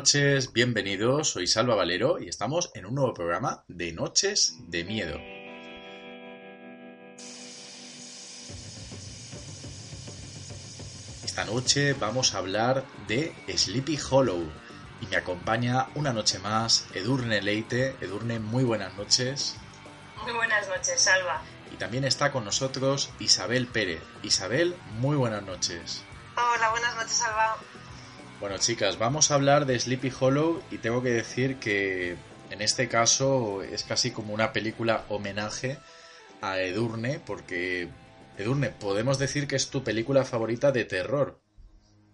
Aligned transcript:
noches, 0.00 0.54
bienvenidos, 0.54 1.28
soy 1.28 1.46
Salva 1.46 1.74
Valero 1.74 2.18
y 2.18 2.26
estamos 2.26 2.70
en 2.74 2.86
un 2.86 2.94
nuevo 2.94 3.12
programa 3.12 3.64
de 3.68 3.92
Noches 3.92 4.54
de 4.68 4.82
Miedo. 4.82 5.18
Esta 11.22 11.44
noche 11.44 11.92
vamos 11.92 12.34
a 12.34 12.38
hablar 12.38 12.86
de 13.08 13.34
Sleepy 13.54 13.98
Hollow 14.10 14.50
y 15.02 15.06
me 15.08 15.16
acompaña 15.16 15.88
una 15.94 16.14
noche 16.14 16.38
más 16.38 16.86
Edurne 16.94 17.42
Leite. 17.42 17.94
Edurne, 18.00 18.38
muy 18.38 18.64
buenas 18.64 18.94
noches. 18.94 19.56
Muy 20.22 20.32
buenas 20.32 20.66
noches, 20.66 20.98
Salva. 20.98 21.42
Y 21.74 21.76
también 21.76 22.04
está 22.04 22.32
con 22.32 22.46
nosotros 22.46 23.10
Isabel 23.18 23.66
Pérez. 23.66 24.00
Isabel, 24.22 24.74
muy 24.92 25.18
buenas 25.18 25.42
noches. 25.42 26.02
Hola, 26.36 26.70
buenas 26.70 26.94
noches, 26.94 27.12
Salva. 27.12 27.58
Bueno, 28.40 28.56
chicas, 28.56 28.96
vamos 28.96 29.30
a 29.30 29.34
hablar 29.34 29.66
de 29.66 29.78
Sleepy 29.78 30.10
Hollow 30.18 30.62
y 30.70 30.78
tengo 30.78 31.02
que 31.02 31.10
decir 31.10 31.60
que 31.60 32.16
en 32.50 32.62
este 32.62 32.88
caso 32.88 33.62
es 33.62 33.84
casi 33.84 34.12
como 34.12 34.32
una 34.32 34.54
película 34.54 35.04
homenaje 35.10 35.76
a 36.40 36.58
Edurne, 36.58 37.20
porque 37.20 37.90
Edurne, 38.38 38.70
podemos 38.70 39.18
decir 39.18 39.46
que 39.46 39.56
es 39.56 39.68
tu 39.68 39.84
película 39.84 40.24
favorita 40.24 40.72
de 40.72 40.86
terror. 40.86 41.38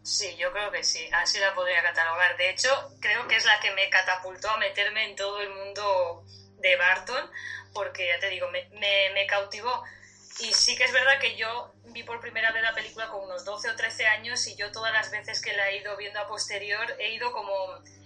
Sí, 0.02 0.36
yo 0.36 0.50
creo 0.52 0.72
que 0.72 0.82
sí, 0.82 1.08
así 1.12 1.38
la 1.38 1.54
podría 1.54 1.80
catalogar. 1.80 2.36
De 2.36 2.50
hecho, 2.50 2.70
creo 3.00 3.28
que 3.28 3.36
es 3.36 3.44
la 3.44 3.60
que 3.60 3.70
me 3.70 3.88
catapultó 3.88 4.50
a 4.50 4.58
meterme 4.58 5.08
en 5.08 5.14
todo 5.14 5.40
el 5.40 5.54
mundo 5.54 6.24
de 6.58 6.76
Barton, 6.76 7.30
porque 7.72 8.08
ya 8.08 8.18
te 8.18 8.30
digo, 8.30 8.50
me, 8.50 8.68
me, 8.80 9.10
me 9.14 9.28
cautivó. 9.28 9.84
Y 10.38 10.52
sí 10.52 10.76
que 10.76 10.84
es 10.84 10.92
verdad 10.92 11.18
que 11.18 11.36
yo 11.36 11.72
vi 11.86 12.02
por 12.02 12.20
primera 12.20 12.52
vez 12.52 12.62
la 12.62 12.74
película 12.74 13.08
con 13.08 13.24
unos 13.24 13.44
12 13.46 13.70
o 13.70 13.76
13 13.76 14.06
años 14.06 14.46
y 14.46 14.54
yo 14.56 14.70
todas 14.70 14.92
las 14.92 15.10
veces 15.10 15.40
que 15.40 15.54
la 15.54 15.70
he 15.70 15.78
ido 15.78 15.96
viendo 15.96 16.20
a 16.20 16.26
posterior 16.26 16.94
he 16.98 17.14
ido 17.14 17.32
como 17.32 17.52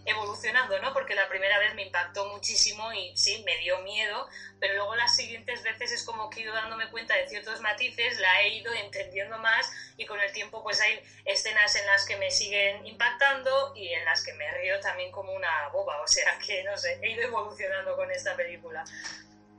evolucionando, 0.07 0.81
¿no? 0.81 0.93
Porque 0.93 1.15
la 1.15 1.29
primera 1.29 1.59
vez 1.59 1.75
me 1.75 1.83
impactó 1.87 2.29
muchísimo 2.29 2.93
y 2.93 3.17
sí, 3.17 3.43
me 3.45 3.57
dio 3.59 3.81
miedo, 3.83 4.29
pero 4.59 4.75
luego 4.75 4.95
las 4.95 5.15
siguientes 5.17 5.63
veces 5.63 5.93
es 5.93 6.05
como 6.05 6.31
que 6.31 6.41
he 6.41 6.43
ido 6.45 6.55
dándome 6.55 6.89
cuenta 6.91 7.17
de 7.17 7.29
ciertos 7.29 7.61
matices, 7.61 8.19
la 8.21 8.43
he 8.43 8.57
ido 8.57 8.73
entendiendo 8.75 9.37
más 9.39 9.71
y 9.97 10.07
con 10.07 10.21
el 10.21 10.33
tiempo 10.33 10.63
pues 10.63 10.81
hay 10.81 11.01
escenas 11.25 11.75
en 11.77 11.87
las 11.87 12.07
que 12.07 12.17
me 12.17 12.31
siguen 12.31 12.87
impactando 12.87 13.73
y 13.75 13.89
en 13.89 14.05
las 14.05 14.25
que 14.25 14.33
me 14.35 14.51
río 14.53 14.79
también 14.81 15.11
como 15.11 15.33
una 15.33 15.69
boba, 15.73 16.01
o 16.01 16.07
sea 16.07 16.39
que 16.39 16.63
no 16.65 16.77
sé, 16.79 16.99
he 17.03 17.11
ido 17.11 17.23
evolucionando 17.23 17.97
con 17.97 18.11
esta 18.11 18.37
película. 18.37 18.85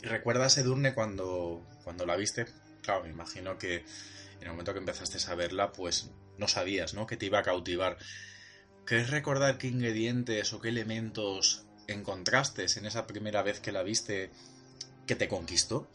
¿Y 0.02 0.08
recuerdas, 0.08 0.58
Edurne, 0.58 0.96
cuando, 0.96 1.62
cuando 1.84 2.06
la 2.06 2.16
viste? 2.16 2.46
Claro, 2.82 3.04
me 3.04 3.10
imagino 3.10 3.58
que 3.58 3.78
en 3.78 4.44
el 4.44 4.50
momento 4.50 4.74
que 4.74 4.80
empezaste 4.80 5.18
a 5.32 5.36
verla, 5.36 5.72
pues 5.72 6.12
no 6.38 6.48
sabías, 6.48 6.94
¿no? 6.94 7.06
Que 7.06 7.18
te 7.18 7.28
iba 7.28 7.40
a 7.40 7.44
cautivar. 7.44 7.98
¿Quieres 8.86 9.10
recordar 9.10 9.58
qué 9.58 9.68
ingredientes 9.68 10.54
o 10.54 10.60
qué 10.60 10.70
elementos 10.70 11.66
encontraste 11.88 12.66
en 12.76 12.86
esa 12.86 13.06
primera 13.06 13.44
vez 13.44 13.60
que 13.60 13.72
la 13.72 13.84
viste 13.84 14.32
que 15.06 15.16
te 15.16 15.28
conquistó? 15.28 15.88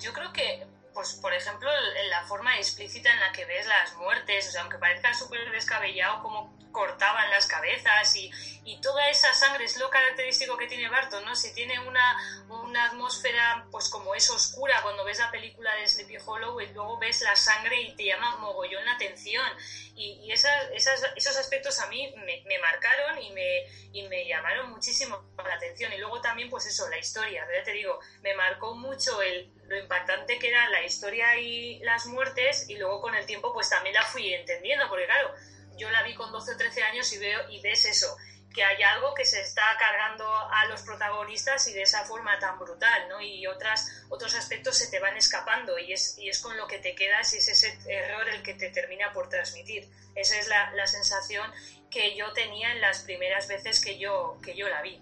Yo 0.00 0.12
creo 0.12 0.32
que, 0.32 0.66
pues, 0.98 1.14
por 1.14 1.32
ejemplo, 1.32 1.70
la 2.08 2.24
forma 2.24 2.56
explícita 2.56 3.08
en 3.12 3.20
la 3.20 3.30
que 3.30 3.44
ves 3.44 3.64
las 3.68 3.94
muertes, 3.98 4.48
o 4.48 4.50
sea, 4.50 4.62
aunque 4.62 4.78
parezca 4.78 5.14
súper 5.14 5.48
descabellado 5.52 6.20
como 6.24 6.58
cortaban 6.72 7.30
las 7.30 7.46
cabezas 7.46 8.16
y, 8.16 8.32
y, 8.64 8.80
toda 8.80 9.08
esa 9.08 9.32
sangre 9.32 9.64
es 9.64 9.78
lo 9.78 9.90
característico 9.90 10.56
que 10.56 10.66
tiene 10.66 10.88
Barton, 10.88 11.24
¿no? 11.24 11.36
Si 11.36 11.54
tiene 11.54 11.78
una, 11.78 12.16
una 12.48 12.86
atmósfera 12.86 13.64
pues 13.70 13.88
como 13.88 14.12
es 14.16 14.28
oscura 14.28 14.82
cuando 14.82 15.04
ves 15.04 15.20
la 15.20 15.30
película 15.30 15.72
de 15.76 15.86
Sleepy 15.86 16.16
Hollow 16.26 16.60
y 16.60 16.66
luego 16.72 16.98
ves 16.98 17.20
la 17.20 17.36
sangre 17.36 17.80
y 17.80 17.94
te 17.94 18.06
llama 18.06 18.36
mogollón 18.38 18.84
la 18.84 18.94
atención. 18.94 19.46
Y, 19.94 20.20
y 20.24 20.32
esos 20.32 21.36
aspectos 21.36 21.78
a 21.78 21.86
mí 21.86 22.12
me, 22.16 22.58
marcaron 22.58 23.22
y 23.22 23.30
me, 23.30 23.66
y 23.92 24.02
me 24.08 24.26
llamaron 24.26 24.70
muchísimo 24.70 25.32
la 25.36 25.54
atención. 25.54 25.92
Y 25.92 25.98
luego 25.98 26.20
también 26.20 26.50
pues 26.50 26.66
eso, 26.66 26.88
la 26.88 26.98
historia, 26.98 27.46
ya 27.56 27.62
te 27.62 27.72
digo, 27.72 28.00
me 28.22 28.34
marcó 28.34 28.74
mucho 28.74 29.22
el, 29.22 29.52
lo 29.68 29.78
impactante 29.78 30.38
que 30.38 30.48
era 30.48 30.68
la 30.70 30.82
historia 30.82 31.38
y 31.38 31.78
las 31.80 32.06
muertes 32.06 32.68
y 32.68 32.76
luego 32.76 33.00
con 33.00 33.14
el 33.14 33.26
tiempo 33.26 33.52
pues 33.52 33.68
también 33.68 33.94
la 33.94 34.02
fui 34.02 34.32
entendiendo 34.32 34.88
porque 34.88 35.04
claro, 35.04 35.34
yo 35.76 35.90
la 35.90 36.02
vi 36.02 36.14
con 36.14 36.32
12 36.32 36.52
o 36.52 36.56
13 36.56 36.82
años 36.82 37.12
y 37.12 37.18
veo 37.18 37.48
y 37.50 37.60
ves 37.60 37.84
eso, 37.84 38.16
que 38.52 38.64
hay 38.64 38.82
algo 38.82 39.14
que 39.14 39.24
se 39.24 39.40
está 39.40 39.62
cargando 39.78 40.26
a 40.26 40.66
los 40.66 40.82
protagonistas 40.82 41.68
y 41.68 41.74
de 41.74 41.82
esa 41.82 42.04
forma 42.04 42.38
tan 42.38 42.58
brutal, 42.58 43.08
¿no? 43.08 43.20
Y 43.20 43.46
otras, 43.46 44.04
otros 44.08 44.34
aspectos 44.34 44.76
se 44.76 44.88
te 44.88 44.98
van 44.98 45.16
escapando 45.16 45.78
y 45.78 45.92
es, 45.92 46.18
y 46.18 46.28
es 46.28 46.40
con 46.40 46.56
lo 46.56 46.66
que 46.66 46.78
te 46.78 46.94
quedas 46.94 47.32
y 47.34 47.38
es 47.38 47.48
ese 47.48 47.78
error 47.88 48.28
el 48.28 48.42
que 48.42 48.54
te 48.54 48.70
termina 48.70 49.12
por 49.12 49.28
transmitir. 49.28 49.88
Esa 50.14 50.38
es 50.38 50.48
la, 50.48 50.72
la 50.72 50.86
sensación 50.86 51.52
que 51.90 52.16
yo 52.16 52.32
tenía 52.32 52.72
en 52.72 52.80
las 52.80 53.00
primeras 53.00 53.46
veces 53.48 53.80
que 53.80 53.98
yo, 53.98 54.38
que 54.42 54.56
yo 54.56 54.68
la 54.68 54.82
vi. 54.82 55.00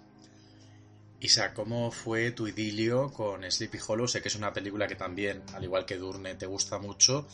Isa, 1.21 1.55
¿cómo 1.55 1.91
fue 1.91 2.31
tu 2.33 2.47
idilio 2.47 3.13
con 3.13 3.51
Sleepy 3.51 3.79
Hollow? 3.87 4.07
Sé 4.07 4.21
que 4.21 4.29
es 4.29 4.35
una 4.35 4.53
película 4.53 4.87
que 4.87 4.97
también, 4.97 5.43
al 5.55 5.65
igual 5.65 5.87
que 5.87 5.97
Durne, 5.97 6.35
te 6.35 6.47
gusta 6.47 6.79
mucho. 6.79 7.27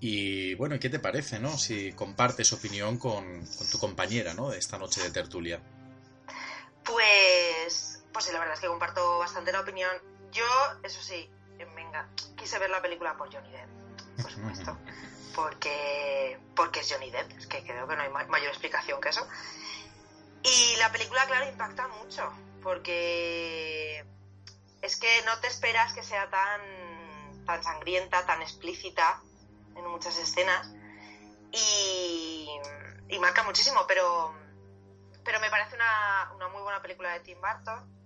Y 0.00 0.54
bueno, 0.54 0.76
¿qué 0.80 0.90
te 0.90 0.98
parece, 0.98 1.38
no? 1.38 1.56
Si 1.56 1.92
compartes 1.92 2.52
opinión 2.52 2.98
con, 2.98 3.46
con, 3.46 3.70
tu 3.70 3.78
compañera, 3.78 4.34
¿no? 4.34 4.50
De 4.50 4.58
esta 4.58 4.76
noche 4.76 5.00
de 5.00 5.10
tertulia. 5.12 5.62
Pues, 6.84 8.02
pues 8.12 8.24
sí, 8.24 8.32
la 8.32 8.40
verdad 8.40 8.54
es 8.54 8.60
que 8.60 8.66
comparto 8.66 9.18
bastante 9.20 9.52
la 9.52 9.60
opinión. 9.60 9.90
Yo, 10.32 10.44
eso 10.82 11.00
sí, 11.00 11.30
venga, 11.76 12.08
quise 12.36 12.58
ver 12.58 12.70
la 12.70 12.82
película 12.82 13.16
por 13.16 13.32
Johnny 13.32 13.50
Depp, 13.50 14.22
por 14.22 14.32
supuesto. 14.32 14.76
porque, 15.36 16.38
porque 16.56 16.80
es 16.80 16.92
Johnny 16.92 17.10
Depp, 17.10 17.38
es 17.38 17.46
que 17.46 17.62
creo 17.62 17.86
que 17.86 17.94
no 17.94 18.02
hay 18.02 18.10
mayor 18.10 18.48
explicación 18.48 19.00
que 19.00 19.10
eso. 19.10 19.26
Y 20.42 20.76
la 20.78 20.90
película, 20.90 21.24
claro, 21.26 21.48
impacta 21.48 21.86
mucho, 21.86 22.32
porque 22.62 24.04
es 24.80 24.96
que 24.98 25.22
no 25.26 25.38
te 25.40 25.48
esperas 25.48 25.92
que 25.92 26.02
sea 26.02 26.28
tan, 26.30 27.44
tan 27.44 27.62
sangrienta, 27.62 28.24
tan 28.26 28.42
explícita 28.42 29.20
en 29.76 29.86
muchas 29.86 30.18
escenas 30.18 30.68
y, 31.52 32.48
marca 33.20 33.44
muchísimo, 33.44 33.84
pero, 33.86 34.34
pero 35.24 35.38
me 35.38 35.48
parece 35.48 35.76
una, 35.76 36.32
una, 36.34 36.48
muy 36.48 36.60
buena 36.62 36.82
película 36.82 37.12
de 37.12 37.20
Tim 37.20 37.38
Burton 37.40 38.02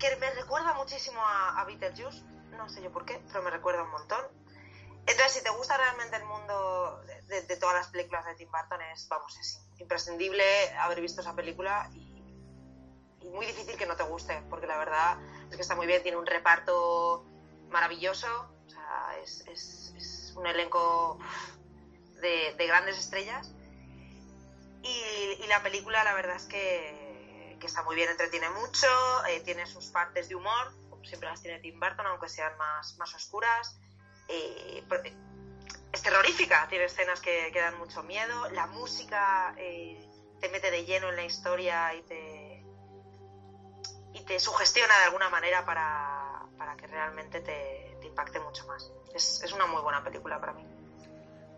que 0.00 0.16
me 0.16 0.30
recuerda 0.30 0.72
muchísimo 0.72 1.24
a, 1.24 1.60
a 1.60 1.64
Beetlejuice, 1.64 2.24
no 2.56 2.68
sé 2.68 2.82
yo 2.82 2.90
por 2.90 3.04
qué, 3.04 3.22
pero 3.28 3.42
me 3.42 3.50
recuerda 3.50 3.84
un 3.84 3.90
montón. 3.90 4.24
Entonces, 5.06 5.32
si 5.32 5.42
te 5.44 5.50
gusta 5.50 5.76
realmente 5.76 6.16
el 6.16 6.24
mundo 6.24 7.02
de, 7.28 7.42
de 7.42 7.56
todas 7.56 7.76
las 7.76 7.88
películas 7.88 8.24
de 8.24 8.34
Tim 8.34 8.50
Burton, 8.50 8.80
es, 8.92 9.06
vamos, 9.08 9.36
es 9.38 9.60
imprescindible 9.78 10.42
haber 10.78 11.00
visto 11.00 11.20
esa 11.20 11.34
película 11.34 11.88
y, 11.94 12.09
y 13.20 13.28
muy 13.28 13.46
difícil 13.46 13.76
que 13.76 13.86
no 13.86 13.96
te 13.96 14.02
guste, 14.04 14.42
porque 14.48 14.66
la 14.66 14.78
verdad 14.78 15.18
es 15.50 15.56
que 15.56 15.62
está 15.62 15.74
muy 15.74 15.86
bien, 15.86 16.02
tiene 16.02 16.18
un 16.18 16.26
reparto 16.26 17.24
maravilloso, 17.70 18.26
o 18.66 18.70
sea, 18.70 19.18
es, 19.22 19.46
es, 19.46 19.94
es 19.96 20.32
un 20.36 20.46
elenco 20.46 21.18
de, 22.20 22.54
de 22.56 22.66
grandes 22.66 22.98
estrellas. 22.98 23.52
Y, 24.82 25.42
y, 25.42 25.46
la 25.48 25.62
película, 25.62 26.02
la 26.04 26.14
verdad 26.14 26.36
es 26.36 26.46
que, 26.46 27.56
que 27.60 27.66
está 27.66 27.82
muy 27.82 27.96
bien, 27.96 28.08
entretiene 28.08 28.48
mucho, 28.50 28.88
eh, 29.28 29.40
tiene 29.40 29.66
sus 29.66 29.86
partes 29.86 30.28
de 30.30 30.36
humor, 30.36 30.72
como 30.88 31.04
siempre 31.04 31.28
las 31.28 31.42
tiene 31.42 31.58
Tim 31.58 31.78
Burton, 31.78 32.06
aunque 32.06 32.28
sean 32.30 32.56
más, 32.56 32.96
más 32.96 33.14
oscuras. 33.14 33.78
Eh, 34.28 34.82
es 35.92 36.02
terrorífica, 36.02 36.66
tiene 36.68 36.84
escenas 36.84 37.20
que, 37.20 37.50
que, 37.52 37.60
dan 37.60 37.76
mucho 37.78 38.02
miedo. 38.02 38.48
La 38.50 38.66
música 38.68 39.54
eh, 39.58 40.00
te 40.40 40.48
mete 40.48 40.70
de 40.70 40.84
lleno 40.84 41.10
en 41.10 41.16
la 41.16 41.24
historia 41.24 41.94
y 41.94 42.02
te, 42.02 42.49
te 44.30 44.38
sugestiona 44.38 44.96
de 44.96 45.04
alguna 45.06 45.28
manera 45.28 45.66
para, 45.66 46.46
para 46.56 46.76
que 46.76 46.86
realmente 46.86 47.40
te, 47.40 47.96
te 48.00 48.06
impacte 48.06 48.38
mucho 48.38 48.64
más. 48.68 48.92
Es, 49.12 49.42
es, 49.42 49.52
una 49.52 49.66
muy 49.66 49.82
buena 49.82 50.04
película 50.04 50.38
para 50.38 50.52
mí. 50.52 50.64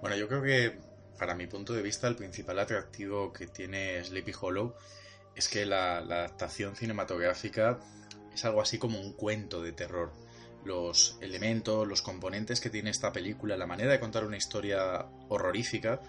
Bueno, 0.01 0.17
yo 0.17 0.27
creo 0.27 0.43
que 0.43 0.81
para 1.19 1.35
mi 1.35 1.47
punto 1.47 1.75
de 1.75 1.83
vista 1.83 2.09
el 2.09 2.17
principal 2.17 2.59
atractivo 2.59 3.31
que 3.31 3.47
tiene 3.47 4.03
Sleepy 4.03 4.33
Hollow 4.41 4.75
es 5.37 5.51
que 5.51 5.67
la, 5.67 6.01
la 6.01 6.21
adaptación 6.21 6.75
cinematográfica 6.75 7.79
es 8.33 8.43
algo 8.47 8.63
así 8.63 8.79
como 8.79 8.99
un 8.99 9.13
cuento 9.13 9.61
de 9.61 9.73
terror. 9.73 10.11
los 10.65 11.19
elementos, 11.21 11.87
los 11.87 12.01
componentes 12.01 12.59
que 12.59 12.71
tiene 12.71 12.89
esta 12.89 13.13
película, 13.13 13.55
la 13.59 13.67
manera 13.67 13.93
de 13.93 14.01
contar 14.01 14.25
una 14.25 14.39
historia 14.39 15.05
horrorífica, 15.29 16.01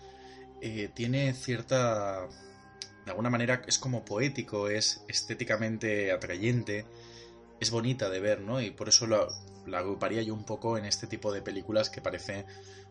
eh, 0.62 0.90
tiene 0.94 1.34
cierta... 1.34 2.30
De 3.06 3.12
alguna 3.12 3.30
manera 3.30 3.62
es 3.68 3.80
como 3.80 4.06
poético, 4.06 4.70
es 4.70 5.04
estéticamente 5.08 6.12
atrayente, 6.12 6.86
es 7.60 7.72
bonita 7.72 8.10
de 8.10 8.20
ver, 8.20 8.42
¿no? 8.42 8.62
Y 8.62 8.72
por 8.72 8.90
eso 8.90 9.08
la, 9.08 9.28
la 9.66 9.80
agruparía 9.80 10.22
yo 10.22 10.34
un 10.34 10.46
poco 10.46 10.78
en 10.78 10.86
este 10.86 11.08
tipo 11.08 11.32
de 11.34 11.42
películas 11.42 11.90
que 11.90 12.02
parece 12.02 12.46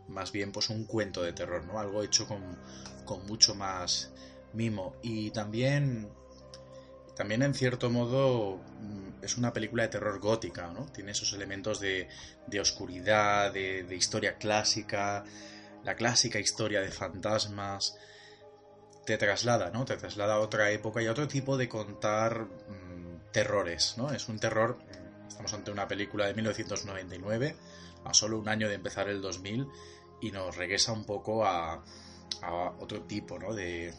más 0.09 0.33
bien 0.33 0.53
pues 0.53 0.71
un 0.71 0.85
cuento 0.85 1.23
de 1.23 1.33
terror, 1.33 1.65
¿no? 1.65 1.79
Algo 1.79 2.03
hecho 2.03 2.27
con, 2.27 2.59
con 3.05 3.27
mucho 3.27 3.55
más 3.55 4.13
mimo. 4.53 4.97
Y 5.03 5.31
también, 5.31 6.09
también 7.17 7.43
en 7.43 7.55
cierto 7.55 7.91
modo 7.91 8.59
mm, 8.81 9.25
es 9.25 9.37
una 9.37 9.53
película 9.53 9.85
de 9.85 9.91
terror 9.91 10.19
gótica, 10.21 10.69
¿no? 10.69 10.87
Tiene 10.87 11.13
esos 11.13 11.33
elementos 11.33 11.81
de, 11.81 12.09
de 12.47 12.61
oscuridad, 12.61 13.53
de, 13.53 13.85
de 13.85 13.97
historia 13.97 14.37
clásica, 14.37 15.25
la 15.85 15.95
clásica 15.97 16.39
historia 16.39 16.81
de 16.81 16.91
fantasmas. 16.91 17.97
Te 19.05 19.19
traslada, 19.19 19.71
¿no? 19.71 19.85
Te 19.85 19.97
traslada 19.97 20.35
a 20.35 20.41
otra 20.41 20.71
época 20.71 21.03
y 21.03 21.07
a 21.07 21.13
otro 21.13 21.27
tipo 21.29 21.57
de 21.57 21.69
contar 21.69 22.41
mmm, 22.41 23.33
terrores, 23.33 23.95
¿no? 23.97 24.13
Es 24.13 24.29
un 24.29 24.39
terror 24.39 24.79
Estamos 25.33 25.55
ante 25.55 25.71
una 25.71 25.89
película 25.89 26.27
de 26.27 26.35
1999, 26.35 27.57
a 28.05 28.13
solo 28.13 28.39
un 28.39 28.51
año 28.51 28.69
de 28.69 28.75
empezar 28.75 29.09
el 29.09 29.23
2000, 29.23 29.67
y 30.21 30.31
nos 30.31 30.57
regresa 30.57 30.93
un 30.93 31.07
poco 31.07 31.47
a, 31.47 31.83
a 32.43 32.53
otro 32.79 33.05
tipo 33.05 33.39
¿no? 33.39 33.55
de, 33.55 33.95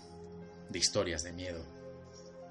historias 0.71 1.23
de 1.23 1.33
miedo. 1.33 1.65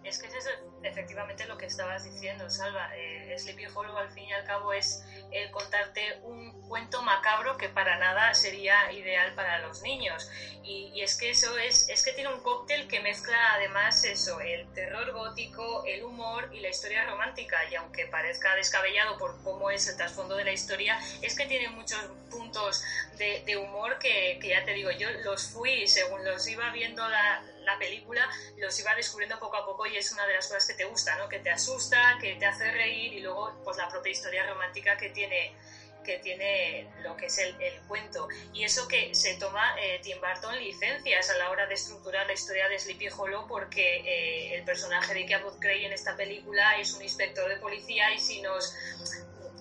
Es 0.02 0.18
que 0.20 0.26
es 0.26 0.48
efectivamente 0.82 1.46
lo 1.46 1.56
que 1.56 1.66
estabas 1.66 2.02
diciendo, 2.02 2.50
Salva. 2.50 2.90
Eh, 2.96 3.38
Sleepy 3.38 3.66
Hollow 3.72 3.96
al 3.96 4.10
fin 4.10 4.24
y 4.24 4.32
al 4.32 4.44
cabo 4.44 4.72
es 4.72 5.04
el 5.32 5.50
contarte 5.50 6.18
un 6.22 6.62
cuento 6.68 7.02
macabro 7.02 7.56
que 7.56 7.68
para 7.68 7.98
nada 7.98 8.34
sería 8.34 8.92
ideal 8.92 9.34
para 9.34 9.58
los 9.60 9.82
niños. 9.82 10.30
Y, 10.62 10.92
y, 10.94 11.02
es 11.02 11.16
que 11.16 11.30
eso 11.30 11.58
es, 11.58 11.88
es 11.88 12.04
que 12.04 12.12
tiene 12.12 12.32
un 12.32 12.40
cóctel 12.40 12.88
que 12.88 13.00
mezcla 13.00 13.54
además 13.54 14.04
eso, 14.04 14.40
el 14.40 14.72
terror 14.72 15.12
gótico, 15.12 15.84
el 15.86 16.04
humor 16.04 16.48
y 16.52 16.60
la 16.60 16.68
historia 16.68 17.04
romántica. 17.04 17.58
Y 17.70 17.74
aunque 17.74 18.06
parezca 18.06 18.54
descabellado 18.54 19.18
por 19.18 19.42
cómo 19.42 19.70
es 19.70 19.88
el 19.88 19.96
trasfondo 19.96 20.36
de 20.36 20.44
la 20.44 20.52
historia, 20.52 20.98
es 21.20 21.36
que 21.36 21.46
tiene 21.46 21.68
muchos 21.68 21.98
puntos 22.30 22.82
de, 23.18 23.42
de 23.44 23.56
humor 23.56 23.98
que, 23.98 24.38
que, 24.40 24.48
ya 24.48 24.64
te 24.64 24.72
digo, 24.72 24.90
yo 24.92 25.10
los 25.24 25.48
fui 25.48 25.86
según 25.86 26.24
los 26.24 26.46
iba 26.48 26.70
viendo 26.70 27.06
la, 27.08 27.42
la 27.64 27.78
película, 27.78 28.28
los 28.56 28.78
iba 28.78 28.94
descubriendo 28.94 29.38
poco 29.38 29.56
a 29.56 29.64
poco 29.64 29.86
y 29.86 29.96
es 29.96 30.12
una 30.12 30.26
de 30.26 30.34
las 30.34 30.46
cosas 30.46 30.66
que 30.66 30.74
te 30.74 30.84
gusta, 30.84 31.16
¿no? 31.16 31.28
Que 31.28 31.38
te 31.38 31.50
asusta, 31.50 32.18
que 32.20 32.34
te 32.36 32.46
hace 32.46 32.70
reír 32.70 33.12
y 33.14 33.20
luego 33.20 33.52
pues 33.64 33.76
la 33.76 33.88
propia 33.88 34.12
historia 34.12 34.46
romántica 34.46 34.96
que 34.96 35.10
tiene 35.10 35.54
que 36.02 36.18
tiene 36.18 36.90
lo 37.02 37.16
que 37.16 37.26
es 37.26 37.38
el, 37.38 37.54
el 37.60 37.80
cuento. 37.82 38.28
Y 38.52 38.64
eso 38.64 38.86
que 38.88 39.14
se 39.14 39.36
toma 39.36 39.76
eh, 39.80 40.00
Tim 40.02 40.18
Burton 40.20 40.58
licencias 40.58 41.30
a 41.30 41.38
la 41.38 41.50
hora 41.50 41.66
de 41.66 41.74
estructurar 41.74 42.26
la 42.26 42.32
historia 42.32 42.68
de 42.68 42.78
Sleepy 42.78 43.08
Hollow 43.08 43.46
porque 43.46 43.98
eh, 43.98 44.54
el 44.56 44.64
personaje 44.64 45.14
de 45.14 45.26
Cabot 45.26 45.58
Cray 45.60 45.84
en 45.84 45.92
esta 45.92 46.16
película 46.16 46.78
es 46.78 46.92
un 46.92 47.02
inspector 47.02 47.48
de 47.48 47.56
policía 47.56 48.12
y 48.14 48.18
si 48.18 48.42
nos 48.42 48.74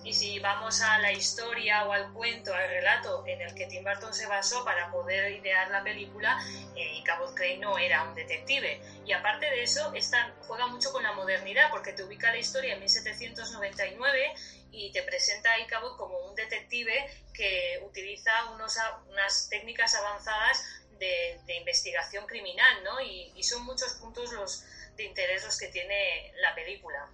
y 0.04 0.12
si 0.12 0.38
vamos 0.40 0.80
a 0.80 0.98
la 0.98 1.12
historia 1.12 1.84
o 1.84 1.92
al 1.92 2.12
cuento, 2.12 2.52
al 2.52 2.68
relato 2.68 3.24
en 3.26 3.40
el 3.40 3.54
que 3.54 3.66
Tim 3.66 3.84
Burton 3.84 4.12
se 4.12 4.26
basó 4.26 4.64
para 4.64 4.90
poder 4.90 5.32
idear 5.32 5.70
la 5.70 5.82
película, 5.82 6.38
eh, 6.74 7.02
Cabot 7.04 7.34
Cray 7.34 7.58
no 7.58 7.78
era 7.78 8.02
un 8.02 8.14
detective. 8.14 8.80
Y 9.06 9.12
aparte 9.12 9.46
de 9.46 9.62
eso, 9.62 9.92
esta, 9.94 10.34
juega 10.46 10.66
mucho 10.66 10.92
con 10.92 11.02
la 11.02 11.12
modernidad, 11.12 11.70
porque 11.70 11.92
te 11.92 12.02
ubica 12.02 12.30
la 12.32 12.38
historia 12.38 12.74
en 12.74 12.80
1799 12.80 14.34
y 14.72 14.90
te 14.90 15.02
presenta 15.02 15.52
a 15.52 15.60
Icabod 15.60 15.96
como 15.96 16.18
un 16.18 16.34
detective 16.34 17.06
que 17.32 17.80
utiliza 17.84 18.50
unos, 18.52 18.76
unas 19.08 19.48
técnicas 19.48 19.94
avanzadas 19.94 20.64
de, 20.98 21.40
de 21.46 21.56
investigación 21.56 22.26
criminal, 22.26 22.82
¿no? 22.84 23.00
Y, 23.00 23.32
y, 23.36 23.42
son 23.42 23.64
muchos 23.64 23.94
puntos 23.94 24.32
los 24.32 24.64
de 24.96 25.04
interés 25.04 25.44
los 25.44 25.58
que 25.58 25.68
tiene 25.68 26.32
la 26.40 26.54
película. 26.54 27.10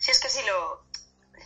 Si 0.00 0.10
es 0.10 0.18
que 0.18 0.30
si 0.30 0.42
lo, 0.46 0.86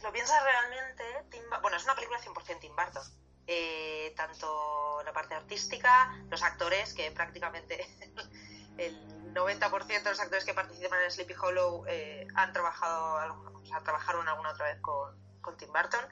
lo 0.04 0.12
piensas 0.12 0.40
realmente, 0.44 1.04
Tim, 1.28 1.42
bueno, 1.60 1.76
es 1.76 1.82
una 1.82 1.96
película 1.96 2.20
100% 2.20 2.60
Tim 2.60 2.76
Burton. 2.76 3.02
Eh, 3.48 4.14
tanto 4.16 5.02
la 5.04 5.12
parte 5.12 5.34
artística, 5.34 6.16
los 6.30 6.40
actores, 6.42 6.94
que 6.94 7.10
prácticamente 7.10 7.84
el 8.78 9.34
90% 9.34 10.02
de 10.04 10.08
los 10.08 10.20
actores 10.20 10.44
que 10.44 10.54
participan 10.54 11.02
en 11.02 11.10
Sleepy 11.10 11.34
Hollow 11.34 11.84
eh, 11.88 12.28
han 12.36 12.52
trabajado, 12.52 13.60
trabajaron 13.82 14.28
alguna 14.28 14.50
otra 14.50 14.66
vez 14.66 14.80
con, 14.80 15.20
con 15.40 15.56
Tim 15.56 15.72
Burton. 15.72 16.06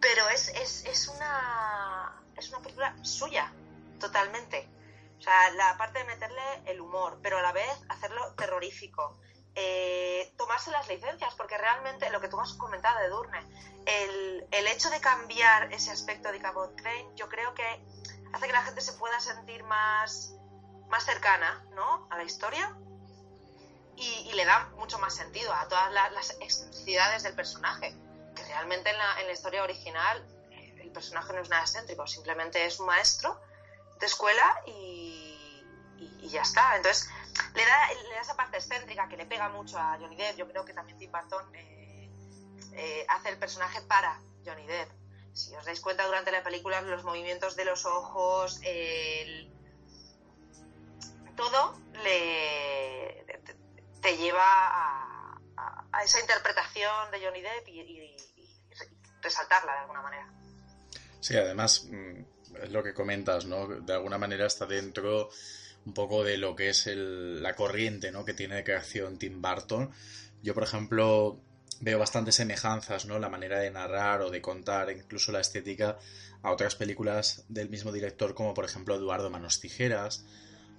Pero 0.00 0.26
es, 0.30 0.48
es, 0.48 0.86
es, 0.86 1.08
una, 1.08 2.22
es 2.34 2.48
una 2.48 2.60
película 2.60 2.96
suya, 3.04 3.52
totalmente. 4.00 4.70
O 5.18 5.20
sea, 5.20 5.50
la 5.50 5.76
parte 5.76 5.98
de 5.98 6.06
meterle 6.06 6.62
el 6.64 6.80
humor, 6.80 7.18
pero 7.22 7.36
a 7.36 7.42
la 7.42 7.52
vez 7.52 7.78
hacerlo 7.90 8.34
terrorífico. 8.36 9.20
Eh, 9.60 10.32
tomarse 10.36 10.70
las 10.70 10.86
licencias, 10.86 11.34
porque 11.34 11.58
realmente 11.58 12.08
lo 12.10 12.20
que 12.20 12.28
tú 12.28 12.38
has 12.40 12.54
comentado 12.54 13.00
de 13.00 13.08
Durne, 13.08 13.44
el, 13.86 14.46
el 14.52 14.66
hecho 14.68 14.88
de 14.88 15.00
cambiar 15.00 15.72
ese 15.72 15.90
aspecto 15.90 16.30
de 16.30 16.38
Cabot 16.38 16.76
Crane, 16.76 17.10
yo 17.16 17.28
creo 17.28 17.52
que 17.54 17.84
hace 18.32 18.46
que 18.46 18.52
la 18.52 18.62
gente 18.62 18.80
se 18.80 18.92
pueda 18.92 19.18
sentir 19.18 19.64
más, 19.64 20.36
más 20.86 21.04
cercana 21.04 21.66
¿no? 21.74 22.06
a 22.08 22.18
la 22.18 22.22
historia 22.22 22.72
y, 23.96 24.28
y, 24.30 24.32
le 24.34 24.44
da 24.44 24.70
mucho 24.76 24.96
más 25.00 25.16
sentido 25.16 25.52
a 25.52 25.66
todas 25.66 25.90
la, 25.90 26.08
las 26.10 26.30
excentricidades 26.40 27.24
del 27.24 27.34
personaje, 27.34 27.96
que 28.36 28.44
realmente 28.44 28.90
en 28.90 28.98
la, 28.98 29.20
en 29.20 29.26
la 29.26 29.32
historia 29.32 29.64
original 29.64 30.24
eh, 30.52 30.76
el 30.82 30.92
personaje 30.92 31.32
no 31.32 31.40
es 31.40 31.48
nada 31.48 31.62
excéntrico, 31.62 32.06
simplemente 32.06 32.64
es 32.64 32.78
un 32.78 32.86
maestro 32.86 33.40
de 33.98 34.06
escuela 34.06 34.62
y, 34.66 35.64
y, 35.96 36.26
y 36.26 36.28
ya 36.28 36.42
está. 36.42 36.76
Entonces, 36.76 37.08
le 37.54 37.64
da, 37.64 37.92
le 38.08 38.14
da, 38.14 38.20
esa 38.20 38.36
parte 38.36 38.56
excéntrica 38.56 39.08
que 39.08 39.16
le 39.16 39.26
pega 39.26 39.48
mucho 39.48 39.78
a 39.78 39.98
Johnny 39.98 40.16
Depp. 40.16 40.36
Yo 40.36 40.48
creo 40.48 40.64
que 40.64 40.72
también 40.72 40.98
Tim 40.98 41.10
Burton 41.10 41.54
eh, 41.54 42.10
eh, 42.72 43.06
hace 43.08 43.30
el 43.30 43.38
personaje 43.38 43.80
para 43.82 44.20
Johnny 44.44 44.66
Depp. 44.66 44.90
Si 45.32 45.54
os 45.54 45.64
dais 45.64 45.80
cuenta 45.80 46.06
durante 46.06 46.32
la 46.32 46.42
película, 46.42 46.80
los 46.80 47.04
movimientos 47.04 47.54
de 47.54 47.64
los 47.64 47.86
ojos, 47.86 48.60
el... 48.62 49.52
todo 51.36 51.78
le, 52.02 53.24
te, 54.00 54.16
lleva 54.16 54.42
a, 54.42 55.40
a, 55.92 56.02
esa 56.02 56.20
interpretación 56.20 57.10
de 57.12 57.24
Johnny 57.24 57.40
Depp 57.40 57.68
y, 57.68 57.80
y, 57.80 58.16
y, 58.36 58.48
resaltarla 59.20 59.72
de 59.74 59.78
alguna 59.80 60.02
manera. 60.02 60.28
Sí, 61.20 61.36
además 61.36 61.84
mm, 61.84 62.22
es 62.62 62.70
lo 62.70 62.82
que 62.82 62.94
comentas, 62.94 63.44
¿no? 63.44 63.66
De 63.66 63.92
alguna 63.92 64.18
manera 64.18 64.46
está 64.46 64.66
dentro 64.66 65.30
un 65.88 65.94
poco 65.94 66.22
de 66.22 66.36
lo 66.36 66.54
que 66.54 66.68
es 66.68 66.86
el, 66.86 67.42
la 67.42 67.56
corriente 67.56 68.12
¿no? 68.12 68.22
que 68.22 68.34
tiene 68.34 68.56
de 68.56 68.64
creación 68.64 69.18
Tim 69.18 69.40
Burton. 69.40 69.90
Yo, 70.42 70.52
por 70.52 70.62
ejemplo, 70.62 71.40
veo 71.80 71.98
bastantes 71.98 72.34
semejanzas, 72.34 73.06
¿no? 73.06 73.18
La 73.18 73.30
manera 73.30 73.58
de 73.58 73.70
narrar 73.70 74.20
o 74.20 74.30
de 74.30 74.42
contar, 74.42 74.90
incluso 74.90 75.32
la 75.32 75.40
estética, 75.40 75.96
a 76.42 76.52
otras 76.52 76.76
películas 76.76 77.44
del 77.48 77.70
mismo 77.70 77.90
director, 77.90 78.34
como 78.34 78.52
por 78.52 78.66
ejemplo 78.66 78.94
Eduardo 78.94 79.30
Manos 79.30 79.60
Tijeras, 79.60 80.26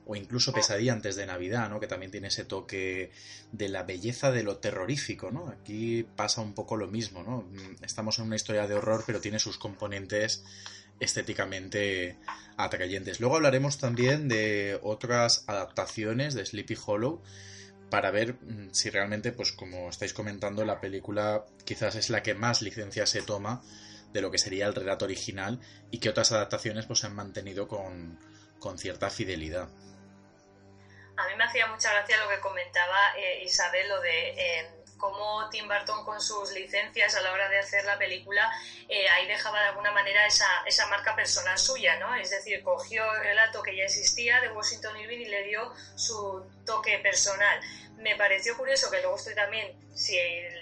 o 0.05 0.15
incluso 0.15 0.53
Pesadilla 0.53 0.93
antes 0.93 1.15
de 1.15 1.25
Navidad, 1.25 1.69
¿no? 1.69 1.79
Que 1.79 1.87
también 1.87 2.11
tiene 2.11 2.27
ese 2.27 2.45
toque 2.45 3.11
de 3.51 3.69
la 3.69 3.81
belleza 3.81 4.31
de 4.31 4.43
lo 4.43 4.57
terrorífico, 4.57 5.31
¿no? 5.31 5.47
Aquí 5.49 6.05
pasa 6.15 6.41
un 6.41 6.53
poco 6.53 6.77
lo 6.77 6.87
mismo, 6.87 7.23
¿no? 7.23 7.49
Estamos 7.81 8.19
en 8.19 8.25
una 8.25 8.35
historia 8.35 8.67
de 8.67 8.75
horror, 8.75 9.03
pero 9.07 9.21
tiene 9.21 9.39
sus 9.39 9.57
componentes 9.57 10.43
estéticamente 10.99 12.17
atrayentes. 12.57 13.19
Luego 13.19 13.37
hablaremos 13.37 13.77
también 13.77 14.27
de 14.27 14.79
otras 14.83 15.43
adaptaciones 15.47 16.33
de 16.33 16.45
Sleepy 16.45 16.77
Hollow 16.85 17.21
para 17.89 18.11
ver 18.11 18.33
mm, 18.33 18.69
si 18.71 18.89
realmente, 18.89 19.31
pues 19.31 19.51
como 19.51 19.89
estáis 19.89 20.13
comentando, 20.13 20.65
la 20.65 20.79
película 20.79 21.45
quizás 21.65 21.95
es 21.95 22.09
la 22.09 22.21
que 22.21 22.33
más 22.33 22.61
licencia 22.61 23.05
se 23.05 23.21
toma 23.21 23.61
de 24.13 24.21
lo 24.21 24.31
que 24.31 24.37
sería 24.37 24.67
el 24.67 24.75
relato 24.75 25.05
original 25.05 25.59
y 25.91 25.99
que 25.99 26.09
otras 26.09 26.31
adaptaciones 26.31 26.85
pues 26.85 26.99
se 26.99 27.07
han 27.07 27.15
mantenido 27.15 27.67
con, 27.67 28.19
con 28.59 28.77
cierta 28.77 29.09
fidelidad. 29.09 29.69
A 31.17 31.27
mí 31.27 31.35
me 31.37 31.43
hacía 31.43 31.67
mucha 31.67 31.91
gracia 31.91 32.17
lo 32.23 32.29
que 32.29 32.39
comentaba 32.39 33.17
eh, 33.17 33.43
Isabel, 33.43 33.89
lo 33.89 33.99
de 34.01 34.29
eh, 34.29 34.78
cómo 34.99 35.49
Tim 35.49 35.67
Burton 35.67 36.05
con 36.05 36.21
sus 36.21 36.51
licencias 36.51 37.15
a 37.15 37.21
la 37.21 37.31
hora 37.33 37.49
de 37.49 37.57
hacer 37.57 37.83
la 37.85 37.97
película 37.97 38.51
eh, 38.87 39.07
ahí 39.09 39.27
dejaba 39.27 39.61
de 39.61 39.67
alguna 39.69 39.91
manera 39.91 40.25
esa, 40.27 40.47
esa 40.65 40.87
marca 40.87 41.15
personal 41.15 41.57
suya, 41.57 41.97
¿no? 41.99 42.15
Es 42.15 42.29
decir, 42.29 42.61
cogió 42.63 43.11
el 43.15 43.23
relato 43.23 43.63
que 43.63 43.75
ya 43.75 43.85
existía 43.85 44.41
de 44.41 44.49
Washington 44.49 44.99
Irving 44.99 45.19
y 45.19 45.25
le 45.25 45.43
dio 45.43 45.73
su 45.95 46.43
toque 46.65 46.99
personal. 46.99 47.59
Me 47.97 48.15
pareció 48.15 48.55
curioso 48.55 48.89
que 48.89 49.01
luego 49.01 49.17
estoy 49.17 49.35
también, 49.35 49.77
si 49.93 50.15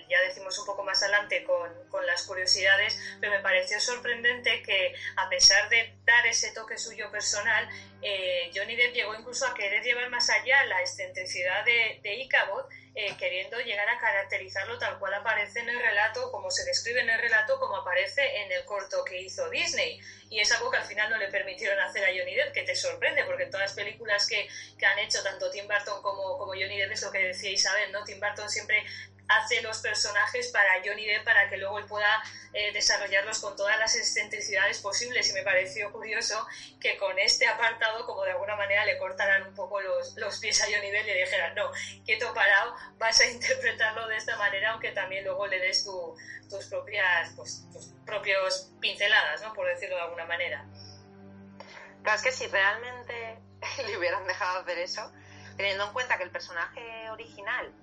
ya 0.10 0.22
decimos 0.28 0.58
un 0.58 0.66
poco 0.66 0.84
más 0.84 1.02
adelante 1.04 1.44
con, 1.44 1.72
con 1.90 2.06
las 2.06 2.24
curiosidades, 2.24 3.00
pero 3.22 3.32
me 3.32 3.40
pareció 3.40 3.80
sorprendente 3.80 4.64
que 4.64 4.94
a 5.16 5.30
pesar 5.30 5.70
de 5.70 5.94
dar 6.04 6.26
ese 6.26 6.52
toque 6.52 6.78
suyo 6.78 7.12
personal, 7.12 7.70
eh, 8.02 8.52
Johnny 8.56 8.76
Depp 8.76 8.94
llegó 8.94 9.16
incluso 9.16 9.46
a 9.46 9.54
querer 9.54 9.84
llevar 9.84 10.10
más 10.10 10.30
allá 10.30 10.66
la 10.66 10.82
excentricidad 10.82 11.64
de, 11.64 12.00
de 12.02 12.16
Ichabod 12.16 12.66
eh, 13.00 13.16
queriendo 13.16 13.60
llegar 13.60 13.88
a 13.88 14.00
caracterizarlo 14.00 14.80
tal 14.80 14.98
cual 14.98 15.14
aparece 15.14 15.60
en 15.60 15.70
el 15.70 15.80
relato, 15.80 16.32
como 16.32 16.50
se 16.50 16.66
describe 16.66 17.02
en 17.02 17.12
el 17.12 17.20
relato, 17.20 17.60
como 17.60 17.76
aparece 17.76 18.24
en 18.42 18.52
el 18.52 18.66
corto 18.66 19.04
que 19.04 19.22
hizo 19.22 19.48
Disney. 19.52 20.00
Y 20.32 20.40
es 20.40 20.52
algo 20.52 20.72
que 20.72 20.78
al 20.78 20.84
final 20.84 21.08
no 21.12 21.18
le 21.18 21.28
permitieron 21.28 21.80
hacer 21.80 22.04
a 22.04 22.08
Johnny 22.08 22.34
Depp, 22.34 22.54
que 22.54 22.64
te 22.64 22.76
sorprende, 22.76 23.24
porque 23.26 23.44
en 23.44 23.52
todas 23.52 23.70
las 23.70 23.76
películas 23.76 24.26
que, 24.26 24.50
que 24.80 24.86
han 24.88 24.98
hecho 24.98 25.22
tanto 25.22 25.52
Tim 25.52 25.68
Burton 25.68 26.02
como, 26.02 26.40
como 26.40 26.54
Johnny 26.54 26.76
Depp 26.76 26.94
es 26.94 27.04
lo 27.04 27.12
que 27.12 27.20
decía 27.20 27.52
Isabel, 27.52 27.92
¿no? 27.92 28.04
Tim 28.04 28.20
Burton 28.20 28.50
siempre 28.50 28.84
hace 29.28 29.62
los 29.62 29.80
personajes 29.80 30.52
para 30.52 30.82
Johnny 30.86 31.06
Depp 31.06 31.24
para 31.24 31.50
que 31.50 31.58
luego 31.58 31.80
él 31.80 31.86
pueda 31.86 32.24
eh, 32.54 32.72
desarrollarlos 32.72 33.40
con 33.40 33.56
todas 33.56 33.78
las 33.78 33.96
excentricidades 33.96 34.80
posibles 34.80 35.30
y 35.30 35.34
me 35.34 35.44
pareció 35.44 35.92
curioso 35.92 36.48
que 36.80 36.98
con 36.98 37.18
este 37.20 37.48
apartado 37.48 38.06
como 38.06 38.24
de 38.24 38.32
alguna 38.32 38.56
manera 38.56 38.86
le 38.86 38.98
cortaran 38.98 39.48
un 39.48 39.56
poco 39.56 39.82
los, 39.82 40.16
los 40.16 40.40
pies 40.40 40.62
a 40.62 40.66
Johnny 40.66 40.92
Depp 40.92 41.04
y 41.04 41.08
le 41.08 41.20
dijeran 41.26 41.56
no, 41.56 41.72
quieto 42.06 42.34
parado, 42.34 42.76
vas 42.98 43.20
a 43.20 43.26
interpretarlo 43.26 44.08
de 44.08 44.18
esta 44.18 44.38
manera 44.38 44.72
aunque 44.72 44.92
también 44.92 45.26
luego 45.26 45.48
le 45.48 45.60
des 45.60 45.84
tu, 45.84 46.16
tus 46.50 46.66
propias 46.66 47.34
pues, 47.36 47.66
propios 48.06 48.72
pinceladas, 48.80 49.42
¿no? 49.42 49.54
por 49.54 49.68
decirlo 49.68 49.96
de 49.96 50.02
alguna 50.04 50.26
manera. 50.26 50.66
Claro, 52.04 52.18
es 52.18 52.24
que 52.24 52.32
si 52.32 52.48
realmente 52.48 53.40
le 53.86 53.98
hubieran 53.98 54.26
dejado 54.26 54.60
hacer 54.60 54.78
eso, 54.78 55.12
teniendo 55.58 55.86
en 55.86 55.94
cuenta 55.94 56.18
que 56.18 56.24
el 56.24 56.32
personaje 56.32 57.10
original 57.10 57.74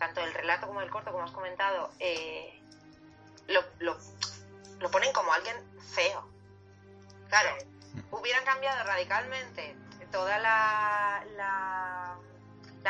tanto 0.00 0.22
el 0.22 0.32
relato 0.32 0.66
como 0.66 0.80
el 0.80 0.90
corto, 0.90 1.12
como 1.12 1.24
has 1.24 1.30
comentado, 1.30 1.90
eh, 2.00 2.58
lo, 3.46 3.62
lo, 3.78 4.90
ponen 4.90 5.12
como 5.12 5.30
alguien 5.32 5.54
feo. 5.94 6.26
Claro, 7.28 7.50
hubieran 8.10 8.44
cambiado 8.44 8.82
radicalmente 8.82 9.76
toda 10.10 10.38
la, 10.38 11.24
la, 11.36 12.16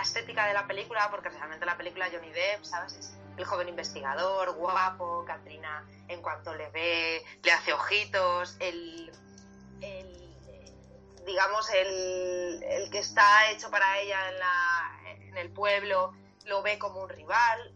estética 0.00 0.46
de 0.46 0.54
la 0.54 0.66
película, 0.66 1.10
porque 1.10 1.28
realmente 1.28 1.66
la 1.66 1.76
película 1.76 2.08
Johnny 2.10 2.30
Depp, 2.30 2.64
¿sabes? 2.64 2.94
Es 2.94 3.16
el 3.36 3.44
joven 3.44 3.68
investigador, 3.68 4.52
guapo, 4.52 5.24
Katrina 5.26 5.84
en 6.08 6.22
cuanto 6.22 6.54
le 6.54 6.70
ve, 6.70 7.24
le 7.42 7.52
hace 7.52 7.72
ojitos, 7.72 8.56
el, 8.60 9.12
el 9.82 10.36
digamos, 11.26 11.68
el, 11.70 12.62
el, 12.62 12.90
que 12.90 13.00
está 13.00 13.50
hecho 13.50 13.70
para 13.70 13.98
ella 13.98 14.28
en, 14.28 14.38
la, 14.38 15.00
en 15.28 15.36
el 15.36 15.50
pueblo, 15.50 16.14
lo 16.46 16.62
ve 16.62 16.78
como 16.78 17.02
un 17.02 17.08
rival, 17.08 17.74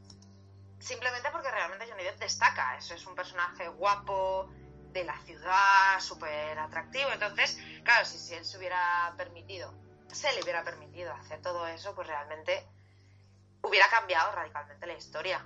simplemente 0.78 1.30
porque 1.30 1.50
realmente 1.50 1.87
Johnny 1.88 2.04
Depp 2.04 2.18
destaca. 2.18 2.76
Eso 2.76 2.94
es 2.94 3.06
un 3.06 3.14
personaje 3.14 3.68
guapo, 3.68 4.49
de 4.94 5.04
la 5.04 5.18
ciudad, 5.18 6.00
súper 6.00 6.59
atractivo. 6.59 7.11
Entonces, 7.12 7.59
claro, 7.83 8.06
si, 8.06 8.16
si 8.16 8.35
él 8.35 8.44
se 8.44 8.56
hubiera 8.56 9.12
permitido, 9.18 9.75
se 10.11 10.33
le 10.33 10.42
hubiera 10.42 10.62
permitido 10.62 11.12
hacer 11.12 11.42
todo 11.42 11.66
eso, 11.66 11.94
pues 11.94 12.06
realmente 12.06 12.64
hubiera 13.62 13.88
cambiado 13.88 14.33
radicalmente 14.33 14.87
la 14.87 14.94
historia. 14.94 15.44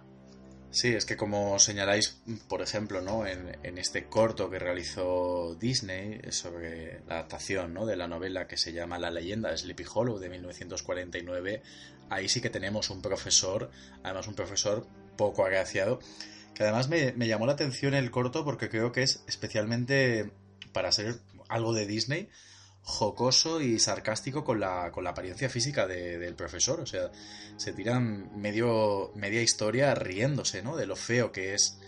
Sí, 0.70 0.88
es 0.88 1.06
que 1.06 1.16
como 1.16 1.58
señaláis, 1.58 2.20
por 2.46 2.60
ejemplo, 2.60 3.00
¿no? 3.00 3.26
en, 3.26 3.78
este 3.78 4.04
corto 4.06 4.50
que 4.50 4.58
realizó 4.58 5.56
Disney 5.58 6.20
sobre 6.30 7.00
la 7.06 7.14
adaptación 7.14 7.72
¿no? 7.72 7.86
de 7.86 7.96
la 7.96 8.06
novela 8.06 8.46
que 8.46 8.58
se 8.58 8.72
llama 8.72 8.98
La 8.98 9.10
leyenda 9.10 9.50
de 9.50 9.56
Sleepy 9.56 9.84
Hollow 9.92 10.18
de 10.18 10.28
1949, 10.28 11.62
ahí 12.10 12.28
sí 12.28 12.42
que 12.42 12.50
tenemos 12.50 12.90
un 12.90 13.00
profesor, 13.00 13.70
además 14.02 14.28
un 14.28 14.34
profesor 14.34 14.86
poco 15.16 15.44
agraciado, 15.44 16.00
que 16.54 16.64
además 16.64 16.88
me 16.88 17.26
llamó 17.26 17.46
la 17.46 17.52
atención 17.52 17.94
el 17.94 18.10
corto 18.10 18.44
porque 18.44 18.68
creo 18.68 18.92
que 18.92 19.02
es 19.02 19.22
especialmente 19.26 20.30
para 20.72 20.92
ser 20.92 21.20
algo 21.48 21.72
de 21.72 21.86
Disney, 21.86 22.28
jocoso 22.88 23.60
y 23.60 23.78
sarcástico 23.78 24.44
con 24.44 24.60
la, 24.60 24.90
con 24.90 25.04
la 25.04 25.10
apariencia 25.10 25.50
física 25.50 25.86
del 25.86 26.34
profesor. 26.34 26.80
O 26.80 26.86
sea, 26.86 27.10
se 27.58 27.74
tiran 27.74 28.40
medio, 28.40 29.12
media 29.14 29.42
historia 29.42 29.94
riéndose, 29.94 30.62
¿no? 30.62 30.74
De 30.74 30.86
lo 30.86 30.96
feo 30.96 31.30
que 31.30 31.52
es 31.52 31.78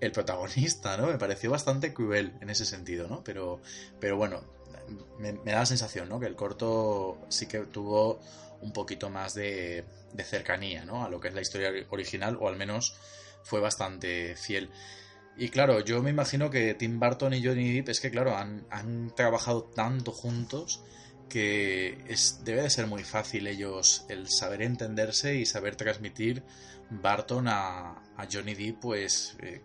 el 0.00 0.12
protagonista, 0.12 0.96
¿no? 0.96 1.08
Me 1.08 1.18
pareció 1.18 1.50
bastante 1.50 1.92
cruel 1.92 2.32
en 2.40 2.48
ese 2.48 2.64
sentido, 2.64 3.06
¿no? 3.06 3.22
Pero, 3.22 3.60
pero 4.00 4.16
bueno, 4.16 4.44
me, 5.18 5.34
da 5.34 5.58
la 5.58 5.66
sensación, 5.66 6.08
¿no? 6.08 6.18
Que 6.18 6.26
el 6.26 6.36
corto 6.36 7.18
sí 7.28 7.46
que 7.46 7.58
tuvo 7.66 8.20
un 8.62 8.72
poquito 8.72 9.10
más 9.10 9.34
de, 9.34 9.84
de 10.14 10.24
cercanía, 10.24 10.86
¿no? 10.86 11.04
A 11.04 11.10
lo 11.10 11.20
que 11.20 11.28
es 11.28 11.34
la 11.34 11.42
historia 11.42 11.70
original, 11.90 12.38
o 12.40 12.48
al 12.48 12.56
menos 12.56 12.96
fue 13.42 13.60
bastante 13.60 14.34
fiel. 14.36 14.70
Y 15.36 15.50
claro, 15.50 15.80
yo 15.80 16.02
me 16.02 16.10
imagino 16.10 16.50
que 16.50 16.74
Tim 16.74 16.98
Burton 16.98 17.34
y 17.34 17.44
Johnny 17.44 17.74
Depp 17.74 17.90
es 17.90 18.00
que, 18.00 18.10
claro, 18.10 18.36
han, 18.36 18.66
han 18.70 19.14
trabajado 19.14 19.64
tanto 19.64 20.12
juntos 20.12 20.82
que 21.28 21.98
es, 22.08 22.44
debe 22.44 22.62
de 22.62 22.70
ser 22.70 22.86
muy 22.86 23.02
fácil 23.02 23.46
ellos 23.46 24.06
el 24.08 24.28
saber 24.28 24.62
entenderse 24.62 25.34
y 25.34 25.44
saber 25.44 25.76
transmitir 25.76 26.42
Barton 26.88 27.48
a, 27.48 28.02
a 28.16 28.28
Johnny 28.30 28.54
Depp, 28.54 28.80
pues 28.80 29.36
eh, 29.40 29.62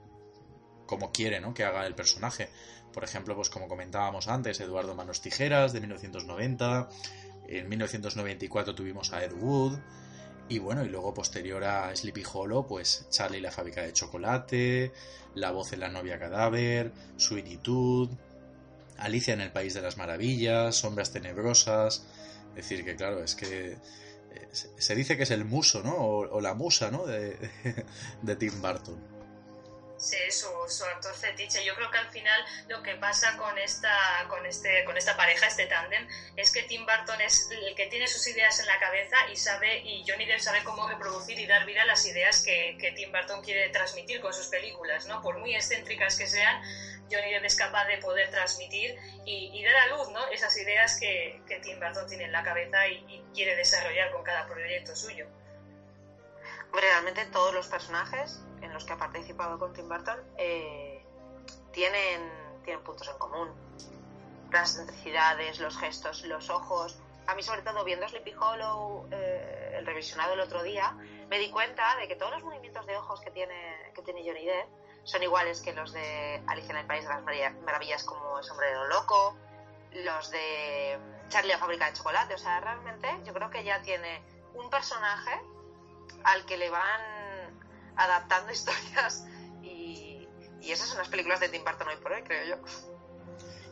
como 0.85 1.11
quiere, 1.11 1.39
¿no? 1.39 1.53
Que 1.53 1.63
haga 1.63 1.85
el 1.85 1.95
personaje. 1.95 2.49
Por 2.91 3.03
ejemplo, 3.03 3.35
pues 3.35 3.49
como 3.49 3.67
comentábamos 3.67 4.27
antes, 4.27 4.59
Eduardo 4.59 4.95
Manos 4.95 5.21
Tijeras 5.21 5.71
de 5.71 5.79
1990. 5.79 6.89
En 7.47 7.69
1994 7.69 8.75
tuvimos 8.75 9.13
a 9.13 9.23
Ed 9.23 9.33
Wood. 9.33 9.79
Y 10.51 10.59
bueno, 10.59 10.83
y 10.83 10.89
luego 10.89 11.13
posterior 11.13 11.63
a 11.63 11.95
Sleepy 11.95 12.23
Hollow, 12.29 12.67
pues 12.67 13.05
Charlie 13.09 13.39
la 13.39 13.51
fábrica 13.51 13.83
de 13.83 13.93
chocolate, 13.93 14.91
La 15.33 15.51
voz 15.51 15.71
de 15.71 15.77
la 15.77 15.87
novia 15.87 16.19
cadáver, 16.19 16.91
Suinitud, 17.15 18.09
Alicia 18.97 19.33
en 19.33 19.39
el 19.39 19.53
País 19.53 19.73
de 19.73 19.81
las 19.81 19.95
Maravillas, 19.95 20.75
Sombras 20.75 21.13
Tenebrosas. 21.13 22.05
Es 22.49 22.67
decir, 22.67 22.83
que 22.83 22.97
claro, 22.97 23.23
es 23.23 23.35
que 23.35 23.71
eh, 23.71 24.49
se 24.51 24.93
dice 24.93 25.15
que 25.15 25.23
es 25.23 25.31
el 25.31 25.45
muso, 25.45 25.83
¿no? 25.83 25.95
O, 25.95 26.41
la 26.41 26.53
musa, 26.53 26.91
¿no? 26.91 27.05
De, 27.05 27.37
de 28.21 28.35
Tim 28.35 28.61
Burton. 28.61 29.10
Su, 30.01 30.47
su, 30.67 30.83
actor 30.83 31.13
fetiche. 31.13 31.63
Yo 31.63 31.75
creo 31.75 31.91
que 31.91 31.99
al 31.99 32.09
final 32.09 32.43
lo 32.67 32.81
que 32.81 32.95
pasa 32.95 33.37
con 33.37 33.55
esta, 33.59 34.25
con 34.27 34.43
este, 34.47 34.83
con 34.83 34.97
esta 34.97 35.15
pareja, 35.15 35.45
este 35.45 35.67
tándem, 35.67 36.07
es 36.35 36.51
que 36.51 36.63
Tim 36.63 36.87
Burton 36.87 37.21
es 37.21 37.47
el 37.51 37.75
que 37.75 37.85
tiene 37.85 38.07
sus 38.07 38.25
ideas 38.27 38.59
en 38.59 38.65
la 38.65 38.79
cabeza 38.79 39.15
y 39.31 39.35
sabe, 39.35 39.77
y 39.77 40.03
Johnny 40.07 40.25
Depp 40.25 40.39
sabe 40.39 40.63
cómo 40.63 40.87
reproducir 40.87 41.39
y 41.39 41.45
dar 41.45 41.65
vida 41.67 41.83
a 41.83 41.85
las 41.85 42.03
ideas 42.07 42.41
que, 42.43 42.77
que 42.79 42.91
Tim 42.93 43.11
Burton 43.11 43.43
quiere 43.43 43.69
transmitir 43.69 44.21
con 44.21 44.33
sus 44.33 44.47
películas, 44.47 45.05
¿no? 45.05 45.21
Por 45.21 45.37
muy 45.37 45.53
excéntricas 45.53 46.17
que 46.17 46.25
sean, 46.25 46.63
Johnny 47.11 47.31
Depp 47.33 47.45
es 47.45 47.55
capaz 47.55 47.85
de 47.85 47.99
poder 47.99 48.31
transmitir 48.31 48.97
y, 49.23 49.51
y 49.53 49.63
dar 49.63 49.75
a 49.75 49.87
luz, 49.95 50.09
¿no? 50.09 50.27
Esas 50.29 50.57
ideas 50.57 50.99
que, 50.99 51.43
que, 51.47 51.59
Tim 51.59 51.79
Burton 51.79 52.07
tiene 52.07 52.23
en 52.23 52.31
la 52.31 52.41
cabeza 52.41 52.87
y 52.87 53.23
quiere 53.35 53.55
desarrollar 53.55 54.11
con 54.11 54.23
cada 54.23 54.47
proyecto 54.47 54.95
suyo. 54.95 55.27
Realmente 56.73 57.25
todos 57.25 57.53
los 57.53 57.67
personajes 57.67 58.43
en 58.61 58.73
los 58.73 58.85
que 58.85 58.93
ha 58.93 58.97
participado 58.97 59.59
con 59.59 59.73
Tim 59.73 59.89
Burton 59.89 60.19
eh, 60.37 61.05
tienen, 61.71 62.31
tienen 62.63 62.83
puntos 62.83 63.07
en 63.09 63.17
común. 63.17 63.49
Las 64.51 64.71
excentricidades, 64.71 65.59
los 65.59 65.77
gestos, 65.77 66.23
los 66.23 66.49
ojos. 66.49 66.97
A 67.27 67.35
mí, 67.35 67.43
sobre 67.43 67.61
todo, 67.61 67.83
viendo 67.83 68.07
Sleepy 68.07 68.33
Hollow, 68.33 69.07
eh, 69.11 69.75
el 69.77 69.85
revisionado 69.85 70.33
el 70.33 70.39
otro 70.39 70.63
día, 70.63 70.91
me 71.29 71.39
di 71.39 71.49
cuenta 71.49 71.95
de 71.97 72.07
que 72.07 72.15
todos 72.15 72.31
los 72.31 72.43
movimientos 72.43 72.85
de 72.85 72.97
ojos 72.97 73.21
que 73.21 73.31
tiene, 73.31 73.91
que 73.93 74.01
tiene 74.01 74.23
Johnny 74.25 74.45
Depp 74.45 74.67
son 75.03 75.23
iguales 75.23 75.61
que 75.61 75.73
los 75.73 75.93
de 75.93 76.43
Alicia 76.47 76.71
en 76.71 76.77
el 76.77 76.85
País 76.85 77.03
de 77.03 77.09
las 77.09 77.23
Maravillas, 77.23 78.03
como 78.03 78.37
El 78.37 78.43
Sombrero 78.43 78.87
Loco, 78.87 79.35
los 79.93 80.31
de 80.31 80.99
Charlie 81.29 81.51
la 81.51 81.57
Fábrica 81.57 81.87
de 81.87 81.93
Chocolate. 81.93 82.33
O 82.33 82.37
sea, 82.37 82.59
realmente 82.59 83.07
yo 83.23 83.33
creo 83.33 83.49
que 83.49 83.63
ya 83.63 83.81
tiene 83.81 84.21
un 84.53 84.69
personaje 84.69 85.41
al 86.23 86.45
que 86.45 86.57
le 86.57 86.69
van 86.69 87.01
adaptando 87.95 88.51
historias 88.53 89.25
y, 89.61 90.27
y 90.61 90.71
esas 90.71 90.89
son 90.89 90.97
las 90.97 91.09
películas 91.09 91.39
de 91.39 91.49
Tim 91.49 91.63
Burton 91.63 91.87
hoy 91.87 91.97
por 91.97 92.11
hoy, 92.11 92.23
creo 92.23 92.57
yo. 92.57 92.63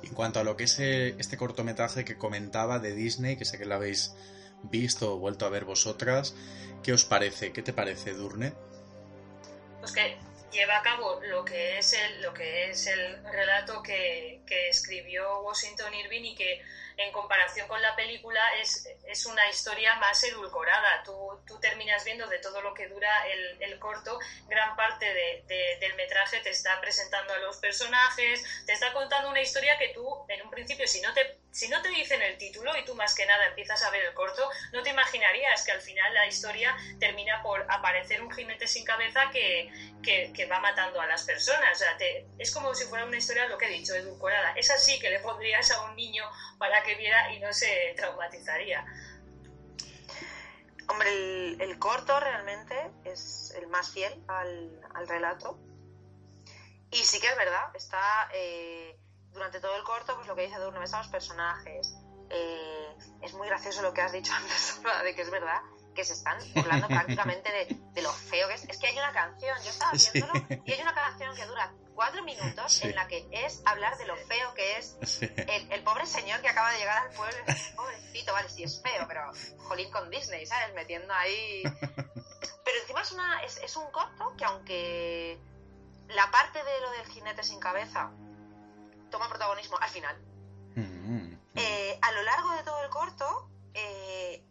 En 0.04 0.14
cuanto 0.14 0.40
a 0.40 0.44
lo 0.44 0.56
que 0.56 0.64
es 0.64 0.80
eh, 0.80 1.16
este 1.20 1.38
cortometraje 1.38 2.06
que 2.06 2.18
comentaba 2.18 2.80
de 2.80 2.94
Disney, 2.94 3.38
que 3.38 3.46
sé 3.46 3.58
que 3.58 3.66
lo 3.66 3.76
habéis 3.76 4.16
visto 4.64 5.14
o 5.14 5.18
vuelto 5.18 5.46
a 5.46 5.50
ver 5.50 5.66
vosotras, 5.66 6.36
¿qué 6.84 6.94
os 6.94 7.06
parece? 7.06 7.52
¿Qué 7.52 7.62
te 7.62 7.74
parece, 7.74 8.14
Durne? 8.14 8.54
Pues 9.80 9.92
que 9.92 10.18
lleva 10.52 10.78
a 10.78 10.82
cabo 10.82 11.20
lo 11.22 11.46
que 11.46 11.78
es 11.78 11.94
el, 11.94 12.22
lo 12.22 12.34
que 12.34 12.70
es 12.70 12.88
el 12.88 13.24
relato 13.24 13.82
que, 13.84 14.42
que 14.46 14.70
escribió 14.70 15.42
Washington 15.42 15.94
Irving 15.94 16.24
y 16.24 16.36
que 16.36 16.62
en 17.00 17.12
comparación 17.14 17.68
con 17.68 17.82
la 17.82 17.96
película 17.96 18.42
es, 18.62 18.88
es 19.08 19.26
una 19.26 19.50
historia 19.50 19.96
más 19.96 20.22
edulcorada. 20.24 21.02
Tú, 21.04 21.42
tú, 21.48 21.58
terminas 21.60 22.04
viendo 22.04 22.28
de 22.28 22.40
todo 22.40 22.62
lo 22.62 22.74
que 22.74 22.88
dura 22.88 23.26
el, 23.28 23.62
el 23.62 23.80
corto, 23.80 24.20
gran 24.48 24.76
parte 24.76 25.06
de, 25.06 25.44
de, 25.48 25.78
del 25.80 25.96
metraje 25.96 26.40
te 26.42 26.50
está 26.50 26.80
presentando 26.82 27.34
a 27.34 27.40
los 27.40 27.58
personajes, 27.58 28.44
te 28.66 28.74
está 28.74 28.92
contando 28.92 29.30
una 29.30 29.42
historia 29.42 29.78
que 29.78 29.90
tú, 29.90 30.06
en 30.28 30.42
un 30.42 30.50
principio, 30.50 30.88
si 30.88 31.00
no 31.00 31.14
te, 31.14 31.39
si 31.52 31.68
no 31.68 31.82
te 31.82 31.90
dicen 31.90 32.22
el 32.22 32.38
título 32.38 32.76
y 32.78 32.86
tú 32.86 32.96
más 32.96 33.16
que 33.16 33.26
nada 33.26 33.48
empiezas 33.48 33.82
a 33.84 33.90
ver 33.90 34.06
el 34.06 34.14
corto, 34.14 34.50
no 34.72 34.84
te 34.84 34.92
imaginarías 34.92 35.64
que 35.64 35.72
al 35.72 35.82
final 35.82 36.14
la 36.14 36.28
historia 36.28 36.76
termina 37.00 37.42
por 37.42 37.66
aparecer 37.70 38.22
un 38.22 38.32
jinete 38.32 38.68
sin 38.68 38.86
cabeza 38.86 39.30
que, 39.32 39.70
que, 40.04 40.46
va 40.46 40.60
matando 40.60 41.02
a 41.02 41.08
las 41.08 41.24
personas. 41.24 41.72
O 41.74 41.76
sea, 41.76 41.98
es 42.38 42.52
como 42.52 42.74
si 42.76 42.86
fuera 42.86 43.06
una 43.06 43.18
historia, 43.18 43.48
lo 43.48 43.58
que 43.58 43.66
he 43.66 43.70
dicho, 43.70 43.96
edulcorada. 43.96 44.54
Es 44.54 44.70
así 44.70 45.00
que 45.00 45.10
le 45.10 45.20
pondrías 45.20 45.70
a 45.72 45.82
un 45.82 45.96
niño 45.96 46.24
para 46.58 46.84
que 46.84 46.96
viera 46.96 47.34
y 47.34 47.40
no 47.40 47.52
se 47.52 47.94
traumatizaría. 47.98 48.86
Hombre, 50.88 51.10
el, 51.64 51.78
corto 51.78 52.20
realmente 52.20 52.76
es 53.06 53.54
el 53.58 53.68
más 53.68 53.92
fiel 53.92 54.14
al, 54.28 55.08
relato. 55.08 55.60
Y 56.92 56.98
sí 56.98 57.20
que 57.20 57.28
es 57.28 57.38
verdad, 57.38 57.76
está 57.76 58.30
eh, 58.34 58.98
durante 59.34 59.60
todo 59.60 59.76
el 59.76 59.84
corto, 59.84 60.16
pues 60.16 60.28
lo 60.28 60.36
que 60.36 60.44
dice 60.44 60.60
Durne 60.60 60.80
a 60.80 60.98
los 60.98 61.08
personajes. 61.08 61.96
Eh, 62.30 62.96
es 63.22 63.34
muy 63.34 63.48
gracioso 63.48 63.82
lo 63.82 63.94
que 63.94 64.02
has 64.02 64.12
dicho 64.12 64.34
antes, 64.36 64.82
de 65.04 65.16
que 65.16 65.22
es 65.22 65.32
verdad 65.32 65.62
que 65.96 66.06
se 66.06 66.14
están 66.14 66.38
burlando 66.54 66.88
prácticamente 66.88 67.52
de, 67.94 68.02
lo 68.02 68.12
feo 68.14 68.48
que 68.48 68.54
es. 68.54 68.64
Es 68.66 68.78
que 68.78 68.88
hay 68.88 68.98
una 68.98 69.12
canción, 69.12 69.58
yo 69.64 69.70
estaba 69.70 69.92
viéndolo, 69.92 70.34
y 70.66 70.72
hay 70.72 70.82
una 70.82 70.94
canción 70.94 71.36
que 71.36 71.46
dura 71.46 71.74
cuatro 71.94 72.24
minutos 72.24 72.82
en 72.86 72.96
la 72.96 73.08
que 73.10 73.28
es 73.30 73.62
hablar 73.66 73.98
de 73.98 74.06
lo 74.06 74.16
feo 74.16 74.54
que 74.54 74.78
es 74.78 74.96
el, 75.22 75.84
pobre 75.84 76.06
señor 76.06 76.40
que 76.40 76.48
acaba 76.48 76.72
de 76.72 76.78
llegar 76.78 77.06
al 77.06 77.14
pueblo. 77.14 77.38
Pobrecito, 77.76 78.32
vale, 78.32 78.48
sí 78.48 78.64
es 78.64 78.82
feo, 78.82 79.06
pero 79.06 79.30
jolín 79.68 79.92
con 79.92 80.10
Disney, 80.10 80.46
¿sabes? 80.46 80.74
Metiendo 80.76 81.14
ahí. 81.14 81.62
Pero 82.64 82.80
encima 82.82 83.02
es, 83.02 83.12
una, 83.12 83.44
es, 83.44 83.76
un 83.76 83.92
corto 83.92 84.34
que, 84.38 84.46
aunque 84.46 85.40
la 86.08 86.32
parte 86.32 86.64
de 86.64 86.82
lo 86.82 86.92
del 86.92 87.08
jinete 87.08 87.44
sin 87.44 87.60
cabeza 87.60 88.12
toma 89.10 89.30
protagonismo 89.30 89.78
al 89.80 89.90
final, 89.90 90.16
mm-hmm. 90.76 91.40
eh, 91.56 92.00
a 92.02 92.12
lo 92.12 92.24
largo 92.24 92.52
de 92.52 92.64
todo 92.64 92.84
el 92.84 92.90
corto. 92.90 93.50
Eh, 93.74 94.44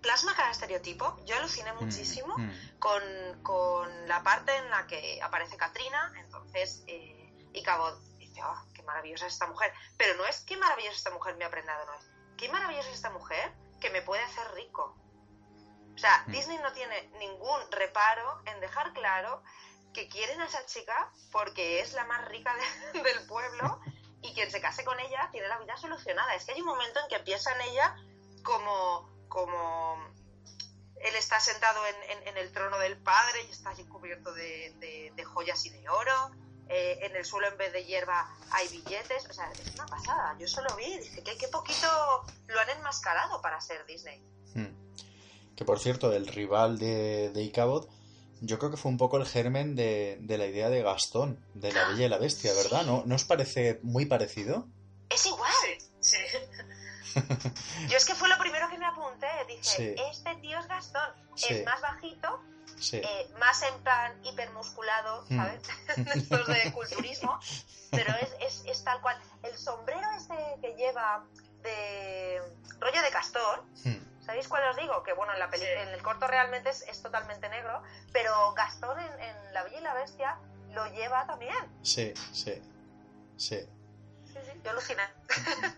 plasma 0.00 0.34
cada 0.34 0.50
estereotipo. 0.50 1.18
Yo 1.24 1.36
aluciné 1.36 1.72
mm, 1.72 1.84
muchísimo 1.84 2.34
mm. 2.36 2.78
con, 2.78 4.08
la 4.08 4.22
parte 4.22 4.56
en 4.56 4.70
la 4.70 4.86
que 4.86 5.20
aparece 5.22 5.56
Katrina, 5.56 6.12
entonces, 6.18 6.84
eh, 6.86 7.50
y 7.52 7.62
Cabo 7.62 7.96
dice, 8.18 8.40
oh, 8.44 8.66
qué 8.74 8.82
maravillosa 8.82 9.26
es 9.26 9.34
esta 9.34 9.46
mujer. 9.46 9.72
Pero 9.96 10.16
no 10.16 10.26
es 10.26 10.40
qué 10.40 10.56
maravillosa 10.56 10.96
esta 10.96 11.10
mujer 11.10 11.36
me 11.36 11.44
ha 11.44 11.48
aprendido, 11.48 11.84
no 11.86 11.94
es 11.94 12.06
qué 12.36 12.48
maravillosa 12.48 12.88
es 12.88 12.96
esta 12.96 13.10
mujer 13.10 13.52
que 13.80 13.90
me 13.90 14.02
puede 14.02 14.22
hacer 14.22 14.44
rico. 14.54 14.96
O 15.94 15.98
sea, 15.98 16.24
mm. 16.26 16.32
Disney 16.32 16.58
no 16.58 16.72
tiene 16.72 17.10
ningún 17.18 17.60
reparo 17.72 18.42
en 18.46 18.60
dejar 18.60 18.92
claro 18.92 19.42
que 19.96 20.08
quieren 20.08 20.38
a 20.42 20.44
esa 20.44 20.64
chica 20.66 21.10
porque 21.32 21.80
es 21.80 21.94
la 21.94 22.04
más 22.04 22.28
rica 22.28 22.54
del 22.92 23.26
pueblo 23.26 23.80
y 24.20 24.34
quien 24.34 24.50
se 24.50 24.60
case 24.60 24.84
con 24.84 25.00
ella 25.00 25.30
tiene 25.32 25.48
la 25.48 25.58
vida 25.58 25.76
solucionada. 25.78 26.34
Es 26.34 26.44
que 26.44 26.52
hay 26.52 26.60
un 26.60 26.66
momento 26.66 27.00
en 27.00 27.08
que 27.08 27.16
empieza 27.16 27.50
en 27.54 27.62
ella 27.62 27.96
como 28.42 29.10
como 29.28 29.96
él 31.00 31.14
está 31.16 31.40
sentado 31.40 31.80
en, 31.86 32.36
el 32.36 32.52
trono 32.52 32.78
del 32.78 32.96
padre 32.98 33.42
y 33.48 33.50
está 33.50 33.70
allí 33.70 33.84
cubierto 33.84 34.32
de, 34.32 35.24
joyas 35.24 35.64
y 35.64 35.70
de 35.70 35.88
oro. 35.88 36.30
Eh, 36.68 36.98
en 37.02 37.14
el 37.14 37.24
suelo 37.24 37.46
en 37.46 37.56
vez 37.56 37.72
de 37.72 37.84
hierba 37.84 38.28
hay 38.50 38.68
billetes. 38.68 39.26
O 39.28 39.32
sea, 39.32 39.50
es 39.52 39.74
una 39.74 39.86
pasada. 39.86 40.36
Yo 40.38 40.46
solo 40.46 40.74
vi 40.76 40.98
dije 40.98 41.22
que 41.22 41.38
qué 41.38 41.48
poquito 41.48 41.86
lo 42.48 42.60
han 42.60 42.70
enmascarado 42.70 43.40
para 43.40 43.60
ser 43.60 43.84
Disney. 43.86 44.20
Hmm. 44.54 44.74
Que 45.54 45.64
por 45.64 45.78
cierto, 45.78 46.12
el 46.12 46.26
rival 46.26 46.78
de, 46.78 47.30
de 47.30 47.42
Icabod, 47.42 47.88
yo 48.40 48.58
creo 48.58 48.70
que 48.70 48.76
fue 48.76 48.90
un 48.90 48.98
poco 48.98 49.16
el 49.16 49.26
germen 49.26 49.74
de, 49.74 50.18
la 50.26 50.46
idea 50.46 50.68
de 50.68 50.82
Gastón, 50.82 51.38
de 51.54 51.72
la 51.72 51.88
Bella 51.88 52.06
y 52.06 52.08
la 52.08 52.18
Bestia, 52.18 52.52
¿verdad? 52.54 52.84
¿No, 52.84 53.02
¿No 53.06 53.14
os 53.14 53.24
parece 53.24 53.80
muy 53.82 54.06
parecido? 54.06 54.66
Es 55.10 55.26
igual. 55.26 55.52
sí. 56.00 56.18
Yo 57.88 57.96
es 57.96 58.04
que 58.04 58.14
fue 58.14 58.28
lo 58.28 58.38
primero 58.38 58.68
que 58.68 58.78
me 58.78 58.86
apunté. 58.86 59.26
Dije, 59.48 59.96
este 60.10 60.36
tío 60.36 60.58
es 60.58 60.68
Gastón. 60.68 61.10
Es 61.48 61.64
más 61.64 61.80
bajito, 61.80 62.40
eh, 62.92 63.30
más 63.38 63.62
en 63.62 63.82
plan 63.82 64.12
hipermusculado, 64.24 65.24
mm. 65.28 65.36
¿sabes? 65.36 65.62
Estos 66.14 66.46
de 66.46 66.72
culturismo. 66.72 67.38
Pero 67.90 68.14
es, 68.40 68.62
es, 68.66 68.84
tal 68.84 69.00
cual. 69.00 69.16
El 69.42 69.56
sombrero 69.56 70.06
este 70.16 70.34
que 70.60 70.74
lleva 70.76 71.24
de 71.62 72.42
rollo 72.80 73.02
de 73.02 73.10
castor. 73.10 73.64
Mm. 73.84 74.15
¿Sabéis 74.26 74.48
cuál 74.48 74.68
os 74.68 74.76
digo? 74.76 75.02
Que 75.04 75.12
bueno, 75.12 75.32
en, 75.32 75.38
la 75.38 75.48
en 75.52 75.88
el 75.88 76.02
corto 76.02 76.26
realmente 76.26 76.68
es, 76.70 77.02
totalmente 77.02 77.48
negro, 77.48 77.82
pero 78.12 78.52
Gastón 78.54 78.98
en, 78.98 79.20
en 79.20 79.54
La 79.54 79.62
Bella 79.62 79.78
y 79.78 79.82
la 79.82 79.94
Bestia 79.94 80.38
lo 80.72 80.84
lleva 80.88 81.26
también. 81.26 81.54
Sí, 81.82 82.12
sí, 82.32 82.60
sí 83.36 83.66
yo 84.66 84.70
aluciné. 84.72 85.02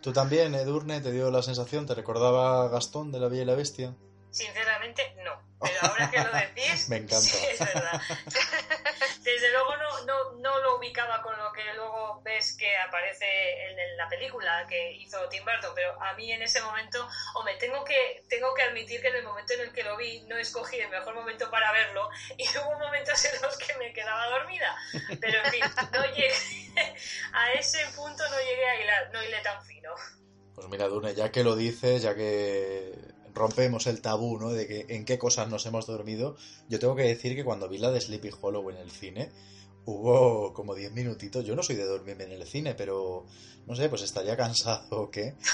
¿Tú 0.00 0.12
también, 0.12 0.54
Edurne, 0.54 1.00
te 1.00 1.12
dio 1.12 1.30
la 1.30 1.42
sensación, 1.42 1.86
te 1.86 1.94
recordaba 1.94 2.68
Gastón 2.68 3.12
de 3.12 3.20
La 3.20 3.28
Bella 3.28 3.42
y 3.42 3.46
la 3.46 3.54
Bestia? 3.54 3.94
Sinceramente, 4.30 5.14
no. 5.24 5.48
Pero 5.60 5.80
ahora 5.82 6.10
que 6.10 6.18
lo 6.18 6.30
decís, 6.32 6.88
Me 6.88 6.96
encanta. 6.96 7.20
Sí, 7.20 7.46
es 7.50 7.58
verdad. 7.58 8.00
Desde 9.22 9.50
luego 9.52 9.76
no, 9.76 10.04
no, 10.04 10.32
no, 10.38 10.60
lo 10.60 10.78
ubicaba 10.78 11.20
con 11.22 11.36
lo 11.36 11.52
que 11.52 11.64
luego 11.74 12.20
ves 12.22 12.56
que 12.56 12.76
aparece 12.76 13.26
en, 13.70 13.96
la 13.96 14.08
película 14.08 14.66
que 14.68 14.92
hizo 14.92 15.28
Tim 15.28 15.44
Burton, 15.44 15.72
pero 15.74 16.00
a 16.00 16.14
mí 16.14 16.30
en 16.32 16.42
ese 16.42 16.60
momento, 16.62 17.08
hombre, 17.34 17.56
tengo 17.56 17.84
que, 17.84 18.22
tengo 18.28 18.54
que 18.54 18.62
admitir 18.62 19.00
que 19.00 19.08
en 19.08 19.16
el 19.16 19.24
momento 19.24 19.54
en 19.54 19.60
el 19.60 19.72
que 19.72 19.82
lo 19.82 19.96
vi 19.96 20.20
no 20.22 20.36
escogí 20.36 20.78
el 20.78 20.88
mejor 20.88 21.14
momento 21.14 21.50
para 21.50 21.72
verlo 21.72 22.08
y 22.36 22.46
hubo 22.58 22.78
momentos 22.78 23.24
en 23.24 23.42
los 23.42 23.56
que 23.58 23.74
me 23.78 23.92
quedaba 23.92 24.26
dormida. 24.28 24.76
Pero 25.20 25.44
en 25.44 25.50
fin, 25.50 25.64
no 25.92 26.04
llegué 26.14 26.32
a 27.32 27.52
ese 27.54 27.84
punto, 27.96 28.28
no 28.28 28.38
llegué 28.38 28.66
a 28.66 28.82
hilar, 28.82 29.10
no 29.12 29.22
hilé 29.22 29.40
tan 29.40 29.64
fino. 29.64 29.92
Pues 30.54 30.68
mira, 30.68 30.86
Dune, 30.88 31.14
ya 31.14 31.30
que 31.30 31.44
lo 31.44 31.56
dices, 31.56 32.02
ya 32.02 32.14
que 32.14 32.92
rompemos 33.38 33.86
el 33.86 34.02
tabú, 34.02 34.38
¿no? 34.38 34.50
De 34.50 34.66
que 34.66 34.86
en 34.88 35.04
qué 35.04 35.18
cosas 35.18 35.48
nos 35.48 35.64
hemos 35.66 35.86
dormido. 35.86 36.36
Yo 36.68 36.78
tengo 36.78 36.94
que 36.94 37.02
decir 37.02 37.34
que 37.34 37.44
cuando 37.44 37.68
vi 37.68 37.78
la 37.78 37.90
de 37.90 38.00
Sleepy 38.00 38.30
Hollow 38.40 38.68
en 38.70 38.76
el 38.76 38.90
cine, 38.90 39.30
hubo 39.86 40.52
como 40.52 40.74
10 40.74 40.92
minutitos. 40.92 41.44
Yo 41.44 41.56
no 41.56 41.62
soy 41.62 41.76
de 41.76 41.84
dormirme 41.84 42.24
en 42.24 42.32
el 42.32 42.46
cine, 42.46 42.74
pero 42.74 43.24
no 43.66 43.74
sé, 43.74 43.88
pues 43.88 44.02
estaría 44.02 44.36
cansado 44.36 45.02
o 45.02 45.10
qué. 45.10 45.34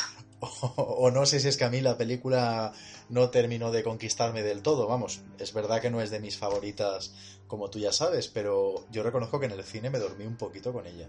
O, 0.77 1.11
no 1.11 1.25
sé 1.25 1.40
si 1.40 1.49
es 1.49 1.57
que 1.57 1.64
a 1.64 1.70
mí 1.70 1.81
la 1.81 1.97
película 1.97 2.75
no 3.09 3.31
terminó 3.31 3.70
de 3.70 3.83
conquistarme 3.83 4.42
del 4.42 4.61
todo. 4.61 4.87
Vamos, 4.87 5.23
es 5.38 5.55
verdad 5.55 5.81
que 5.81 5.90
no 5.90 6.03
es 6.03 6.11
de 6.11 6.20
mis 6.20 6.37
favoritas, 6.37 7.14
como 7.47 7.70
tú 7.70 7.79
ya 7.79 7.92
sabes, 7.92 8.29
pero 8.29 8.85
yo 8.90 9.03
reconozco 9.03 9.40
que 9.40 9.47
en 9.47 9.53
el 9.53 9.64
cine 9.64 9.88
me 9.88 9.99
dormí 9.99 10.27
un 10.27 10.37
poquito 10.37 10.70
con 10.70 10.87
ella. 10.87 11.09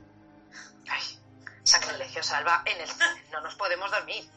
Sacrilegio, 2.15 2.23
Salva, 2.23 2.61
en 2.65 2.81
el 2.81 2.89
cine 2.89 3.25
no 3.31 3.41
nos 3.41 3.55
podemos 3.55 3.91
dormir. 3.91 4.29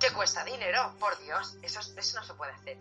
Que 0.00 0.12
cuesta 0.12 0.44
dinero, 0.44 0.94
por 0.98 1.18
Dios, 1.18 1.56
eso, 1.62 1.80
eso 1.96 2.20
no 2.20 2.24
se 2.24 2.34
puede 2.34 2.52
hacer. 2.52 2.78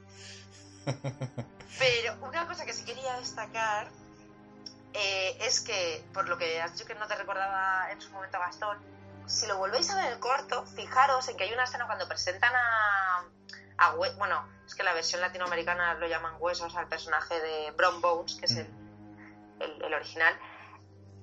Pero 1.77 2.15
una 2.21 2.47
cosa 2.47 2.65
que 2.65 2.73
sí 2.73 2.83
quería 2.85 3.17
destacar 3.17 3.89
eh, 4.93 5.37
es 5.41 5.61
que, 5.61 6.03
por 6.13 6.27
lo 6.27 6.37
que 6.37 6.61
has 6.61 6.73
dicho 6.73 6.85
que 6.85 6.95
no 6.95 7.07
te 7.07 7.15
recordaba 7.15 7.91
en 7.91 8.01
su 8.01 8.09
momento 8.11 8.39
Gastón, 8.39 8.77
si 9.27 9.45
lo 9.45 9.57
volvéis 9.57 9.89
a 9.91 9.95
ver 9.95 10.13
el 10.13 10.19
corto, 10.19 10.65
fijaros 10.65 11.27
en 11.29 11.37
que 11.37 11.43
hay 11.43 11.53
una 11.53 11.65
escena 11.65 11.85
cuando 11.85 12.07
presentan 12.07 12.53
a, 12.55 13.23
a 13.77 13.91
bueno, 13.93 14.47
es 14.65 14.73
que 14.75 14.83
la 14.83 14.93
versión 14.93 15.21
latinoamericana 15.21 15.93
lo 15.95 16.07
llaman 16.07 16.35
huesos 16.39 16.75
al 16.75 16.87
personaje 16.87 17.39
de 17.39 17.71
Bron 17.71 18.01
Bones, 18.01 18.35
que 18.35 18.45
es 18.45 18.55
el, 18.55 18.67
el, 19.59 19.83
el 19.83 19.93
original, 19.93 20.35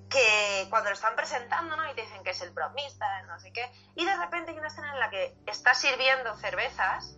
que 0.09 0.67
cuando 0.71 0.91
lo 0.91 0.95
están 0.95 1.17
presentando, 1.17 1.77
¿no? 1.77 1.91
Y 1.91 1.95
te 1.95 2.03
dicen 2.03 2.23
que 2.23 2.31
es 2.31 2.41
el 2.41 2.51
bromista, 2.51 3.23
no 3.23 3.39
sé 3.41 3.53
qué, 3.53 3.71
y 3.95 4.05
de 4.05 4.17
repente 4.17 4.53
hay 4.53 4.59
una 4.59 4.69
escena 4.69 4.93
en 4.93 5.01
la 5.01 5.11
que 5.11 5.37
está 5.47 5.75
sirviendo 5.75 6.37
cervezas 6.37 7.17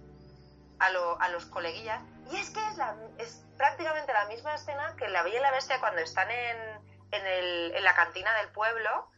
a, 0.78 0.86
a 0.86 1.28
los 1.28 1.46
coleguillas, 1.46 2.02
y 2.30 2.36
es 2.36 2.50
que 2.50 2.66
es, 2.66 2.76
la, 2.76 2.96
es 3.18 3.44
prácticamente 3.56 4.12
la 4.12 4.26
misma 4.26 4.54
escena 4.54 4.94
que 4.96 5.08
La 5.08 5.22
Bella 5.22 5.38
y 5.38 5.42
la 5.42 5.50
Bestia 5.50 5.80
cuando 5.80 6.00
están 6.00 6.30
en, 6.30 6.56
en, 7.10 7.26
el, 7.26 7.74
en 7.74 7.84
la 7.84 7.94
cantina 7.94 8.32
del 8.38 8.50
pueblo, 8.52 9.10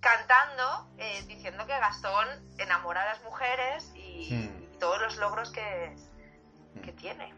cantando, 0.00 0.90
eh, 0.98 1.22
diciendo 1.26 1.66
que 1.66 1.78
Gastón 1.78 2.28
enamora 2.58 3.02
a 3.02 3.06
las 3.06 3.22
mujeres 3.22 3.90
y, 3.94 4.34
hmm. 4.34 4.78
todos 4.78 5.00
los 5.00 5.16
logros 5.16 5.50
que, 5.50 5.96
que 6.82 6.92
tiene. 6.92 7.34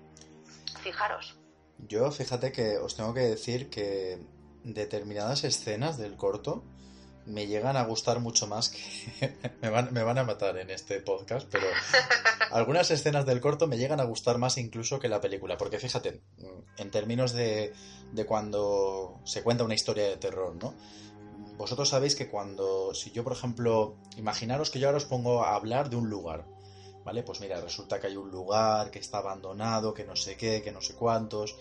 Fijaros. 0.82 1.38
Yo, 1.78 2.10
fíjate 2.10 2.52
que 2.52 2.78
os 2.78 2.96
tengo 2.96 3.14
que 3.14 3.20
decir 3.20 3.70
que 3.70 4.18
determinadas 4.64 5.44
escenas 5.44 5.98
del 5.98 6.16
corto 6.16 6.64
me 7.26 7.46
llegan 7.46 7.76
a 7.76 7.84
gustar 7.84 8.20
mucho 8.20 8.46
más 8.46 8.70
que... 8.70 9.36
me, 9.62 9.70
van, 9.70 9.92
me 9.92 10.02
van 10.02 10.18
a 10.18 10.24
matar 10.24 10.58
en 10.58 10.70
este 10.70 11.00
podcast, 11.00 11.46
pero 11.50 11.66
algunas 12.50 12.90
escenas 12.90 13.26
del 13.26 13.40
corto 13.40 13.66
me 13.66 13.78
llegan 13.78 14.00
a 14.00 14.04
gustar 14.04 14.38
más 14.38 14.58
incluso 14.58 14.98
que 14.98 15.08
la 15.08 15.20
película, 15.20 15.56
porque 15.56 15.78
fíjate, 15.78 16.22
en 16.76 16.90
términos 16.90 17.32
de, 17.32 17.72
de 18.12 18.26
cuando 18.26 19.20
se 19.24 19.42
cuenta 19.42 19.64
una 19.64 19.74
historia 19.74 20.08
de 20.08 20.16
terror, 20.16 20.54
¿no? 20.56 20.74
Vosotros 21.56 21.90
sabéis 21.90 22.14
que 22.14 22.28
cuando, 22.28 22.94
si 22.94 23.10
yo 23.10 23.22
por 23.22 23.34
ejemplo, 23.34 23.96
imaginaros 24.16 24.70
que 24.70 24.78
yo 24.78 24.88
ahora 24.88 24.98
os 24.98 25.04
pongo 25.04 25.44
a 25.44 25.54
hablar 25.54 25.90
de 25.90 25.96
un 25.96 26.08
lugar, 26.08 26.46
¿vale? 27.04 27.22
Pues 27.22 27.40
mira, 27.40 27.60
resulta 27.60 28.00
que 28.00 28.06
hay 28.06 28.16
un 28.16 28.30
lugar 28.30 28.90
que 28.90 28.98
está 28.98 29.18
abandonado, 29.18 29.92
que 29.92 30.04
no 30.04 30.16
sé 30.16 30.36
qué, 30.36 30.62
que 30.62 30.72
no 30.72 30.80
sé 30.80 30.94
cuántos, 30.94 31.56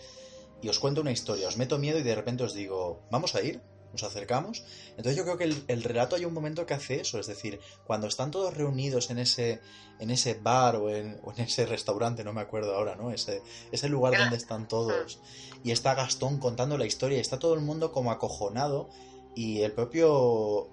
y 0.62 0.68
os 0.68 0.78
cuento 0.78 1.00
una 1.00 1.12
historia, 1.12 1.48
os 1.48 1.56
meto 1.56 1.78
miedo 1.78 1.98
y 1.98 2.02
de 2.02 2.14
repente 2.14 2.44
os 2.44 2.54
digo, 2.54 3.02
vamos 3.10 3.34
a 3.34 3.42
ir, 3.42 3.60
nos 3.92 4.02
acercamos. 4.02 4.64
Entonces 4.90 5.16
yo 5.16 5.24
creo 5.24 5.36
que 5.36 5.44
el, 5.66 5.82
relato 5.82 6.16
hay 6.16 6.24
un 6.24 6.34
momento 6.34 6.66
que 6.66 6.74
hace 6.74 7.00
eso, 7.00 7.18
es 7.18 7.26
decir, 7.26 7.60
cuando 7.84 8.06
están 8.06 8.30
todos 8.30 8.54
reunidos 8.54 9.10
en 9.10 9.18
ese, 9.18 9.60
en 9.98 10.10
ese 10.10 10.34
bar 10.34 10.76
o 10.76 10.90
en, 10.90 11.20
ese 11.38 11.66
restaurante, 11.66 12.24
no 12.24 12.32
me 12.32 12.40
acuerdo 12.40 12.74
ahora, 12.74 12.96
¿no? 12.96 13.10
Ese, 13.10 13.42
ese 13.72 13.88
lugar 13.88 14.16
donde 14.16 14.36
están 14.36 14.68
todos 14.68 15.20
y 15.64 15.72
está 15.72 15.94
Gastón 15.94 16.38
contando 16.38 16.78
la 16.78 16.86
historia 16.86 17.18
y 17.18 17.20
está 17.20 17.38
todo 17.38 17.54
el 17.54 17.60
mundo 17.60 17.92
como 17.92 18.10
acojonado 18.10 18.90
y 19.34 19.60
el 19.62 19.72
propio 19.72 20.68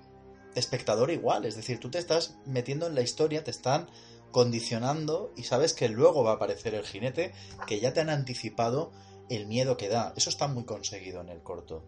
espectador 0.55 1.11
igual, 1.11 1.45
es 1.45 1.55
decir, 1.55 1.79
tú 1.79 1.89
te 1.89 1.99
estás 1.99 2.37
metiendo 2.45 2.87
en 2.87 2.95
la 2.95 3.01
historia, 3.01 3.43
te 3.43 3.51
están 3.51 3.89
condicionando 4.31 5.31
y 5.35 5.43
sabes 5.43 5.73
que 5.73 5.87
luego 5.87 6.23
va 6.23 6.31
a 6.31 6.35
aparecer 6.35 6.75
el 6.75 6.85
jinete 6.85 7.33
que 7.65 7.79
ya 7.79 7.93
te 7.93 8.01
han 8.01 8.09
anticipado 8.09 8.91
el 9.29 9.45
miedo 9.47 9.77
que 9.77 9.89
da. 9.89 10.13
Eso 10.15 10.29
está 10.29 10.47
muy 10.47 10.65
conseguido 10.65 11.21
en 11.21 11.29
el 11.29 11.41
corto. 11.41 11.85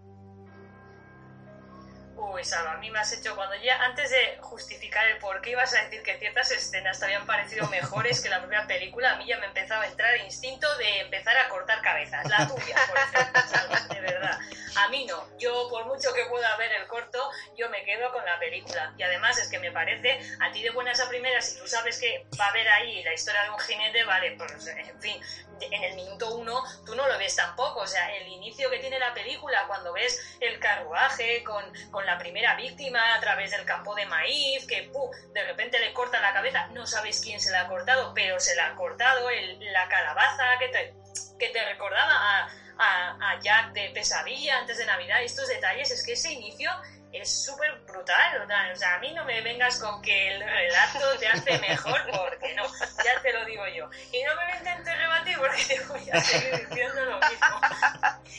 Uy, 2.21 2.43
Salva, 2.43 2.73
a 2.73 2.78
mí 2.78 2.91
me 2.91 2.99
has 2.99 3.13
hecho 3.13 3.34
cuando 3.34 3.56
ya, 3.63 3.82
antes 3.82 4.12
de 4.12 4.38
justificar 4.41 5.08
el 5.08 5.17
por 5.19 5.41
qué 5.41 5.52
ibas 5.52 5.73
a 5.73 5.84
decir 5.84 6.04
que 6.04 6.17
ciertas 6.19 6.52
escenas 6.52 6.99
te 6.99 7.06
habían 7.06 7.25
parecido 7.25 7.65
mejores 7.69 8.21
que 8.21 8.30
la 8.30 8.39
propia 8.39 8.67
película, 8.67 9.13
a 9.13 9.15
mí 9.15 9.25
ya 9.25 9.38
me 9.39 9.45
empezaba 9.45 9.84
a 9.84 9.88
entrar 9.88 10.13
el 10.15 10.25
instinto 10.25 10.67
de 10.78 10.99
empezar 10.99 11.36
a 11.38 11.47
cortar 11.47 11.82
cabezas. 11.82 12.28
La 12.30 12.45
tuya, 12.47 12.75
por 12.88 12.97
ejemplo, 12.97 13.41
Salva, 13.47 13.80
de 13.93 14.02
verdad. 14.02 14.38
A 14.75 14.89
mí 14.89 15.06
no. 15.06 15.25
Yo, 15.38 15.67
por 15.69 15.86
mucho 15.86 16.13
que 16.13 16.25
pueda 16.25 16.56
ver 16.58 16.71
el 16.73 16.88
corto, 16.88 17.32
yo 17.58 17.69
me 17.69 17.84
quedo 17.86 18.12
con 18.12 18.25
la 18.25 18.38
película. 18.38 18.93
Y 18.97 19.04
además 19.04 19.38
es 19.38 19.49
que 19.49 19.60
me 19.60 19.71
parece, 19.71 20.19
a 20.41 20.52
ti 20.52 20.62
de 20.62 20.71
buenas 20.71 20.99
a 20.99 21.08
primeras, 21.08 21.45
si 21.45 21.60
tú 21.60 21.67
sabes 21.67 21.99
que 21.99 22.28
va 22.39 22.47
a 22.47 22.49
haber 22.49 22.67
ahí 22.67 23.02
la 23.04 23.13
historia 23.13 23.43
de 23.43 23.49
un 23.52 23.60
jinete, 23.60 24.04
vale, 24.04 24.36
pues 24.38 24.67
en 24.67 25.02
fin, 25.02 25.21
en 25.61 25.83
el 25.83 25.95
minuto 25.95 26.35
uno 26.35 26.63
tú 26.85 26.95
no 26.95 27.07
lo 27.07 27.17
ves 27.17 27.35
tampoco. 27.35 27.81
O 27.81 27.87
sea, 27.87 28.15
el 28.15 28.27
inicio 28.27 28.69
que 28.69 28.79
tiene 28.79 28.99
la 28.99 29.13
película, 29.13 29.65
cuando 29.67 29.93
ves 29.93 30.37
el 30.39 30.59
carruaje 30.59 31.43
con, 31.43 31.63
con 31.91 32.05
la 32.05 32.17
primera 32.17 32.55
víctima 32.55 33.15
a 33.15 33.19
través 33.19 33.51
del 33.51 33.65
campo 33.65 33.95
de 33.95 34.05
maíz, 34.05 34.65
que 34.67 34.91
de 35.33 35.43
repente 35.43 35.79
le 35.79 35.93
corta 35.93 36.19
la 36.21 36.33
cabeza, 36.33 36.67
no 36.67 36.85
sabes 36.85 37.21
quién 37.21 37.39
se 37.39 37.51
la 37.51 37.61
ha 37.61 37.67
cortado, 37.67 38.13
pero 38.13 38.39
se 38.39 38.55
la 38.55 38.67
ha 38.67 38.75
cortado, 38.75 39.29
el, 39.29 39.59
la 39.71 39.87
calabaza 39.87 40.57
que 40.59 40.67
te, 40.69 40.93
que 41.37 41.49
te 41.49 41.65
recordaba 41.65 42.13
a, 42.13 42.51
a, 42.77 43.31
a 43.31 43.39
Jack 43.41 43.71
de 43.73 43.89
Pesadilla 43.89 44.59
antes 44.59 44.77
de 44.77 44.85
Navidad. 44.85 45.21
Estos 45.23 45.47
detalles, 45.47 45.91
es 45.91 46.05
que 46.05 46.13
ese 46.13 46.31
inicio 46.31 46.71
es 47.11 47.43
súper 47.43 47.71
brutal. 47.87 48.41
O 48.43 48.75
sea, 48.75 48.95
a 48.95 48.99
mí 48.99 49.13
no 49.13 49.25
me 49.25 49.41
vengas 49.41 49.79
con 49.79 50.01
que 50.01 50.35
el 50.35 50.41
relato 50.41 51.17
te 51.17 51.27
hace 51.27 51.57
mejor, 51.57 52.01
porque 52.05 52.53
no, 52.55 52.63
ya 53.03 53.21
te 53.21 53.33
lo 53.33 53.45
digo 53.45 53.67
yo. 53.67 53.89
Y 54.11 54.23
no 54.23 54.35
me 54.35 54.57
intentes 54.57 54.95
porque 55.39 55.63
te 55.65 55.86
voy 55.86 56.10
a 56.12 56.21
seguir 56.21 56.67
diciendo 56.67 57.06
lo 57.06 57.15
mismo. 57.15 57.60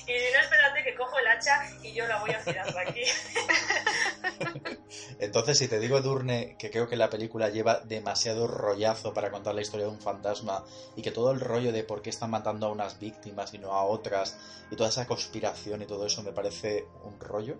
Y 0.06 0.12
no, 0.12 0.40
espérate 0.40 0.82
que 0.84 0.94
cojo 0.94 1.18
el 1.18 1.26
hacha 1.28 1.70
y 1.82 1.92
yo 1.92 2.06
la 2.06 2.20
voy 2.20 2.30
afilando 2.30 2.78
aquí. 2.78 3.02
Entonces, 5.18 5.58
si 5.58 5.68
te 5.68 5.78
digo, 5.78 6.00
Durne, 6.00 6.56
que 6.58 6.70
creo 6.70 6.88
que 6.88 6.96
la 6.96 7.10
película 7.10 7.48
lleva 7.48 7.80
demasiado 7.80 8.46
rollazo 8.46 9.14
para 9.14 9.30
contar 9.30 9.54
la 9.54 9.60
historia 9.60 9.86
de 9.86 9.92
un 9.92 10.00
fantasma 10.00 10.64
y 10.96 11.02
que 11.02 11.10
todo 11.10 11.30
el 11.30 11.40
rollo 11.40 11.72
de 11.72 11.84
por 11.84 12.02
qué 12.02 12.10
están 12.10 12.30
matando 12.30 12.66
a 12.66 12.70
unas 12.70 12.98
víctimas 12.98 13.54
y 13.54 13.58
no 13.58 13.72
a 13.72 13.84
otras 13.84 14.38
y 14.70 14.76
toda 14.76 14.88
esa 14.88 15.06
conspiración 15.06 15.82
y 15.82 15.86
todo 15.86 16.06
eso 16.06 16.22
me 16.22 16.32
parece 16.32 16.86
un 17.04 17.20
rollo. 17.20 17.58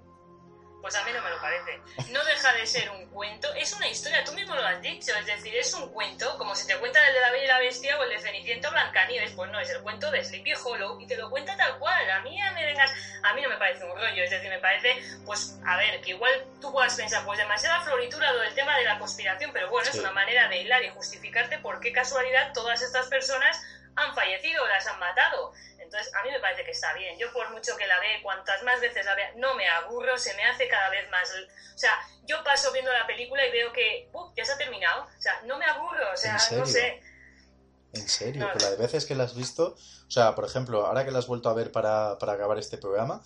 Pues 0.81 0.95
a 0.97 1.05
mí 1.05 1.11
no 1.13 1.23
me 1.23 1.31
lo 1.31 1.41
parece. 1.41 1.81
No 2.11 2.25
deja 2.25 2.53
de 2.55 2.67
ser 2.67 2.91
un 2.91 3.07
cuento, 3.11 3.53
es 3.55 3.73
una 3.75 3.89
historia, 3.89 4.25
tú 4.25 4.33
mismo 4.33 4.55
lo 4.55 4.67
has 4.67 4.81
dicho, 4.81 5.15
es 5.15 5.27
decir, 5.27 5.55
es 5.55 5.75
un 5.75 5.91
cuento, 5.93 6.39
como 6.39 6.55
si 6.55 6.67
te 6.67 6.77
cuentan 6.77 7.05
el 7.07 7.15
de 7.15 7.21
la 7.21 7.31
Bella 7.31 7.45
y 7.45 7.49
la 7.49 7.59
Bestia 7.59 7.99
o 7.99 8.05
el 8.05 8.11
de 8.11 8.19
Cenicienta 8.19 8.71
Blancanieves, 8.71 9.33
pues 9.33 9.51
no, 9.51 9.61
es 9.61 9.71
el 9.71 9.83
cuento 9.83 10.11
de 10.11 10.25
Sleepy 10.25 10.55
Hollow 10.55 11.01
y 11.01 11.07
te 11.07 11.17
lo 11.17 11.29
cuenta 11.31 11.57
tal 11.57 11.79
cual. 11.79 12.11
A 12.11 12.21
mí 12.21 12.39
me 12.55 12.65
vengas, 12.65 12.91
a 13.23 13.35
mí 13.35 13.43
no 13.43 13.49
me 13.49 13.57
parece 13.57 13.85
un 13.85 13.97
rollo, 13.97 14.23
es 14.23 14.31
decir, 14.31 14.49
me 14.49 14.59
parece, 14.59 14.97
pues, 15.27 15.59
a 15.67 15.77
ver, 15.77 16.01
que 16.01 16.11
igual 16.11 16.33
tú 16.61 16.73
puedas 16.73 16.95
pensar, 16.95 17.25
pues 17.25 17.39
demasiada 17.39 17.81
floritura 17.83 18.33
lo 18.33 18.41
del 18.41 18.55
tema 18.55 18.77
de 18.77 18.85
la 18.85 18.99
conspiración, 18.99 19.53
pero 19.53 19.69
bueno, 19.71 19.89
es 19.89 19.99
una 19.99 20.13
manera 20.13 20.49
de 20.49 20.63
hilar 20.63 20.83
y 20.83 20.91
justificarte 20.91 21.59
por 21.59 21.81
qué 21.81 21.93
casualidad 21.93 22.53
todas 22.53 22.81
estas 22.81 23.07
personas 23.09 23.61
han 23.97 24.15
fallecido 24.15 24.63
o 24.63 24.67
las 24.67 24.87
han 24.87 24.99
matado. 24.99 25.53
Entonces, 25.91 26.15
a 26.15 26.23
mí 26.23 26.31
me 26.31 26.39
parece 26.39 26.65
que 26.65 26.71
está 26.71 26.95
bien. 26.95 27.19
Yo, 27.19 27.33
por 27.33 27.51
mucho 27.51 27.77
que 27.77 27.85
la 27.85 27.99
ve, 27.99 28.21
cuantas 28.23 28.63
más 28.63 28.81
veces 28.81 29.05
la 29.05 29.17
vea, 29.17 29.33
no 29.35 29.57
me 29.57 29.67
aburro, 29.67 30.17
se 30.17 30.33
me 30.35 30.45
hace 30.45 30.69
cada 30.69 30.89
vez 30.89 31.11
más. 31.11 31.29
O 31.75 31.79
sea, 31.79 31.99
yo 32.23 32.45
paso 32.45 32.71
viendo 32.71 32.93
la 32.93 33.09
película 33.09 33.45
y 33.45 33.51
veo 33.51 33.73
que, 33.73 34.09
uh, 34.13 34.33
ya 34.37 34.45
se 34.45 34.53
ha 34.53 34.57
terminado. 34.57 35.03
O 35.03 35.21
sea, 35.21 35.41
no 35.47 35.59
me 35.59 35.65
aburro, 35.65 36.13
o 36.13 36.17
sea, 36.17 36.39
no 36.53 36.65
sé. 36.65 37.01
¿En 37.93 38.09
serio? 38.09 38.49
Por 38.53 38.63
las 38.63 38.79
veces 38.79 39.05
que 39.05 39.17
la 39.17 39.25
has 39.25 39.35
visto, 39.35 39.75
o 39.75 40.11
sea, 40.11 40.37
por 40.37 40.45
ejemplo, 40.45 40.87
ahora 40.87 41.05
que 41.05 41.11
la 41.11 41.19
has 41.19 41.27
vuelto 41.27 41.49
a 41.49 41.55
ver 41.55 41.73
para, 41.73 42.19
para 42.21 42.35
acabar 42.35 42.57
este 42.57 42.79
programa, 42.79 43.25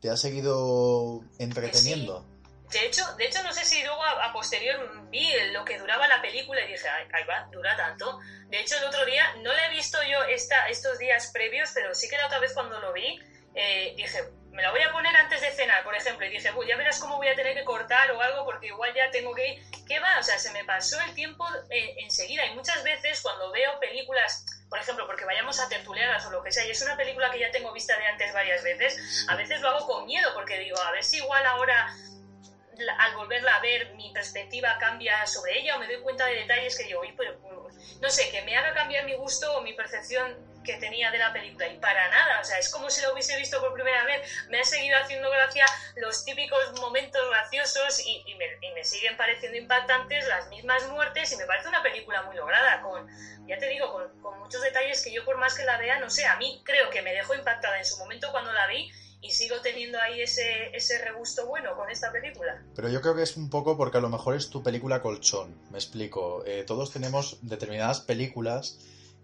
¿te 0.00 0.08
ha 0.08 0.16
seguido 0.16 1.20
entreteniendo? 1.38 2.24
De 2.70 2.86
hecho, 2.86 3.02
de 3.16 3.26
hecho, 3.26 3.42
no 3.42 3.52
sé 3.52 3.64
si 3.64 3.82
luego 3.82 4.02
a, 4.02 4.32
posterior 4.32 5.08
vi 5.10 5.30
lo 5.52 5.64
que 5.64 5.78
duraba 5.78 6.06
la 6.06 6.20
película 6.20 6.60
y 6.64 6.72
dije, 6.72 6.88
ahí 6.88 7.24
va, 7.24 7.48
dura 7.50 7.76
tanto. 7.76 8.18
De 8.48 8.60
hecho, 8.60 8.76
el 8.78 8.84
otro 8.84 9.04
día, 9.04 9.34
no 9.42 9.52
la 9.52 9.66
he 9.66 9.70
visto 9.70 9.98
yo 10.04 10.22
esta, 10.24 10.68
estos 10.68 10.98
días 10.98 11.30
previos, 11.32 11.70
pero 11.74 11.94
sí 11.94 12.08
que 12.08 12.16
la 12.16 12.26
otra 12.26 12.38
vez 12.38 12.54
cuando 12.54 12.80
lo 12.80 12.92
vi, 12.94 13.20
eh, 13.54 13.92
dije, 13.96 14.24
me 14.52 14.62
la 14.62 14.70
voy 14.70 14.80
a 14.80 14.90
poner 14.90 15.14
antes 15.14 15.40
de 15.40 15.50
cenar, 15.50 15.84
por 15.84 15.94
ejemplo, 15.94 16.26
y 16.26 16.30
dije, 16.30 16.50
ya 16.66 16.76
verás 16.76 16.98
cómo 16.98 17.16
voy 17.16 17.28
a 17.28 17.34
tener 17.34 17.54
que 17.54 17.64
cortar 17.64 18.10
o 18.10 18.20
algo, 18.20 18.44
porque 18.44 18.68
igual 18.68 18.92
ya 18.94 19.10
tengo 19.10 19.34
que 19.34 19.48
ir. 19.48 19.62
¿Qué 19.86 20.00
va? 20.00 20.18
O 20.18 20.22
sea, 20.22 20.38
se 20.38 20.50
me 20.52 20.64
pasó 20.64 20.98
el 21.02 21.14
tiempo 21.14 21.46
eh, 21.70 21.94
enseguida. 21.98 22.46
Y 22.46 22.54
muchas 22.54 22.82
veces 22.82 23.20
cuando 23.20 23.52
veo 23.52 23.78
películas, 23.78 24.44
por 24.68 24.78
ejemplo, 24.78 25.06
porque 25.06 25.24
vayamos 25.24 25.60
a 25.60 25.68
tertuliadas 25.68 26.24
o 26.26 26.30
lo 26.30 26.42
que 26.42 26.50
sea, 26.50 26.64
y 26.66 26.70
es 26.70 26.82
una 26.82 26.96
película 26.96 27.30
que 27.30 27.40
ya 27.40 27.50
tengo 27.50 27.72
vista 27.72 27.96
de 27.98 28.06
antes 28.06 28.32
varias 28.32 28.62
veces, 28.64 29.26
a 29.28 29.36
veces 29.36 29.60
lo 29.60 29.68
hago 29.68 29.86
con 29.86 30.06
miedo, 30.06 30.32
porque 30.34 30.58
digo, 30.58 30.80
a 30.80 30.90
ver 30.92 31.04
si 31.04 31.18
igual 31.18 31.44
ahora 31.46 31.94
al 32.98 33.16
volverla 33.16 33.56
a 33.56 33.60
ver 33.60 33.94
mi 33.94 34.12
perspectiva 34.12 34.76
cambia 34.78 35.26
sobre 35.26 35.58
ella 35.58 35.76
o 35.76 35.80
me 35.80 35.86
doy 35.86 36.00
cuenta 36.00 36.26
de 36.26 36.34
detalles 36.36 36.76
que 36.76 36.84
digo, 36.84 37.02
pero 37.16 37.38
no 38.00 38.10
sé, 38.10 38.30
que 38.30 38.42
me 38.42 38.56
haga 38.56 38.74
cambiar 38.74 39.04
mi 39.04 39.14
gusto 39.14 39.56
o 39.56 39.62
mi 39.62 39.72
percepción 39.72 40.36
que 40.64 40.74
tenía 40.74 41.10
de 41.10 41.18
la 41.18 41.32
película 41.32 41.66
y 41.66 41.78
para 41.78 42.08
nada, 42.10 42.40
o 42.40 42.44
sea, 42.44 42.58
es 42.58 42.68
como 42.68 42.90
si 42.90 43.00
lo 43.00 43.12
hubiese 43.14 43.36
visto 43.38 43.58
por 43.60 43.72
primera 43.72 44.04
vez, 44.04 44.30
me 44.50 44.60
ha 44.60 44.64
seguido 44.64 44.98
haciendo 44.98 45.30
gracia 45.30 45.64
los 45.96 46.24
típicos 46.26 46.78
momentos 46.80 47.22
graciosos 47.30 48.00
y, 48.04 48.34
me, 48.34 48.44
y, 48.60 48.72
me, 48.74 48.84
siguen 48.84 49.16
pareciendo 49.16 49.56
impactantes 49.56 50.26
las 50.28 50.48
mismas 50.48 50.86
muertes 50.88 51.32
y 51.32 51.36
me 51.36 51.46
parece 51.46 51.68
una 51.68 51.82
película 51.82 52.22
muy 52.22 52.36
lograda, 52.36 52.82
con, 52.82 53.08
ya 53.46 53.56
te 53.58 53.68
digo, 53.68 53.90
con, 53.90 54.20
con 54.20 54.38
muchos 54.40 54.60
detalles 54.60 55.02
que 55.02 55.10
yo 55.10 55.24
por 55.24 55.38
más 55.38 55.54
que 55.54 55.64
la 55.64 55.78
vea, 55.78 55.98
no 56.00 56.10
sé, 56.10 56.26
a 56.26 56.36
mí 56.36 56.60
creo 56.64 56.90
que 56.90 57.00
me 57.00 57.14
dejó 57.14 57.34
impactada 57.34 57.78
en 57.78 57.86
su 57.86 57.96
momento 57.96 58.30
cuando 58.30 58.52
la 58.52 58.66
vi 58.66 58.90
y 59.20 59.32
sigo 59.32 59.56
teniendo 59.62 59.98
ahí 60.00 60.20
ese, 60.20 60.70
ese 60.74 60.98
regusto 61.04 61.46
bueno 61.46 61.74
con 61.76 61.90
esta 61.90 62.12
película. 62.12 62.62
Pero 62.74 62.88
yo 62.88 63.00
creo 63.00 63.14
que 63.14 63.22
es 63.22 63.36
un 63.36 63.50
poco 63.50 63.76
porque 63.76 63.98
a 63.98 64.00
lo 64.00 64.08
mejor 64.08 64.36
es 64.36 64.50
tu 64.50 64.62
película 64.62 65.02
colchón, 65.02 65.56
me 65.70 65.78
explico. 65.78 66.44
Eh, 66.46 66.64
todos 66.66 66.92
tenemos 66.92 67.38
determinadas 67.42 68.00
películas 68.00 68.78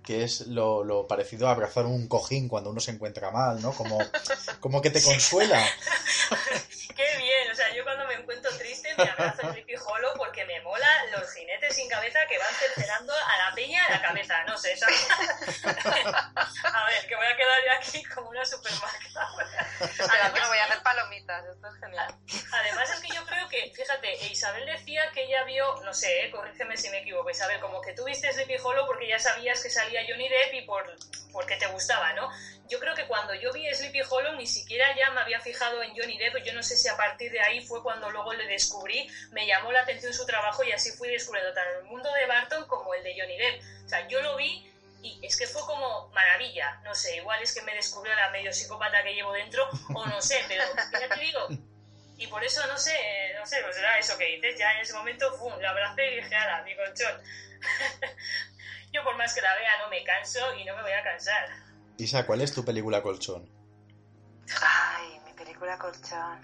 que 0.05 0.23
es 0.23 0.49
lo, 0.49 0.85
lo, 0.85 1.07
parecido 1.07 1.49
a 1.49 1.53
abrazar 1.53 1.87
un 1.87 2.09
cojín 2.09 2.47
cuando 2.47 2.71
uno 2.71 2.81
se 2.81 2.91
encuentra 2.91 3.31
mal, 3.31 3.63
¿no? 3.63 3.73
Como, 3.73 3.99
como 4.61 4.83
que 4.83 4.91
te 4.91 5.03
consuela. 5.03 5.65
Qué 6.95 7.17
bien, 7.17 7.51
o 7.51 7.55
sea, 7.55 7.73
yo 7.75 7.83
cuando 7.85 8.07
me 8.07 8.15
encuentro 8.15 8.51
triste 8.59 8.95
me 8.97 9.05
abrazo 9.05 9.43
el 9.43 9.53
Sleepy 9.53 9.75
Hollow 9.77 10.15
porque 10.17 10.45
me 10.45 10.61
mola 10.61 10.89
los 11.17 11.33
jinetes 11.33 11.75
sin 11.75 11.89
cabeza 11.89 12.27
que 12.27 12.39
van 12.39 12.55
cercenando 12.55 13.13
a 13.15 13.37
la 13.39 13.55
peña 13.55 13.85
a 13.87 13.91
la 13.93 14.03
cabeza, 14.03 14.43
no 14.45 14.57
sé, 14.59 14.77
¿sabes? 14.77 15.09
a 15.65 16.85
ver, 16.87 17.07
que 17.07 17.17
voy 17.17 17.27
a 17.27 17.37
quedar 17.37 17.59
yo 17.67 17.73
aquí 17.79 18.05
como 18.05 18.31
una 18.31 18.45
supermarca. 18.45 19.09
Además, 19.81 20.33
me 20.33 20.49
voy 20.49 20.59
a 20.59 20.65
hacer 20.65 20.83
palomitas, 20.83 21.45
esto 21.47 21.69
es 21.69 21.81
genial. 21.81 22.15
Además 22.53 22.91
es 22.91 23.01
que 23.01 23.15
yo 23.15 23.25
creo 23.25 23.49
que, 23.49 23.73
fíjate, 23.75 24.27
Isabel 24.27 24.67
decía 24.67 25.11
que 25.13 25.25
ella 25.25 25.45
vio, 25.45 25.81
no 25.83 25.95
sé, 25.95 26.27
¿eh? 26.27 26.31
corrígeme 26.31 26.77
si 26.77 26.91
me 26.91 26.99
equivoco, 26.99 27.31
Isabel, 27.31 27.61
como 27.61 27.81
que 27.81 27.93
tú 27.93 28.05
viste 28.05 28.33
Sleepy 28.33 28.57
Hollow 28.63 28.87
porque 28.87 29.09
ya 29.09 29.19
sabías 29.19 29.63
que 29.63 29.71
salía 29.71 30.05
Johnny 30.09 30.29
Depp 30.29 30.55
y 30.55 30.63
por, 30.63 30.85
porque 31.33 31.57
te 31.57 31.67
gustaba, 31.67 32.13
¿no? 32.13 32.31
Yo 32.69 32.79
creo 32.81 32.95
que 32.95 33.07
cuando 33.07 33.35
yo 33.35 33.53
vi 33.53 33.73
Sleepy 33.73 34.01
Hollow 34.09 34.35
ni 34.37 34.47
siquiera 34.47 34.87
ya 34.97 35.11
me 35.11 35.21
había 35.21 35.41
fijado 35.41 35.83
en 35.83 35.95
Johnny 35.95 36.17
Depp, 36.19 36.43
yo 36.45 36.55
no 36.55 36.63
sé 36.63 36.77
si 36.77 36.89
a 36.89 36.97
partir 36.97 37.31
de 37.31 37.41
ahí 37.41 37.65
fue 37.67 37.83
cuando 37.83 38.11
luego 38.11 38.33
le 38.33 38.47
descubrí, 38.47 39.07
me 39.33 39.47
llamó 39.47 39.71
la 39.71 39.83
atención 39.83 40.15
su 40.15 40.25
trabajo 40.25 40.65
y 40.65 40.73
así 40.73 40.91
fui 40.93 41.09
descubriendo 41.09 41.53
tanto 41.53 41.81
el 41.81 41.85
mundo 41.85 42.11
de 42.13 42.27
Barton 42.27 42.67
como 42.67 42.95
el 42.95 43.03
de 43.03 43.15
Johnny 43.19 43.37
Depp. 43.37 43.63
O 43.85 43.89
sea, 43.89 44.09
yo 44.09 44.23
lo 44.23 44.37
vi 44.37 44.71
y 45.03 45.19
es 45.23 45.37
que 45.37 45.47
fue 45.47 45.61
como 45.63 46.09
maravilla, 46.15 46.81
no 46.83 46.95
sé, 46.95 47.17
igual 47.17 47.43
es 47.43 47.53
que 47.53 47.61
me 47.61 47.75
descubrió 47.75 48.15
la 48.15 48.31
medio 48.31 48.51
psicópata 48.53 49.03
que 49.03 49.15
llevo 49.15 49.33
dentro 49.33 49.69
o 49.95 50.07
no 50.07 50.23
sé, 50.23 50.43
pero 50.49 50.65
ya 50.99 51.09
te 51.15 51.21
digo, 51.21 51.47
y 52.17 52.27
por 52.29 52.43
eso 52.43 52.67
no 52.67 52.79
sé, 52.79 52.97
no 53.39 53.47
sé, 53.47 53.61
pues 53.63 53.77
era 53.77 53.99
eso 53.99 54.17
que 54.17 54.25
dices, 54.25 54.59
ya 54.59 54.73
en 54.73 54.81
ese 54.81 54.95
momento, 54.95 55.37
¡pum!, 55.37 55.53
lo 55.59 55.69
abracé 55.69 56.11
y 56.11 56.17
dije, 56.17 56.35
ala, 56.35 56.63
mi 56.63 56.75
colchón. 56.75 57.23
Yo 58.93 59.03
por 59.03 59.17
más 59.17 59.35
que 59.35 59.43
la 59.43 59.55
vea 59.57 59.79
no 59.81 59.89
me 59.89 60.03
canso 60.05 60.55
y 60.55 60.65
no 60.65 60.75
me 60.77 60.83
voy 60.83 60.93
a 60.93 61.03
cansar. 61.03 61.49
Isa, 61.97 62.27
¿cuál 62.27 62.41
es 62.41 62.53
tu 62.53 62.65
película 62.65 63.03
colchón? 63.03 63.49
Ay, 64.63 65.21
mi 65.25 65.33
película 65.33 65.79
colchón. 65.79 66.41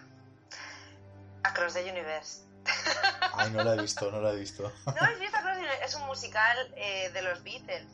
Across 1.42 1.74
the 1.74 1.90
Universe. 1.90 2.42
Ay, 3.34 3.50
no 3.50 3.64
la 3.64 3.74
he 3.74 3.80
visto, 3.80 4.10
no 4.10 4.20
la 4.20 4.32
he 4.32 4.36
visto. 4.36 4.72
¿No 4.86 4.92
has 4.92 5.18
visto 5.18 5.36
Across 5.38 5.54
the 5.54 5.60
Universe? 5.60 5.84
Es 5.84 5.94
un 5.94 6.06
musical 6.06 6.72
eh, 6.76 7.10
de 7.10 7.22
los 7.22 7.42
Beatles. 7.42 7.88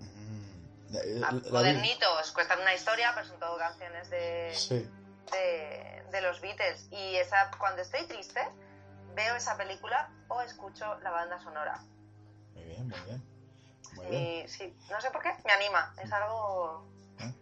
Mm, 0.00 0.96
eh, 0.96 1.50
modernitos, 1.50 2.32
cuentan 2.32 2.60
una 2.60 2.74
historia, 2.74 3.12
pero 3.14 3.26
son 3.26 3.40
todo 3.40 3.58
canciones 3.58 4.08
de, 4.10 4.52
sí. 4.54 4.88
de, 5.32 6.04
de 6.10 6.20
los 6.20 6.40
Beatles. 6.40 6.86
Y 6.92 7.16
esa, 7.16 7.50
cuando 7.58 7.82
estoy 7.82 8.06
triste, 8.06 8.40
veo 9.14 9.34
esa 9.34 9.56
película 9.56 10.08
o 10.28 10.40
escucho 10.40 10.98
la 11.00 11.10
banda 11.10 11.40
sonora. 11.42 11.80
Muy 12.54 12.64
bien, 12.64 12.88
muy 12.88 13.00
bien. 13.00 13.33
Y, 14.10 14.48
sí, 14.48 14.74
no 14.90 15.00
sé 15.00 15.10
por 15.10 15.22
qué, 15.22 15.30
me 15.44 15.52
anima. 15.52 15.94
Es 16.02 16.12
algo. 16.12 16.84
¿Eh? 17.20 17.32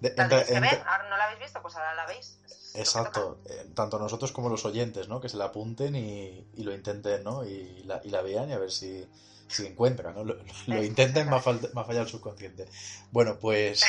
De, 0.00 0.08
entre, 0.08 0.44
que 0.44 0.56
ahora 0.56 1.08
no 1.08 1.16
la 1.16 1.24
habéis 1.24 1.40
visto, 1.40 1.60
pues 1.62 1.74
ahora 1.76 1.94
la 1.94 2.06
veis. 2.06 2.38
Exacto, 2.74 3.38
eh, 3.44 3.70
tanto 3.74 3.98
nosotros 3.98 4.32
como 4.32 4.48
los 4.48 4.64
oyentes, 4.64 5.08
¿no? 5.08 5.20
Que 5.20 5.28
se 5.28 5.36
la 5.36 5.46
apunten 5.46 5.94
y, 5.94 6.46
y 6.54 6.62
lo 6.62 6.72
intenten, 6.72 7.22
¿no? 7.22 7.44
Y 7.44 7.82
la, 7.84 8.00
y 8.02 8.08
la, 8.08 8.22
vean 8.22 8.48
y 8.48 8.54
a 8.54 8.58
ver 8.58 8.70
si, 8.70 9.06
si 9.46 9.66
encuentra, 9.66 10.12
¿no? 10.12 10.24
Lo, 10.24 10.36
lo 10.66 10.82
intenta 10.82 11.20
y 11.20 11.24
me 11.24 11.36
ha, 11.36 11.40
fallado 11.40 12.02
el 12.02 12.08
subconsciente. 12.08 12.66
Bueno, 13.10 13.38
pues 13.38 13.84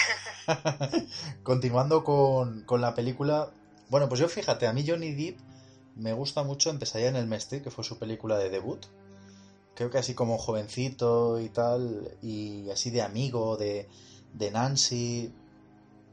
continuando 1.44 2.04
con, 2.04 2.64
con, 2.64 2.82
la 2.82 2.94
película. 2.94 3.52
Bueno, 3.90 4.10
pues 4.10 4.20
yo 4.20 4.28
fíjate, 4.28 4.68
a 4.68 4.74
mí 4.74 4.84
Johnny 4.86 5.14
Depp 5.14 5.40
me 5.96 6.14
gusta 6.14 6.44
mucho 6.44 6.78
Pesadilla 6.78 7.10
en 7.10 7.16
el 7.16 7.28
Mestre, 7.28 7.62
que 7.62 7.72
fue 7.72 7.84
su 7.84 7.98
película 8.00 8.38
de 8.38 8.50
debut. 8.50 8.86
Creo 9.76 9.90
que 9.90 9.98
así 9.98 10.14
como 10.14 10.38
jovencito 10.38 11.40
y 11.40 11.50
tal, 11.50 12.18
y 12.22 12.70
así 12.70 12.92
de 12.92 13.02
amigo 13.02 13.58
de, 13.58 13.90
de 14.34 14.52
Nancy. 14.52 15.34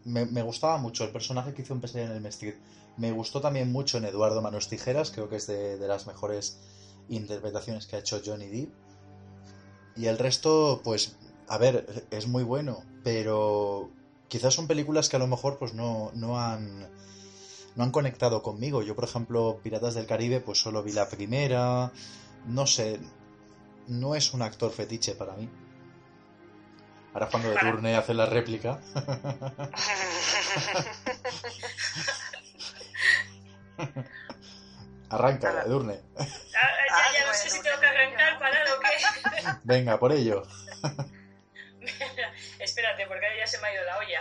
Me, 0.05 0.25
me, 0.25 0.43
gustaba 0.43 0.79
mucho 0.79 1.05
el 1.05 1.11
personaje 1.11 1.53
que 1.53 1.63
hizo 1.63 1.75
en 1.75 1.81
Pesadilla 1.81 2.11
en 2.11 2.17
el 2.17 2.23
Mestre. 2.23 2.59
Me 2.97 3.13
gustó 3.13 3.41
también 3.41 3.71
mucho 3.71 3.99
en 3.99 4.07
Eduardo 4.07 4.41
Manos 4.41 4.69
Tijeras, 4.69 5.11
creo 5.11 5.29
que 5.29 5.37
es 5.37 5.47
de, 5.47 5.77
de 5.79 5.89
las 5.89 6.07
mejores 6.07 6.59
interpretaciones 7.09 7.87
que 7.87 7.97
ha 7.97 7.99
hecho 7.99 8.21
Johnny 8.25 8.49
Depp. 8.49 8.71
Y 9.97 10.07
el 10.07 10.19
resto, 10.19 10.81
pues, 10.83 11.17
a 11.49 11.59
ver, 11.59 12.07
es 12.11 12.27
muy 12.27 12.45
bueno, 12.45 12.83
pero 13.05 13.91
quizás 14.29 14.55
son 14.55 14.67
películas 14.67 15.09
que 15.09 15.17
a 15.17 15.19
lo 15.19 15.27
mejor 15.27 15.59
pues 15.59 15.75
no, 15.75 16.13
no 16.15 16.41
han 16.41 16.89
no 17.77 17.85
han 17.85 17.91
conectado 17.91 18.43
conmigo. 18.43 18.83
Yo, 18.83 18.95
por 18.95 19.05
ejemplo, 19.05 19.61
Piratas 19.63 19.95
del 19.95 20.07
Caribe, 20.07 20.41
pues 20.41 20.59
solo 20.59 20.83
vi 20.83 20.93
la 20.93 21.09
primera. 21.09 21.93
No 22.47 22.67
sé, 22.67 23.01
no 23.91 24.15
es 24.15 24.33
un 24.33 24.41
actor 24.43 24.73
fetiche 24.73 25.15
para 25.15 25.35
mí. 25.35 25.51
Ahora 27.13 27.29
cuando 27.29 27.51
de 27.51 27.57
turne 27.57 27.97
hace 27.97 28.15
la 28.15 28.25
réplica. 28.25 28.81
Arranca, 35.11 35.63
Edurne. 35.67 36.01
Ah, 36.17 36.25
ya, 36.89 37.13
ya 37.19 37.27
no 37.27 37.35
sé 37.35 37.51
si 37.51 37.61
tengo 37.63 37.79
que 37.81 37.87
arrancar, 37.87 38.39
para 38.39 38.75
o 38.75 38.79
qué. 38.79 38.91
Venga, 39.65 39.99
por 39.99 40.13
ello. 40.13 40.45
Espérate, 42.61 43.07
porque 43.09 43.27
ya 43.37 43.45
se 43.47 43.59
me 43.59 43.69
ha 43.69 43.75
ido 43.75 43.85
la 43.85 43.99
olla. 43.99 44.21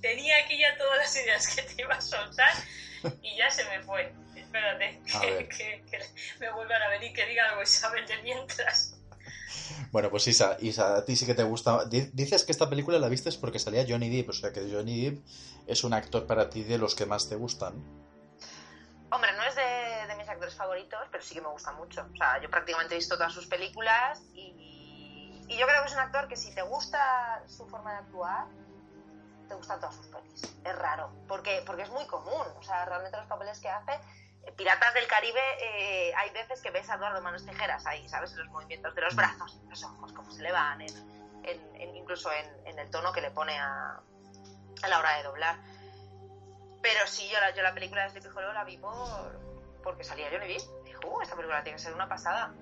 Tenía 0.00 0.38
aquí 0.44 0.56
ya 0.56 0.78
todas 0.78 0.98
las 0.98 1.16
ideas 1.16 1.48
que 1.48 1.62
te 1.62 1.82
iba 1.82 1.96
a 1.96 2.00
soltar 2.00 2.54
y 3.22 3.36
ya 3.36 3.50
se 3.50 3.64
me 3.64 3.82
fue. 3.82 4.14
Espérate, 4.56 5.48
que, 5.90 6.00
me 6.40 6.50
vuelvan 6.52 6.82
a 6.82 6.88
venir 6.88 7.12
que 7.12 7.26
diga 7.26 7.48
algo 7.50 7.62
Isabel 7.62 8.06
de 8.06 8.22
mientras. 8.22 8.96
Bueno, 9.90 10.10
pues 10.10 10.26
Isa, 10.26 10.56
Isa, 10.60 10.96
a 10.96 11.04
ti 11.04 11.16
sí 11.16 11.26
que 11.26 11.34
te 11.34 11.42
gusta. 11.42 11.84
Dices 11.86 12.44
que 12.44 12.52
esta 12.52 12.68
película 12.68 12.98
la 12.98 13.08
viste 13.08 13.30
porque 13.40 13.58
salía 13.58 13.84
Johnny 13.88 14.08
Depp, 14.14 14.30
o 14.30 14.32
sea 14.32 14.52
que 14.52 14.70
Johnny 14.70 15.04
Depp 15.04 15.24
es 15.66 15.84
un 15.84 15.94
actor 15.94 16.26
para 16.26 16.50
ti 16.50 16.62
de 16.64 16.78
los 16.78 16.94
que 16.94 17.06
más 17.06 17.28
te 17.28 17.36
gustan. 17.36 17.74
Hombre, 19.10 19.32
no 19.34 19.42
es 19.44 19.54
de, 19.54 20.14
mis 20.16 20.28
actores 20.28 20.54
favoritos, 20.54 21.00
pero 21.10 21.22
sí 21.22 21.34
que 21.34 21.40
me 21.40 21.48
gusta 21.48 21.72
mucho. 21.72 22.06
O 22.12 22.16
sea, 22.16 22.40
yo 22.40 22.50
prácticamente 22.50 22.94
he 22.94 22.98
visto 22.98 23.16
todas 23.16 23.32
sus 23.32 23.46
películas 23.46 24.20
y, 24.34 25.44
y 25.48 25.56
yo 25.56 25.66
creo 25.66 25.82
que 25.82 25.88
es 25.88 25.94
un 25.94 26.00
actor 26.00 26.28
que 26.28 26.36
si 26.36 26.54
te 26.54 26.62
gusta 26.62 27.42
su 27.46 27.66
forma 27.68 27.92
de 27.92 27.98
actuar, 27.98 28.46
te 29.48 29.54
gustan 29.54 29.80
todas 29.80 29.94
sus 29.94 30.06
pelis. 30.06 30.42
Es 30.64 30.76
raro, 30.76 31.10
porque, 31.28 31.62
porque 31.64 31.82
es 31.82 31.90
muy 31.90 32.06
común. 32.06 32.46
O 32.58 32.62
sea, 32.62 32.84
realmente 32.84 33.16
los 33.16 33.26
papeles 33.26 33.58
que 33.60 33.68
hace... 33.68 33.92
Piratas 34.52 34.94
del 34.94 35.06
Caribe, 35.06 35.40
eh, 35.60 36.14
hay 36.16 36.30
veces 36.30 36.62
que 36.62 36.70
ves 36.70 36.88
a 36.88 36.94
Eduardo 36.94 37.20
Manos 37.20 37.44
Tijeras 37.44 37.84
ahí, 37.86 38.08
¿sabes? 38.08 38.32
En 38.32 38.38
los 38.38 38.48
movimientos 38.48 38.94
de 38.94 39.00
los 39.00 39.14
brazos, 39.16 39.60
los 39.68 39.84
ojos, 39.84 40.12
cómo 40.12 40.30
se 40.30 40.42
le 40.42 40.52
van, 40.52 40.80
en, 40.80 41.96
incluso 41.96 42.30
en, 42.32 42.78
el 42.78 42.90
tono 42.90 43.12
que 43.12 43.20
le 43.20 43.30
pone 43.30 43.58
a, 43.58 44.00
a 44.82 44.88
la 44.88 44.98
hora 44.98 45.16
de 45.16 45.22
doblar. 45.24 45.56
Pero 46.82 47.06
sí, 47.06 47.28
yo 47.28 47.40
la, 47.40 47.54
yo 47.54 47.62
la 47.62 47.74
película 47.74 48.04
de 48.04 48.10
Sleepy 48.10 48.28
Hollow 48.28 48.52
la 48.52 48.64
vi 48.64 48.78
por, 48.78 49.40
porque 49.82 50.04
salía 50.04 50.28
Johnny 50.30 50.46
Depp. 50.46 50.84
Dije, 50.84 50.98
uh, 51.04 51.20
esta 51.20 51.34
película 51.34 51.62
tiene 51.62 51.76
que 51.76 51.82
ser 51.82 51.94
una 51.94 52.08
pasada. 52.08 52.54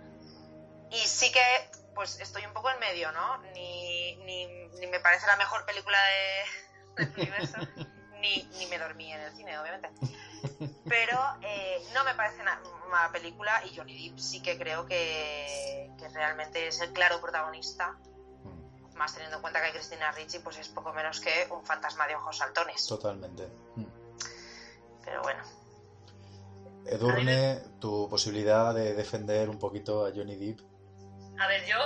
Y 0.91 0.99
sí 0.99 1.31
que, 1.33 1.71
pues 1.95 2.21
estoy 2.21 2.45
un 2.47 2.53
poco 2.53 2.71
en 2.71 2.79
medio, 2.79 3.13
¿no? 3.13 3.39
Ni, 3.53 4.17
ni, 4.25 4.47
ni 4.47 4.87
me 4.87 5.01
parece 5.01 5.27
la 5.27 5.37
mejor 5.37 5.65
película 5.67 5.99
de, 6.97 7.05
del 7.05 7.15
universo, 7.15 7.59
ni, 8.21 8.49
ni 8.59 8.67
me 8.67 8.79
dormí 8.79 9.13
en 9.13 9.21
el 9.21 9.37
cine, 9.37 9.59
obviamente. 9.59 9.91
Pero 10.89 11.19
eh, 11.43 11.83
no 11.95 12.05
me 12.05 12.15
parece 12.15 12.43
una 12.43 12.61
mala 12.91 13.11
película 13.11 13.63
y 13.65 13.75
Johnny 13.75 14.09
Depp 14.09 14.19
sí 14.19 14.43
que 14.43 14.59
creo 14.59 14.87
que, 14.87 15.91
que 15.99 16.09
realmente 16.09 16.69
es 16.69 16.81
el 16.81 16.93
claro 16.93 17.21
protagonista 17.21 17.97
más 18.97 19.13
teniendo 19.13 19.37
en 19.37 19.43
cuenta 19.43 19.63
que 19.63 19.73
Cristina 19.73 20.13
Ricci 20.13 20.39
pues 20.39 20.59
es 20.59 20.69
poco 20.69 20.93
menos 20.93 21.21
que 21.21 21.49
un 21.51 21.65
fantasma 21.65 22.07
de 22.07 22.15
ojos 22.17 22.39
saltones. 22.39 22.87
Totalmente. 22.87 23.49
Pero 25.05 25.23
bueno. 25.23 25.43
Edurne, 26.87 27.61
tu 27.81 28.09
posibilidad 28.09 28.75
de 28.75 28.95
defender 28.95 29.49
un 29.49 29.59
poquito 29.59 30.07
a 30.07 30.11
Johnny 30.15 30.37
Depp. 30.37 30.61
A 31.39 31.49
ver, 31.49 31.65
yo 31.67 31.77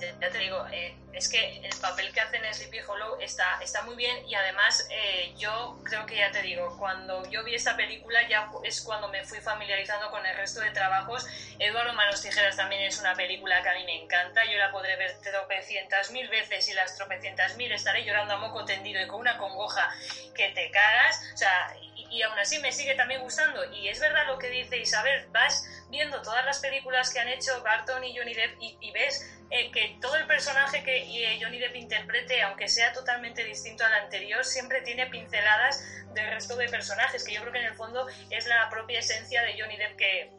ya 0.00 0.30
te 0.30 0.38
digo, 0.38 0.66
eh, 0.72 0.96
es 1.12 1.28
que 1.28 1.58
el 1.58 1.76
papel 1.80 2.12
que 2.12 2.20
hace 2.20 2.36
en 2.36 2.54
Sleepy 2.54 2.80
Hollow 2.80 3.18
está, 3.20 3.60
está 3.62 3.82
muy 3.82 3.96
bien 3.96 4.16
y 4.28 4.34
además 4.34 4.86
eh, 4.90 5.34
yo 5.36 5.78
creo 5.84 6.06
que 6.06 6.16
ya 6.16 6.30
te 6.30 6.42
digo, 6.42 6.76
cuando 6.78 7.28
yo 7.30 7.44
vi 7.44 7.54
esta 7.54 7.76
película 7.76 8.26
ya 8.28 8.50
es 8.64 8.80
cuando 8.80 9.08
me 9.08 9.24
fui 9.24 9.40
familiarizando 9.40 10.10
con 10.10 10.24
el 10.24 10.36
resto 10.36 10.60
de 10.60 10.70
trabajos. 10.70 11.26
Eduardo 11.58 11.92
Manos 11.94 12.22
Tijeras 12.22 12.56
también 12.56 12.82
es 12.82 12.98
una 12.98 13.14
película 13.14 13.62
que 13.62 13.68
a 13.68 13.74
mí 13.74 13.84
me 13.84 14.02
encanta, 14.02 14.44
yo 14.44 14.58
la 14.58 14.70
podré 14.70 14.96
ver 14.96 15.20
tropecientas 15.20 16.10
mil 16.10 16.28
veces 16.28 16.68
y 16.68 16.74
las 16.74 16.96
tropecientas 16.96 17.56
mil 17.56 17.70
estaré 17.72 18.04
llorando 18.04 18.34
a 18.34 18.38
moco 18.38 18.64
tendido 18.64 19.02
y 19.02 19.06
con 19.06 19.20
una 19.20 19.36
congoja 19.36 19.92
que 20.34 20.50
te 20.50 20.70
cagas, 20.70 21.22
o 21.34 21.36
sea, 21.36 21.74
y, 22.10 22.22
aún 22.22 22.38
así 22.38 22.58
me 22.58 22.72
sigue 22.72 22.94
también 22.94 23.20
gustando. 23.20 23.64
Y 23.72 23.88
es 23.88 24.00
verdad 24.00 24.26
lo 24.26 24.38
que 24.38 24.50
dice 24.50 24.78
Isabel, 24.78 25.26
vas 25.30 25.64
viendo 25.90 26.22
todas 26.22 26.44
las 26.44 26.60
películas 26.60 27.12
que 27.12 27.20
han 27.20 27.28
hecho 27.28 27.62
Barton 27.62 28.04
y 28.04 28.16
Johnny 28.16 28.34
Depp 28.34 28.56
y 28.60 28.90
ves 28.92 29.24
eh, 29.52 29.72
que 29.72 29.98
todo 30.00 30.14
el 30.14 30.28
personaje 30.28 30.84
que 30.84 30.98
eh, 30.98 31.38
Johnny 31.42 31.58
Depp 31.58 31.74
interprete, 31.74 32.40
aunque 32.42 32.68
sea 32.68 32.92
totalmente 32.92 33.42
distinto 33.42 33.84
al 33.84 33.92
anterior, 33.94 34.44
siempre 34.44 34.80
tiene 34.82 35.06
pinceladas 35.06 35.82
del 36.14 36.30
resto 36.30 36.54
de 36.54 36.68
personajes, 36.68 37.24
que 37.24 37.34
yo 37.34 37.40
creo 37.40 37.52
que 37.52 37.58
en 37.58 37.64
el 37.64 37.74
fondo 37.74 38.06
es 38.30 38.46
la 38.46 38.68
propia 38.70 39.00
esencia 39.00 39.42
de 39.42 39.60
Johnny 39.60 39.76
Depp 39.76 39.96
que, 39.96 40.30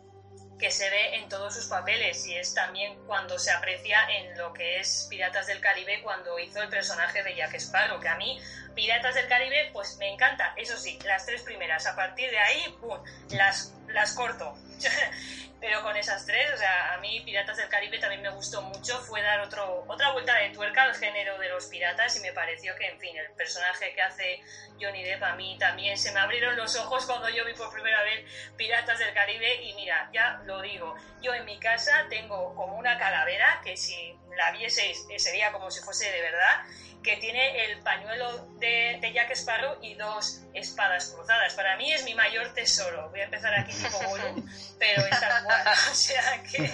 que 0.61 0.69
se 0.69 0.89
ve 0.91 1.15
en 1.15 1.27
todos 1.27 1.55
sus 1.55 1.65
papeles 1.65 2.25
y 2.27 2.35
es 2.35 2.53
también 2.53 2.95
cuando 3.07 3.39
se 3.39 3.49
aprecia 3.49 3.99
en 4.11 4.37
lo 4.37 4.53
que 4.53 4.79
es 4.79 5.07
Piratas 5.09 5.47
del 5.47 5.59
Caribe 5.59 6.01
cuando 6.03 6.37
hizo 6.37 6.61
el 6.61 6.69
personaje 6.69 7.23
de 7.23 7.35
Jack 7.35 7.55
Sparrow, 7.55 7.99
que 7.99 8.07
a 8.07 8.15
mí 8.15 8.39
Piratas 8.75 9.15
del 9.15 9.27
Caribe 9.27 9.71
pues 9.73 9.97
me 9.97 10.13
encanta, 10.13 10.53
eso 10.55 10.77
sí, 10.77 10.99
las 11.03 11.25
tres 11.25 11.41
primeras, 11.41 11.87
a 11.87 11.95
partir 11.95 12.29
de 12.29 12.37
ahí, 12.37 12.77
¡pum!, 12.79 12.99
las, 13.31 13.73
las 13.87 14.13
corto. 14.13 14.55
Pero 15.61 15.83
con 15.83 15.95
esas 15.95 16.25
tres, 16.25 16.51
o 16.55 16.57
sea, 16.57 16.95
a 16.95 16.97
mí 16.97 17.21
Piratas 17.23 17.55
del 17.55 17.69
Caribe 17.69 17.99
también 17.99 18.23
me 18.23 18.31
gustó 18.31 18.63
mucho, 18.63 18.97
fue 19.01 19.21
dar 19.21 19.41
otro, 19.41 19.85
otra 19.87 20.11
vuelta 20.11 20.35
de 20.35 20.49
tuerca 20.49 20.83
al 20.83 20.95
género 20.95 21.37
de 21.37 21.49
los 21.49 21.67
piratas 21.67 22.17
y 22.17 22.19
me 22.21 22.33
pareció 22.33 22.75
que, 22.75 22.87
en 22.87 22.99
fin, 22.99 23.15
el 23.15 23.31
personaje 23.33 23.93
que 23.93 24.01
hace 24.01 24.41
Johnny 24.81 25.03
Depp 25.03 25.21
a 25.21 25.35
mí 25.35 25.55
también 25.59 25.99
se 25.99 26.11
me 26.13 26.19
abrieron 26.19 26.57
los 26.57 26.75
ojos 26.77 27.05
cuando 27.05 27.29
yo 27.29 27.45
vi 27.45 27.53
por 27.53 27.71
primera 27.71 28.01
vez 28.03 28.25
Piratas 28.57 28.97
del 28.97 29.13
Caribe 29.13 29.61
y 29.61 29.73
mira, 29.75 30.09
ya 30.11 30.41
lo 30.45 30.61
digo, 30.61 30.95
yo 31.21 31.33
en 31.35 31.45
mi 31.45 31.59
casa 31.59 32.07
tengo 32.09 32.55
como 32.55 32.75
una 32.77 32.97
calavera 32.97 33.61
que 33.63 33.77
si 33.77 34.17
la 34.35 34.51
vieseis 34.51 35.05
sería 35.17 35.51
como 35.51 35.69
si 35.69 35.81
fuese 35.81 36.11
de 36.11 36.21
verdad 36.21 36.63
que 37.03 37.17
tiene 37.17 37.65
el 37.65 37.79
pañuelo 37.79 38.45
de, 38.59 38.99
de, 39.01 39.13
Jack 39.13 39.31
Sparrow 39.31 39.77
y 39.81 39.95
dos 39.95 40.41
espadas 40.53 41.09
cruzadas. 41.09 41.53
Para 41.55 41.77
mí 41.77 41.91
es 41.91 42.03
mi 42.03 42.13
mayor 42.13 42.53
tesoro. 42.53 43.09
Voy 43.09 43.21
a 43.21 43.25
empezar 43.25 43.53
aquí 43.55 43.73
tipo 43.73 43.97
Gollum, 44.07 44.47
pero 44.79 45.01
es 45.05 45.19
tal 45.19 45.43
cual. 45.43 45.67
O 45.91 45.95
sea 45.95 46.43
que 46.43 46.73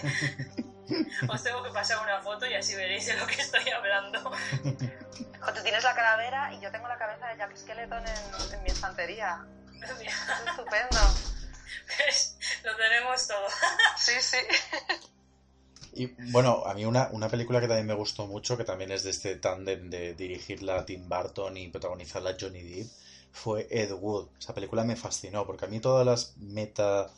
os 1.28 1.44
tengo 1.44 1.64
que 1.64 1.70
pasar 1.72 2.00
una 2.02 2.22
foto 2.22 2.46
y 2.46 2.54
así 2.54 2.76
veréis 2.76 3.06
de 3.06 3.16
lo 3.16 3.28
que 3.28 3.42
estoy 3.42 3.70
hablando. 3.70 4.32
Tú 4.62 5.64
tienes 5.64 5.84
la 5.84 5.96
calavera 5.96 6.54
y 6.54 6.62
yo 6.62 6.72
tengo 6.72 6.88
la 6.88 6.98
cabeza 6.98 7.28
de 7.28 7.38
Jack 7.38 7.56
Skeleton 7.56 8.04
en, 8.06 8.54
en 8.54 8.64
mi 8.64 8.70
estantería. 8.70 9.46
Es 9.78 9.92
estupendo. 10.48 11.00
Pues, 11.96 12.38
lo 12.64 12.76
tenemos 12.76 13.28
todo. 13.28 13.48
Sí, 13.98 14.14
sí. 14.22 14.38
Y 15.98 16.14
bueno, 16.32 16.64
a 16.68 16.76
mí 16.76 16.86
una, 16.86 17.10
una, 17.12 17.28
película 17.28 17.60
que 17.60 17.68
también 17.68 17.88
me 17.88 17.96
gustó 17.96 18.28
mucho, 18.28 18.56
que 18.56 18.64
también 18.64 18.92
es 18.92 19.02
de 19.02 19.10
este 19.10 19.36
tándem 19.36 19.90
de 19.90 20.14
dirigirla 20.14 20.78
a 20.78 20.86
Tim 20.86 21.10
Burton 21.10 21.58
y 21.58 21.70
protagonizarla 21.70 22.30
a 22.30 22.38
Johnny 22.40 22.62
Depp, 22.62 22.88
fue 23.32 23.68
Ed 23.72 23.92
Wood. 23.94 24.28
Esa 24.40 24.54
película 24.54 24.84
me 24.84 24.96
fascinó, 24.96 25.48
porque 25.48 25.66
a 25.66 25.68
mí 25.68 25.80
todas 25.80 26.06
las 26.06 26.38
meta, 26.38 27.12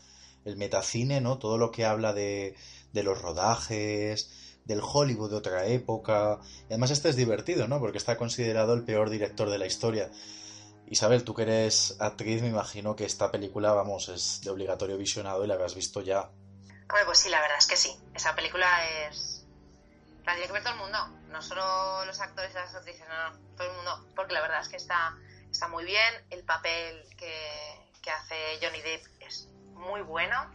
el 0.46 0.56
metacine, 0.56 1.20
¿no? 1.20 1.40
Todo 1.40 1.58
lo 1.58 1.72
que 1.72 1.84
habla 1.84 2.14
de, 2.14 2.56
de 2.94 3.04
los 3.04 3.22
rodajes, 3.22 4.30
del 4.64 4.80
Hollywood 4.82 5.32
de 5.32 5.36
otra 5.36 5.66
época. 5.66 6.40
Y 6.64 6.68
además 6.68 6.92
este 6.92 7.10
es 7.10 7.18
divertido, 7.18 7.68
¿no? 7.68 7.82
Porque 7.82 7.98
está 7.98 8.16
considerado 8.16 8.74
el 8.76 8.86
peor 8.86 9.10
director 9.10 9.50
de 9.50 9.58
la 9.58 9.66
historia. 9.66 10.10
Isabel, 10.88 11.26
tú 11.26 11.34
que 11.34 11.42
eres 11.42 11.98
actriz, 12.00 12.42
me 12.42 12.48
imagino 12.48 12.96
que 12.96 13.04
esta 13.04 13.30
película, 13.30 13.74
vamos, 13.74 14.08
es 14.08 14.40
de 14.42 14.52
obligatorio 14.52 14.98
visionado 14.98 15.44
y 15.44 15.48
la 15.48 15.56
habrás 15.56 15.76
visto 15.76 16.02
ya. 16.02 16.32
Hombre, 16.90 17.06
pues 17.06 17.20
sí, 17.20 17.30
la 17.30 17.40
verdad 17.40 17.58
es 17.58 17.68
que 17.68 17.78
sí. 17.78 17.96
Esa 18.14 18.36
película 18.36 18.68
es. 18.88 19.46
La 20.26 20.34
tiene 20.34 20.48
que 20.48 20.54
ver 20.54 20.64
todo 20.64 20.74
el 20.74 20.80
mundo. 20.80 21.08
No 21.30 21.42
solo 21.42 22.06
los 22.06 22.20
actores 22.20 22.52
y 22.52 22.56
las 22.56 22.74
actrices, 22.74 23.08
no, 23.08 23.30
no, 23.30 23.38
todo 23.56 23.70
el 23.70 23.76
mundo. 23.76 24.06
Porque 24.16 24.34
la 24.34 24.42
verdad 24.42 24.62
es 24.62 24.70
que 24.70 24.78
está, 24.78 25.16
está 25.52 25.68
muy 25.68 25.86
bien. 25.86 26.26
El 26.32 26.44
papel 26.44 27.08
que, 27.16 27.92
que 28.02 28.12
hace 28.12 28.60
Johnny 28.62 28.82
Depp 28.82 29.06
es 29.22 29.48
muy 29.74 30.02
bueno. 30.02 30.52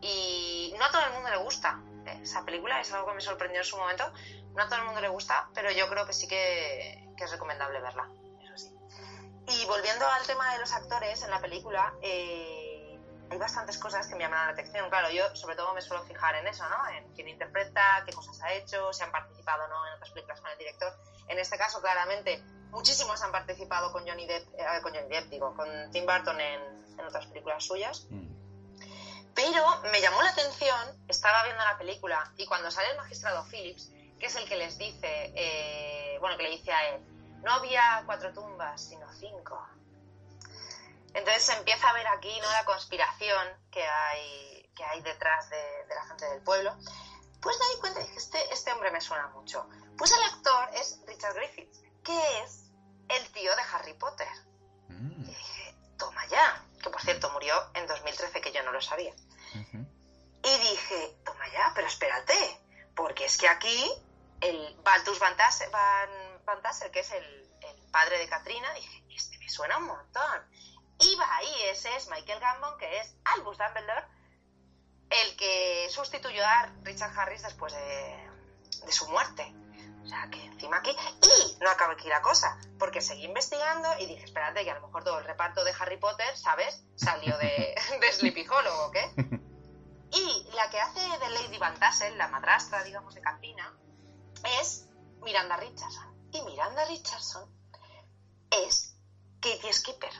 Y 0.00 0.74
no 0.78 0.84
a 0.84 0.90
todo 0.90 1.04
el 1.04 1.12
mundo 1.12 1.30
le 1.30 1.36
gusta 1.36 1.80
¿eh? 2.06 2.20
esa 2.22 2.44
película, 2.44 2.80
es 2.80 2.92
algo 2.92 3.06
que 3.06 3.14
me 3.14 3.20
sorprendió 3.20 3.60
en 3.60 3.64
su 3.64 3.76
momento. 3.76 4.10
No 4.54 4.62
a 4.62 4.66
todo 4.66 4.80
el 4.80 4.84
mundo 4.84 5.00
le 5.00 5.08
gusta, 5.08 5.48
pero 5.54 5.70
yo 5.70 5.88
creo 5.88 6.06
que 6.06 6.12
sí 6.12 6.26
que, 6.26 7.08
que 7.16 7.24
es 7.24 7.30
recomendable 7.30 7.80
verla, 7.80 8.08
eso 8.42 8.56
sí. 8.56 8.74
Y 9.48 9.64
volviendo 9.66 10.06
al 10.06 10.26
tema 10.26 10.52
de 10.52 10.60
los 10.60 10.72
actores 10.72 11.22
en 11.22 11.30
la 11.30 11.40
película, 11.40 11.94
eh, 12.02 12.61
hay 13.32 13.38
bastantes 13.38 13.78
cosas 13.78 14.06
que 14.06 14.14
me 14.14 14.20
llaman 14.20 14.46
la 14.46 14.52
atención. 14.52 14.90
Claro, 14.90 15.10
yo 15.10 15.34
sobre 15.34 15.56
todo 15.56 15.72
me 15.72 15.80
suelo 15.80 16.04
fijar 16.04 16.34
en 16.34 16.46
eso, 16.46 16.68
¿no? 16.68 16.88
En 16.90 17.14
quién 17.14 17.28
interpreta, 17.28 18.02
qué 18.04 18.12
cosas 18.12 18.38
ha 18.42 18.52
hecho, 18.52 18.92
si 18.92 19.02
han 19.02 19.10
participado 19.10 19.64
o 19.64 19.68
no 19.68 19.86
en 19.86 19.94
otras 19.94 20.10
películas 20.10 20.40
con 20.42 20.50
el 20.50 20.58
director. 20.58 20.92
En 21.28 21.38
este 21.38 21.56
caso, 21.56 21.80
claramente, 21.80 22.42
muchísimos 22.70 23.22
han 23.22 23.32
participado 23.32 23.90
con 23.90 24.06
Johnny 24.06 24.26
Depp, 24.26 24.46
eh, 24.54 24.82
con 24.82 24.94
Johnny 24.94 25.08
Depp, 25.08 25.30
digo, 25.30 25.56
con 25.56 25.66
Tim 25.92 26.04
Burton 26.04 26.38
en, 26.38 26.60
en 26.98 27.06
otras 27.06 27.26
películas 27.26 27.64
suyas. 27.64 28.06
Mm. 28.10 28.32
Pero 29.34 29.80
me 29.90 30.02
llamó 30.02 30.20
la 30.22 30.28
atención, 30.28 31.02
estaba 31.08 31.42
viendo 31.44 31.64
la 31.64 31.78
película 31.78 32.30
y 32.36 32.44
cuando 32.44 32.70
sale 32.70 32.90
el 32.90 32.98
magistrado 32.98 33.46
Phillips, 33.46 33.90
que 34.20 34.26
es 34.26 34.36
el 34.36 34.46
que 34.46 34.56
les 34.56 34.76
dice, 34.76 35.32
eh, 35.34 36.18
bueno, 36.20 36.36
que 36.36 36.42
le 36.42 36.50
dice 36.50 36.70
a 36.70 36.90
él, 36.90 37.02
no 37.42 37.50
había 37.50 38.02
cuatro 38.04 38.30
tumbas, 38.34 38.78
sino 38.78 39.10
cinco. 39.14 39.66
Entonces 41.14 41.42
se 41.42 41.52
empieza 41.52 41.88
a 41.88 41.92
ver 41.92 42.06
aquí 42.08 42.40
¿no? 42.40 42.50
la 42.50 42.64
conspiración 42.64 43.48
que 43.70 43.86
hay, 43.86 44.70
que 44.74 44.84
hay 44.84 45.00
detrás 45.02 45.50
de, 45.50 45.86
de 45.88 45.94
la 45.94 46.04
gente 46.06 46.26
del 46.26 46.42
pueblo. 46.42 46.76
Pues 47.40 47.58
me 47.58 47.74
di 47.74 47.80
cuenta 47.80 48.00
y 48.00 48.04
dije, 48.04 48.18
este, 48.18 48.54
este 48.54 48.72
hombre 48.72 48.90
me 48.90 49.00
suena 49.00 49.26
mucho. 49.28 49.68
Pues 49.98 50.12
el 50.12 50.22
actor 50.22 50.70
es 50.74 51.00
Richard 51.06 51.34
Griffiths, 51.34 51.82
que 52.04 52.40
es 52.40 52.70
el 53.08 53.32
tío 53.32 53.54
de 53.54 53.62
Harry 53.72 53.94
Potter. 53.94 54.28
Mm. 54.88 55.24
Y 55.24 55.34
dije, 55.34 55.74
toma 55.98 56.24
ya, 56.26 56.64
que 56.82 56.90
por 56.90 57.00
cierto 57.02 57.30
murió 57.30 57.54
en 57.74 57.86
2013, 57.86 58.40
que 58.40 58.52
yo 58.52 58.62
no 58.62 58.72
lo 58.72 58.80
sabía. 58.80 59.12
Y 60.44 60.58
dije, 60.58 61.16
toma 61.24 61.48
ya, 61.52 61.72
pero 61.74 61.86
espérate, 61.86 62.60
porque 62.94 63.24
es 63.24 63.36
que 63.36 63.48
aquí 63.48 63.92
el 64.40 64.76
Baltus 64.82 65.18
Van 65.18 65.36
Tassel, 65.36 65.70
Van, 65.70 66.10
Van 66.44 66.62
Tassel, 66.62 66.90
que 66.90 67.00
es 67.00 67.10
el, 67.12 67.24
el 67.60 67.90
padre 67.90 68.18
de 68.18 68.28
Katrina, 68.28 68.72
dije, 68.74 69.04
este 69.10 69.38
me 69.38 69.48
suena 69.48 69.78
un 69.78 69.84
montón. 69.84 70.51
Y 71.02 71.14
va 71.16 71.36
ahí, 71.36 71.52
ese 71.64 71.94
es 71.96 72.08
Michael 72.08 72.40
Gambon, 72.40 72.78
que 72.78 73.00
es 73.00 73.14
Albus 73.24 73.58
Dumbledore, 73.58 74.06
el 75.10 75.36
que 75.36 75.88
sustituyó 75.90 76.44
a 76.44 76.72
Richard 76.82 77.18
Harris 77.18 77.42
después 77.42 77.72
de, 77.72 78.30
de 78.86 78.92
su 78.92 79.08
muerte. 79.08 79.54
O 80.04 80.06
sea, 80.06 80.28
que 80.30 80.44
encima 80.44 80.78
aquí... 80.78 80.90
Y 80.90 81.58
no 81.62 81.70
acaba 81.70 81.92
aquí 81.92 82.08
la 82.08 82.22
cosa, 82.22 82.58
porque 82.78 83.00
seguí 83.00 83.24
investigando 83.24 83.88
y 83.98 84.06
dije, 84.06 84.24
espérate, 84.24 84.64
que 84.64 84.70
a 84.70 84.74
lo 84.74 84.86
mejor 84.86 85.04
todo 85.04 85.18
el 85.18 85.24
reparto 85.24 85.64
de 85.64 85.74
Harry 85.78 85.96
Potter, 85.96 86.36
¿sabes? 86.36 86.84
Salió 86.96 87.36
de, 87.38 87.74
de 88.00 88.12
Sleepy 88.12 88.46
Hollow, 88.48 88.86
¿o 88.86 88.90
qué? 88.90 89.10
Y 90.14 90.46
la 90.54 90.68
que 90.68 90.78
hace 90.78 91.00
de 91.00 91.30
Lady 91.30 91.56
Van 91.56 91.78
Tassel, 91.78 92.18
la 92.18 92.28
madrastra, 92.28 92.84
digamos, 92.84 93.14
de 93.14 93.22
Katrina, 93.22 93.74
es 94.60 94.86
Miranda 95.22 95.56
Richardson. 95.56 96.28
Y 96.32 96.42
Miranda 96.42 96.84
Richardson 96.84 97.50
es 98.50 98.94
Katie 99.40 99.72
Skipper, 99.72 100.12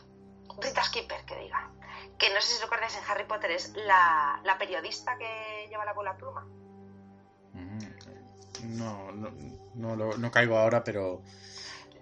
Rita 0.58 0.82
Skipper, 0.84 1.24
que 1.24 1.36
diga. 1.36 1.70
Que 2.18 2.32
no 2.32 2.40
sé 2.40 2.54
si 2.56 2.62
recuerdas 2.62 2.96
en 2.96 3.04
Harry 3.10 3.24
Potter, 3.24 3.50
es 3.50 3.70
la, 3.74 4.40
la 4.44 4.58
periodista 4.58 5.16
que 5.18 5.66
lleva 5.68 5.84
la 5.84 5.92
bola 5.92 6.16
pluma. 6.16 6.46
Mm. 7.52 8.78
No, 8.78 9.12
no, 9.12 10.16
no, 10.16 10.30
caigo 10.30 10.56
ahora, 10.56 10.84
pero, 10.84 11.22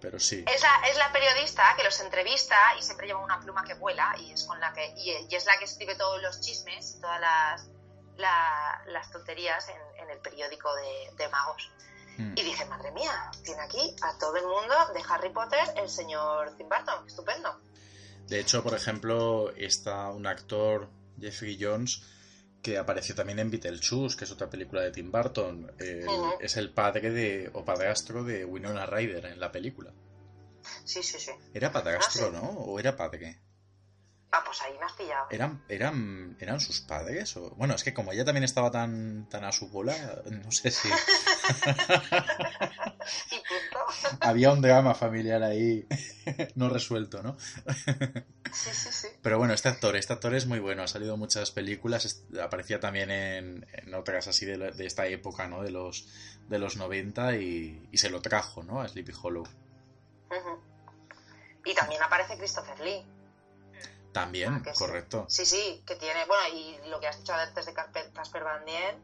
pero 0.00 0.18
sí. 0.18 0.44
Es 0.52 0.62
la, 0.62 0.88
es 0.88 0.98
la 0.98 1.10
periodista 1.12 1.62
que 1.76 1.84
los 1.84 1.98
entrevista 2.00 2.56
y 2.78 2.82
siempre 2.82 3.06
lleva 3.06 3.20
una 3.24 3.40
pluma 3.40 3.64
que 3.64 3.74
vuela 3.74 4.14
y 4.18 4.32
es 4.32 4.44
con 4.44 4.60
la 4.60 4.72
que 4.72 4.92
y, 4.96 5.26
y 5.28 5.34
es 5.34 5.46
la 5.46 5.56
que 5.58 5.64
escribe 5.64 5.94
todos 5.96 6.20
los 6.22 6.40
chismes 6.40 6.96
y 6.96 7.00
todas 7.00 7.20
las, 7.20 7.68
la- 8.16 8.82
las 8.86 9.10
tonterías 9.10 9.68
en, 9.68 10.02
en 10.02 10.10
el 10.10 10.18
periódico 10.18 10.74
de, 10.74 11.10
de 11.16 11.28
magos. 11.30 11.70
Mm. 12.18 12.32
Y 12.36 12.42
dije, 12.42 12.64
madre 12.66 12.90
mía, 12.92 13.30
tiene 13.42 13.62
aquí 13.62 13.96
a 14.02 14.18
todo 14.18 14.36
el 14.36 14.46
mundo 14.46 14.74
de 14.92 15.02
Harry 15.08 15.30
Potter 15.30 15.62
el 15.76 15.88
señor 15.88 16.54
Tim 16.56 16.68
Burton, 16.68 17.06
estupendo. 17.06 17.58
De 18.28 18.40
hecho, 18.40 18.62
por 18.62 18.74
ejemplo, 18.74 19.52
está 19.56 20.10
un 20.10 20.26
actor, 20.26 20.88
Jeffrey 21.20 21.58
Jones, 21.60 22.02
que 22.62 22.78
apareció 22.78 23.14
también 23.14 23.38
en 23.38 23.50
Beetlejuice, 23.50 24.16
que 24.16 24.24
es 24.24 24.30
otra 24.30 24.48
película 24.50 24.82
de 24.82 24.90
Tim 24.92 25.10
Burton. 25.10 25.72
El-. 25.78 26.06
Es 26.40 26.56
el 26.56 26.72
padre 26.72 27.10
de, 27.10 27.50
o 27.54 27.64
padrastro 27.64 28.22
de 28.24 28.44
Winona 28.44 28.86
Ryder 28.86 29.26
en 29.26 29.40
la 29.40 29.50
película. 29.50 29.92
Sí, 30.84 31.02
sí, 31.02 31.18
sí. 31.18 31.30
¿Era 31.54 31.72
padrastro, 31.72 32.26
Ah, 32.26 32.30
sí. 32.30 32.36
no? 32.36 32.50
¿O 32.50 32.78
era 32.78 32.96
padre? 32.96 33.40
Ah, 34.32 34.42
pues 34.44 34.60
ahí 34.62 34.72
me 34.78 34.84
has 34.84 34.92
pillado. 34.92 35.26
¿Eran, 35.30 35.64
eran, 35.68 36.36
¿Eran 36.38 36.60
sus 36.60 36.80
padres? 36.82 37.36
O... 37.36 37.50
Bueno, 37.56 37.74
es 37.74 37.82
que 37.82 37.92
como 37.92 38.12
ella 38.12 38.24
también 38.24 38.44
estaba 38.44 38.70
tan, 38.70 39.28
tan 39.28 39.42
a 39.44 39.50
su 39.50 39.68
bola, 39.70 40.22
no 40.30 40.52
sé 40.52 40.70
si 40.70 40.88
Y 43.30 43.36
punto. 43.36 44.18
había 44.20 44.52
un 44.52 44.60
drama 44.60 44.94
familiar 44.94 45.42
ahí 45.42 45.86
no 46.54 46.68
resuelto, 46.68 47.22
¿no? 47.22 47.36
Sí, 48.52 48.70
sí, 48.72 48.88
sí. 48.92 49.08
Pero 49.22 49.38
bueno, 49.38 49.54
este 49.54 49.68
actor, 49.68 49.96
este 49.96 50.12
actor 50.12 50.34
es 50.34 50.46
muy 50.46 50.58
bueno, 50.58 50.82
ha 50.82 50.88
salido 50.88 51.14
en 51.14 51.20
muchas 51.20 51.50
películas, 51.50 52.24
aparecía 52.42 52.80
también 52.80 53.10
en, 53.10 53.66
en 53.72 53.94
otras 53.94 54.26
así 54.28 54.46
de, 54.46 54.56
la- 54.56 54.70
de 54.70 54.86
esta 54.86 55.06
época, 55.06 55.46
¿no? 55.46 55.62
De 55.62 55.70
los, 55.70 56.06
de 56.48 56.58
los 56.58 56.76
90 56.76 57.36
y, 57.36 57.88
y 57.92 57.98
se 57.98 58.10
lo 58.10 58.20
trajo, 58.22 58.62
¿no? 58.62 58.80
A 58.80 58.88
Sleepy 58.88 59.12
Hollow. 59.22 59.44
Y 61.64 61.74
también 61.74 62.02
aparece 62.02 62.36
Christopher 62.38 62.80
Lee. 62.80 63.04
También, 64.12 64.54
Ah, 64.54 64.62
sí. 64.64 64.78
correcto. 64.84 65.26
Sí, 65.28 65.44
sí, 65.46 65.82
que 65.86 65.94
tiene, 65.96 66.24
bueno, 66.26 66.48
y 66.54 66.78
lo 66.88 66.98
que 66.98 67.06
has 67.06 67.18
dicho 67.18 67.32
antes 67.34 67.66
de 67.66 67.74
Casper, 67.74 68.10
Casper 68.12 68.42
Van 68.42 68.64
Dien, 68.64 68.96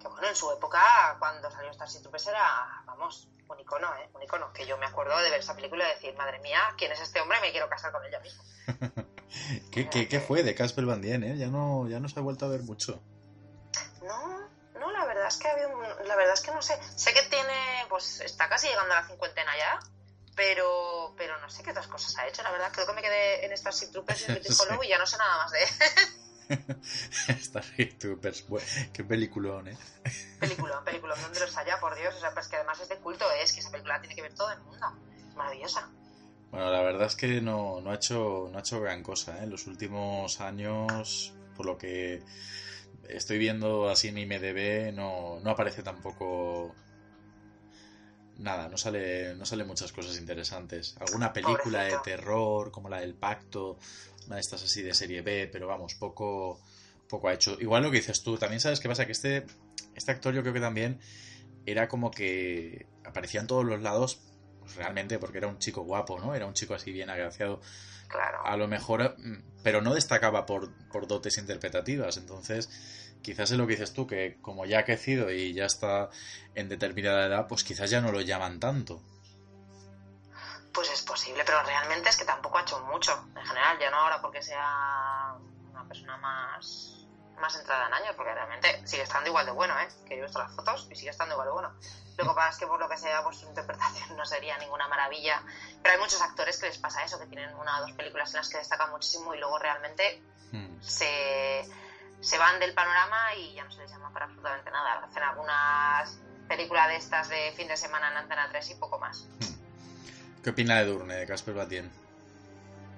que 0.00 0.06
bueno, 0.08 0.28
en 0.28 0.36
su 0.36 0.50
época, 0.52 1.16
cuando 1.18 1.50
salió 1.50 1.72
Starship 1.72 2.00
Troopers 2.02 2.28
era, 2.28 2.82
vamos, 2.86 3.28
un 3.52 3.60
icono, 3.60 3.94
¿eh? 3.96 4.08
Un 4.14 4.22
icono, 4.22 4.52
que 4.52 4.66
yo 4.66 4.76
me 4.78 4.86
acuerdo 4.86 5.16
de 5.18 5.30
ver 5.30 5.40
esa 5.40 5.54
película 5.54 5.84
y 5.88 5.94
decir, 5.94 6.14
madre 6.16 6.38
mía, 6.40 6.60
¿quién 6.76 6.92
es 6.92 7.00
este 7.00 7.20
hombre? 7.20 7.40
Me 7.40 7.50
quiero 7.52 7.68
casar 7.68 7.92
con 7.92 8.04
él 8.04 8.10
ya 8.10 8.20
mismo. 8.20 8.42
¿Qué, 9.70 9.88
qué, 9.88 10.08
qué 10.08 10.20
fue 10.20 10.42
de 10.42 10.54
Casper 10.54 10.84
Van 10.84 11.00
Dien, 11.00 11.22
eh? 11.24 11.36
Ya 11.38 11.48
no, 11.48 11.88
ya 11.88 12.00
no 12.00 12.08
se 12.08 12.18
ha 12.18 12.22
vuelto 12.22 12.46
a 12.46 12.48
ver 12.48 12.62
mucho. 12.62 13.02
No, 14.02 14.48
no, 14.78 14.90
la 14.92 15.04
verdad 15.06 15.26
es 15.28 15.36
que 15.38 15.48
había 15.48 15.68
un- 15.68 16.06
la 16.08 16.16
verdad 16.16 16.34
es 16.34 16.40
que 16.40 16.50
no 16.52 16.60
sé. 16.62 16.78
Sé 16.96 17.12
que 17.14 17.22
tiene, 17.22 17.86
pues 17.88 18.20
está 18.20 18.48
casi 18.48 18.68
llegando 18.68 18.92
a 18.94 19.00
la 19.00 19.06
cincuentena 19.06 19.56
ya, 19.56 19.78
pero, 20.36 21.14
pero 21.16 21.38
no 21.40 21.48
sé 21.50 21.62
qué 21.62 21.70
otras 21.70 21.88
cosas 21.88 22.16
ha 22.18 22.26
hecho, 22.26 22.42
la 22.42 22.50
verdad. 22.50 22.70
Creo 22.72 22.86
que 22.86 22.92
me 22.92 23.02
quedé 23.02 23.44
en 23.46 23.56
Starship 23.56 23.90
Troopers 23.92 24.20
y 24.22 24.24
en 24.26 24.32
British 24.34 24.52
Sí. 24.56 24.64
Y 24.82 24.88
ya 24.88 24.98
no 24.98 25.06
sé 25.06 25.16
nada 25.18 25.36
más 25.38 25.50
de 25.52 25.60
Starship 27.40 27.98
Troopers, 27.98 28.44
qué 28.92 29.04
peliculón, 29.04 29.68
¿eh? 29.68 29.76
película, 30.38 30.82
película, 30.84 31.14
donde 31.16 31.40
los 31.40 31.56
haya, 31.56 31.78
por 31.80 31.96
Dios. 31.96 32.14
O 32.16 32.20
sea, 32.20 32.32
pues 32.32 32.48
que 32.48 32.56
además 32.56 32.80
es 32.80 32.88
de 32.88 32.96
culto, 32.96 33.24
¿eh? 33.32 33.42
es 33.42 33.52
que 33.52 33.60
esa 33.60 33.70
película 33.70 33.94
la 33.94 34.00
tiene 34.00 34.14
que 34.14 34.22
ver 34.22 34.34
todo 34.34 34.50
el 34.50 34.60
mundo. 34.60 34.86
Es 35.28 35.34
maravillosa. 35.34 35.90
Bueno, 36.50 36.70
la 36.70 36.82
verdad 36.82 37.06
es 37.06 37.16
que 37.16 37.40
no, 37.40 37.80
no, 37.80 37.90
ha, 37.90 37.94
hecho, 37.94 38.48
no 38.50 38.58
ha 38.58 38.60
hecho 38.60 38.80
gran 38.80 39.02
cosa, 39.02 39.38
¿eh? 39.38 39.44
En 39.44 39.50
los 39.50 39.66
últimos 39.66 40.40
años, 40.40 41.32
por 41.56 41.64
lo 41.64 41.78
que 41.78 42.22
estoy 43.08 43.38
viendo 43.38 43.88
así 43.88 44.08
en 44.08 44.18
IMDB, 44.18 44.92
no, 44.92 45.40
no 45.40 45.50
aparece 45.50 45.82
tampoco 45.82 46.74
nada, 48.38 48.68
no 48.68 48.76
sale, 48.76 49.34
no 49.34 49.44
sale 49.44 49.64
muchas 49.64 49.92
cosas 49.92 50.18
interesantes. 50.18 50.96
Alguna 51.00 51.32
película 51.32 51.84
de 51.84 51.98
terror, 52.02 52.70
como 52.70 52.88
la 52.88 53.00
del 53.00 53.14
Pacto, 53.14 53.78
una 54.26 54.36
de 54.36 54.40
estas 54.40 54.62
así 54.62 54.82
de 54.82 54.94
serie 54.94 55.22
B, 55.22 55.48
pero 55.50 55.66
vamos, 55.66 55.94
poco, 55.94 56.60
poco 57.08 57.28
ha 57.28 57.34
hecho. 57.34 57.56
Igual 57.60 57.82
lo 57.82 57.90
que 57.90 57.98
dices 57.98 58.22
tú, 58.22 58.38
también 58.38 58.60
sabes 58.60 58.80
qué 58.80 58.88
pasa, 58.88 59.06
que 59.06 59.12
este, 59.12 59.46
este 59.94 60.10
actor 60.10 60.34
yo 60.34 60.42
creo 60.42 60.54
que 60.54 60.60
también 60.60 61.00
era 61.66 61.88
como 61.88 62.10
que 62.10 62.86
aparecía 63.04 63.40
en 63.40 63.46
todos 63.46 63.64
los 63.64 63.82
lados, 63.82 64.20
pues 64.60 64.76
realmente 64.76 65.18
porque 65.18 65.38
era 65.38 65.48
un 65.48 65.58
chico 65.58 65.82
guapo, 65.82 66.18
¿no? 66.18 66.34
Era 66.34 66.46
un 66.46 66.54
chico 66.54 66.74
así 66.74 66.92
bien 66.92 67.10
agraciado. 67.10 67.60
Claro. 68.08 68.44
A 68.44 68.56
lo 68.56 68.68
mejor, 68.68 69.16
mm, 69.18 69.62
pero 69.62 69.80
no 69.80 69.94
destacaba 69.94 70.44
por, 70.44 70.72
por 70.88 71.06
dotes 71.06 71.38
interpretativas. 71.38 72.16
Entonces, 72.18 72.68
quizás 73.22 73.50
es 73.50 73.58
lo 73.58 73.66
que 73.66 73.74
dices 73.74 73.92
tú, 73.92 74.06
que 74.06 74.38
como 74.42 74.66
ya 74.66 74.80
ha 74.80 74.84
crecido 74.84 75.30
y 75.30 75.54
ya 75.54 75.64
está 75.66 76.10
en 76.54 76.68
determinada 76.68 77.26
edad, 77.26 77.46
pues 77.48 77.64
quizás 77.64 77.90
ya 77.90 78.00
no 78.00 78.12
lo 78.12 78.20
llaman 78.20 78.60
tanto. 78.60 79.02
Pues 80.72 80.90
es 80.90 81.02
posible, 81.02 81.44
pero 81.44 81.62
realmente 81.62 82.08
es 82.08 82.16
que 82.16 82.24
tampoco 82.24 82.58
ha 82.58 82.62
hecho 82.62 82.80
mucho. 82.80 83.12
En 83.36 83.44
general, 83.46 83.78
ya 83.78 83.90
no 83.90 83.98
ahora 83.98 84.20
porque 84.20 84.42
sea 84.42 85.34
una 85.70 85.84
persona 85.86 86.16
más, 86.16 87.06
más 87.38 87.54
entrada 87.56 87.86
en 87.88 87.94
años, 87.94 88.14
porque 88.16 88.32
realmente 88.34 88.86
sigue 88.86 89.02
estando 89.02 89.28
igual 89.28 89.46
de 89.46 89.52
bueno, 89.52 89.78
¿eh? 89.78 89.88
Que 90.06 90.16
yo 90.16 90.22
he 90.22 90.26
visto 90.26 90.38
las 90.38 90.54
fotos 90.54 90.88
y 90.90 90.96
sigue 90.96 91.10
estando 91.10 91.34
igual 91.34 91.48
de 91.48 91.52
bueno. 91.52 91.72
Lo 92.16 92.28
que 92.28 92.34
pasa 92.34 92.48
es 92.50 92.58
que 92.58 92.66
por 92.66 92.80
lo 92.80 92.88
que 92.88 92.96
sea, 92.96 93.22
pues 93.22 93.38
su 93.38 93.46
interpretación 93.46 94.16
no 94.16 94.24
sería 94.24 94.56
ninguna 94.58 94.88
maravilla. 94.88 95.42
Pero 95.82 95.94
hay 95.94 96.00
muchos 96.00 96.20
actores 96.22 96.58
que 96.58 96.66
les 96.66 96.78
pasa 96.78 97.04
eso, 97.04 97.18
que 97.18 97.26
tienen 97.26 97.54
una 97.54 97.78
o 97.78 97.80
dos 97.82 97.92
películas 97.92 98.30
en 98.30 98.38
las 98.38 98.48
que 98.48 98.58
destacan 98.58 98.90
muchísimo 98.90 99.34
y 99.34 99.38
luego 99.38 99.58
realmente 99.58 100.22
Mm. 100.52 100.82
se, 100.82 101.62
se 102.20 102.38
van 102.38 102.60
del 102.60 102.74
panorama 102.74 103.34
y 103.34 103.54
ya 103.54 103.64
no 103.64 103.70
se 103.70 103.80
les 103.80 103.90
llama 103.90 104.12
para 104.12 104.26
absolutamente 104.26 104.70
nada. 104.70 105.02
Hacen 105.02 105.22
algunas 105.22 106.18
películas 106.46 106.88
de 106.88 106.96
estas 106.96 107.28
de 107.28 107.52
fin 107.56 107.68
de 107.68 107.76
semana 107.76 108.10
en 108.10 108.18
Antena 108.18 108.48
3 108.50 108.70
y 108.70 108.74
poco 108.74 108.98
más. 108.98 109.26
¿Qué 110.42 110.50
opina 110.50 110.80
de 110.80 110.86
Durne, 110.86 111.14
de 111.14 111.26
Casper 111.26 111.54
Batien? 111.54 111.90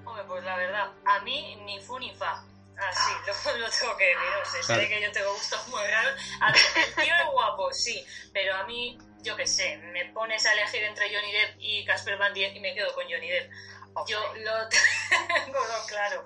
Hombre, 0.04 0.24
pues 0.26 0.44
la 0.44 0.56
verdad, 0.56 0.90
a 1.04 1.20
mí 1.20 1.56
ni 1.66 1.78
fu 1.80 1.98
ni 1.98 2.14
fa. 2.14 2.42
Ah, 2.76 2.92
sí, 2.92 3.12
lo, 3.26 3.58
lo 3.58 3.70
tengo 3.70 3.96
que 3.96 4.06
ver, 4.06 4.42
o 4.42 4.50
sea, 4.50 4.62
se 4.62 4.76
ve 4.76 4.88
que 4.88 5.02
yo 5.02 5.12
tengo 5.12 5.32
gustos 5.32 5.68
muy 5.68 5.82
raros. 5.82 6.14
A 6.40 6.52
ver, 6.52 6.62
el 6.86 6.94
tío 6.94 7.14
es 7.14 7.32
guapo, 7.32 7.72
sí, 7.72 8.04
pero 8.32 8.56
a 8.56 8.64
mí, 8.64 8.98
yo 9.22 9.36
qué 9.36 9.46
sé, 9.46 9.76
me 9.92 10.06
pones 10.06 10.44
a 10.46 10.52
elegir 10.54 10.82
entre 10.84 11.14
Johnny 11.14 11.32
Depp 11.32 11.56
y 11.58 11.84
Casper 11.84 12.16
Van 12.16 12.32
Dien 12.32 12.56
y 12.56 12.60
me 12.60 12.74
quedo 12.74 12.92
con 12.94 13.04
Johnny 13.04 13.28
Depp. 13.28 13.50
Yo 14.06 14.34
lo 14.34 14.68
tengo 14.68 15.60
claro. 15.88 16.24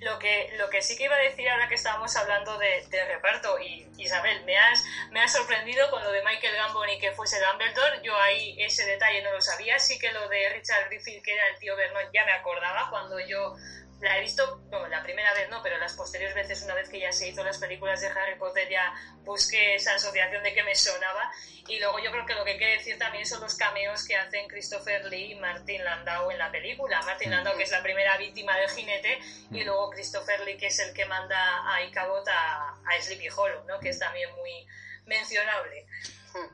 Lo 0.00 0.18
que, 0.18 0.54
lo 0.56 0.70
que 0.70 0.80
sí 0.80 0.96
que 0.96 1.04
iba 1.04 1.16
a 1.16 1.18
decir 1.18 1.48
ahora 1.48 1.68
que 1.68 1.74
estábamos 1.74 2.14
hablando 2.16 2.56
de, 2.58 2.86
de 2.88 3.04
reparto, 3.06 3.58
y 3.58 3.84
Isabel, 3.96 4.44
me 4.44 4.56
has, 4.56 4.84
me 5.10 5.20
has 5.20 5.32
sorprendido 5.32 5.90
con 5.90 6.02
lo 6.04 6.12
de 6.12 6.22
Michael 6.22 6.54
Gambon 6.54 6.88
y 6.90 7.00
que 7.00 7.10
fuese 7.12 7.40
Dumbledore. 7.40 8.00
Yo 8.04 8.16
ahí 8.16 8.54
ese 8.62 8.86
detalle 8.86 9.22
no 9.22 9.32
lo 9.32 9.40
sabía. 9.40 9.78
Sí 9.78 9.98
que 9.98 10.12
lo 10.12 10.28
de 10.28 10.50
Richard 10.50 10.88
Griffith, 10.88 11.22
que 11.24 11.34
era 11.34 11.48
el 11.48 11.58
tío 11.58 11.74
Vernon, 11.74 12.04
ya 12.12 12.24
me 12.24 12.32
acordaba 12.32 12.88
cuando 12.90 13.18
yo 13.18 13.56
la 14.00 14.16
he 14.16 14.20
visto, 14.20 14.60
bueno, 14.70 14.86
la 14.88 15.02
primera 15.02 15.32
vez 15.34 15.50
no, 15.50 15.60
pero 15.62 15.76
las 15.78 15.94
posteriores 15.94 16.34
veces, 16.34 16.62
una 16.62 16.74
vez 16.74 16.88
que 16.88 17.00
ya 17.00 17.12
se 17.12 17.28
hizo 17.28 17.42
las 17.42 17.58
películas 17.58 18.00
de 18.00 18.06
Harry 18.06 18.38
Potter, 18.38 18.68
ya 18.68 18.94
busqué 19.24 19.74
esa 19.74 19.94
asociación 19.94 20.42
de 20.42 20.54
que 20.54 20.62
me 20.62 20.74
sonaba. 20.74 21.30
Y 21.66 21.78
luego 21.80 21.98
yo 21.98 22.10
creo 22.12 22.24
que 22.24 22.34
lo 22.34 22.44
que 22.44 22.52
hay 22.52 22.58
que 22.58 22.76
decir 22.78 22.98
también 22.98 23.26
son 23.26 23.40
los 23.40 23.56
cameos 23.56 24.06
que 24.06 24.16
hacen 24.16 24.46
Christopher 24.48 25.04
Lee 25.06 25.32
y 25.32 25.34
Martin 25.34 25.82
Landau 25.84 26.30
en 26.30 26.38
la 26.38 26.50
película. 26.50 27.02
Martin 27.02 27.30
Landau, 27.30 27.56
que 27.56 27.64
es 27.64 27.70
la 27.72 27.82
primera 27.82 28.16
víctima 28.16 28.56
del 28.56 28.70
jinete, 28.70 29.18
y 29.50 29.64
luego 29.64 29.90
Christopher 29.90 30.40
Lee, 30.40 30.56
que 30.56 30.68
es 30.68 30.78
el 30.78 30.94
que 30.94 31.04
manda 31.04 31.74
a 31.74 31.82
Icabot 31.82 32.26
a, 32.28 32.70
a 32.70 33.00
Sleepy 33.00 33.28
Hollow, 33.28 33.64
¿no? 33.66 33.80
que 33.80 33.88
es 33.88 33.98
también 33.98 34.30
muy 34.36 34.66
mencionable. 35.06 35.86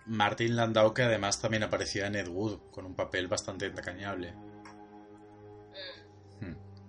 Martin 0.06 0.56
Landau, 0.56 0.94
que 0.94 1.02
además 1.02 1.40
también 1.40 1.62
aparecía 1.62 2.06
en 2.06 2.16
Ed 2.16 2.28
Wood, 2.28 2.70
con 2.70 2.86
un 2.86 2.96
papel 2.96 3.28
bastante 3.28 3.66
entrañable. 3.66 4.32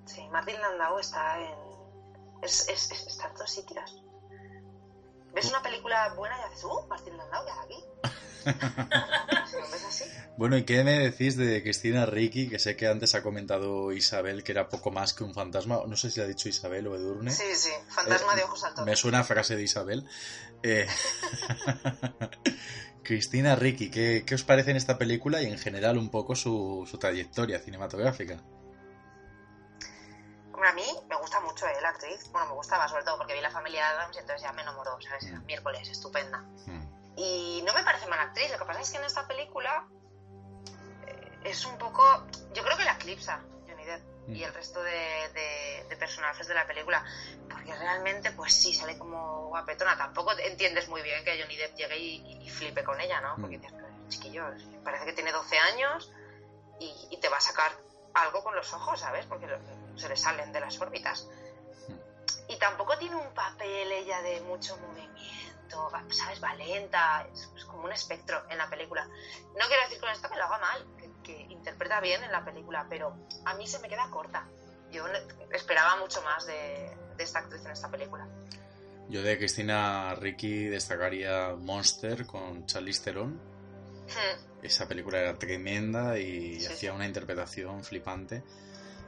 Sí, 0.06 0.28
Martin 0.32 0.60
Landau 0.62 1.00
está 1.00 1.42
en. 1.42 1.56
Es, 2.42 2.68
es, 2.70 2.92
es- 2.92 3.08
está 3.08 3.28
en 3.30 3.34
todos 3.34 3.50
sitios. 3.52 4.04
¿Ves 5.34 5.50
una 5.50 5.62
película 5.62 6.14
buena 6.16 6.38
y 6.40 6.44
haces, 6.44 6.64
uh, 6.64 6.88
Martin 6.88 7.18
Landau, 7.18 7.44
¿qué 7.46 7.52
hace 7.52 7.62
aquí? 7.62 7.84
si 9.50 9.56
lo 9.58 9.70
ves 9.70 9.84
así. 9.86 10.06
Bueno, 10.38 10.56
¿y 10.58 10.64
qué 10.64 10.84
me 10.84 11.00
decís 11.00 11.36
de 11.36 11.62
Cristina 11.64 12.06
Ricci? 12.06 12.48
Que 12.48 12.60
sé 12.60 12.76
que 12.78 12.88
antes 12.88 13.16
ha 13.16 13.24
comentado 13.24 13.92
Isabel 13.92 14.44
que 14.44 14.52
era 14.54 14.70
poco 14.70 14.92
más 14.92 15.14
que 15.14 15.24
un 15.24 15.34
fantasma. 15.34 15.82
No 15.88 15.98
sé 15.98 16.12
si 16.12 16.22
ha 16.22 16.28
dicho 16.28 16.48
Isabel 16.48 16.88
o 16.88 16.96
Edurne. 16.96 17.32
Sí, 17.32 17.56
sí, 17.56 17.72
fantasma 17.90 18.34
Eh, 18.34 18.38
de 18.38 18.44
ojos 18.44 18.60
saltones. 18.62 18.86
Me 18.86 18.96
suena 18.96 19.20
a 19.20 19.24
frase 19.24 19.56
de 19.56 19.64
Isabel. 19.64 20.08
Eh, 20.64 20.88
Cristina 23.04 23.56
Ricci, 23.56 23.90
¿qué, 23.92 24.24
qué 24.26 24.36
os 24.36 24.44
parece 24.44 24.72
en 24.72 24.78
esta 24.78 24.98
película 24.98 25.42
y 25.42 25.46
en 25.48 25.58
general 25.58 25.98
un 25.98 26.10
poco 26.10 26.36
su, 26.36 26.88
su 26.90 26.98
trayectoria 26.98 27.60
cinematográfica? 27.60 28.42
A 30.68 30.74
mí 30.74 30.86
me 31.10 31.16
gusta 31.18 31.40
mucho 31.42 31.68
eh, 31.68 31.80
la 31.82 31.90
actriz. 31.90 32.30
Bueno, 32.32 32.48
me 32.48 32.54
gustaba 32.54 32.88
sobre 32.88 33.04
todo 33.04 33.18
porque 33.18 33.34
vi 33.34 33.42
la 33.42 33.52
familia 33.52 33.90
Adams 33.90 34.16
y 34.16 34.20
entonces 34.20 34.42
ya 34.42 34.52
me 34.54 34.62
enamoró, 34.62 34.98
¿sabes? 35.02 35.24
Era 35.26 35.40
Mm. 35.40 35.46
Miércoles, 35.46 35.88
estupenda. 35.90 36.40
Hmm. 36.40 36.86
Y 37.18 37.62
no 37.66 37.74
me 37.74 37.84
parece 37.84 38.08
mala 38.08 38.24
actriz. 38.24 38.52
Lo 38.52 38.58
que 38.60 38.66
pasa 38.66 38.82
es 38.82 38.92
que 38.92 38.98
en 38.98 39.04
esta 39.06 39.28
película 39.28 39.88
eh, 41.08 41.40
es 41.44 41.66
un 41.66 41.78
poco. 41.78 42.04
Yo 42.54 42.64
creo 42.64 42.78
que 42.78 42.84
la 42.86 42.94
eclipsa 42.94 43.40
Johnny 43.68 43.86
Depp 43.86 44.02
y 44.30 44.44
el 44.44 44.54
resto 44.54 44.82
de, 44.82 45.30
de- 45.34 45.86
de 45.88 45.96
personajes 45.98 46.48
de 46.48 46.54
la 46.56 46.66
película. 46.66 47.04
Porque 47.50 47.74
realmente, 47.76 48.32
pues 48.32 48.54
sí, 48.54 48.74
sale 48.74 48.98
como 48.98 49.48
guapetona. 49.50 49.96
Tampoco 49.98 50.32
entiendes 50.40 50.88
muy 50.90 51.02
bien 51.04 51.24
que 51.24 51.40
Johnny 51.40 51.56
Depp 51.58 51.76
llegue 51.76 51.98
y, 51.98 52.44
y 52.44 52.50
flipe 52.50 52.84
con 52.84 53.00
ella, 53.00 53.22
¿no? 53.22 53.36
Porque 53.40 53.58
Mm. 53.58 53.62
dices, 53.62 53.74
"Pero, 53.78 53.88
chiquillo, 54.10 54.44
parece 54.84 55.06
que 55.06 55.14
tiene 55.14 55.32
12 55.32 55.58
años 55.60 56.12
y, 56.80 57.08
y 57.12 57.18
te 57.20 57.30
va 57.30 57.38
a 57.38 57.42
sacar 57.42 57.72
algo 58.14 58.44
con 58.44 58.56
los 58.56 58.74
ojos, 58.74 59.00
¿sabes? 59.00 59.26
Porque 59.26 59.46
se 59.98 60.10
le 60.10 60.18
salen 60.18 60.52
de 60.52 60.60
las 60.60 60.80
órbitas. 60.80 61.28
Y 62.48 62.58
tampoco 62.60 62.98
tiene 62.98 63.16
un 63.16 63.34
papel 63.34 63.92
ella 63.92 64.22
de 64.22 64.42
mucho 64.42 64.78
movimiento, 64.78 65.90
va- 65.94 66.04
¿sabes? 66.12 66.40
Valenta, 66.40 67.28
es, 67.34 67.50
es 67.56 67.66
como 67.66 67.84
un 67.86 67.92
espectro 67.92 68.44
en 68.50 68.58
la 68.58 68.70
película. 68.70 69.06
No 69.06 69.68
quiero 69.68 69.84
decir 69.84 70.00
con 70.00 70.10
esto 70.10 70.30
que 70.30 70.36
lo 70.38 70.44
haga 70.46 70.60
mal, 70.60 70.86
que, 70.98 71.12
que 71.24 71.42
interpreta 71.54 72.00
bien 72.02 72.24
en 72.24 72.32
la 72.32 72.46
película, 72.46 72.86
pero 72.90 73.16
a 73.46 73.54
mí 73.56 73.68
se 73.68 73.80
me 73.80 73.90
queda 73.90 74.10
corta. 74.12 74.48
Yo 74.92 75.06
esperaba 75.52 75.96
mucho 75.98 76.22
más 76.22 76.46
de, 76.46 76.96
de 77.18 77.24
esta 77.24 77.40
actriz 77.40 77.66
en 77.66 77.72
esta 77.72 77.90
película. 77.90 78.28
Yo 79.10 79.22
de 79.22 79.38
Cristina 79.38 80.16
Ricci 80.16 80.66
destacaría 80.66 81.56
Monster 81.58 82.26
con 82.26 82.66
Charlize 82.66 83.04
Theron. 83.04 83.34
Hmm, 83.34 84.64
Esa 84.64 84.88
película 84.88 85.20
era 85.20 85.38
tremenda 85.38 86.18
y 86.18 86.60
Sí, 86.60 86.66
hacía 86.68 86.92
sí. 86.92 86.96
una 86.96 87.06
interpretación 87.06 87.84
flipante. 87.84 88.44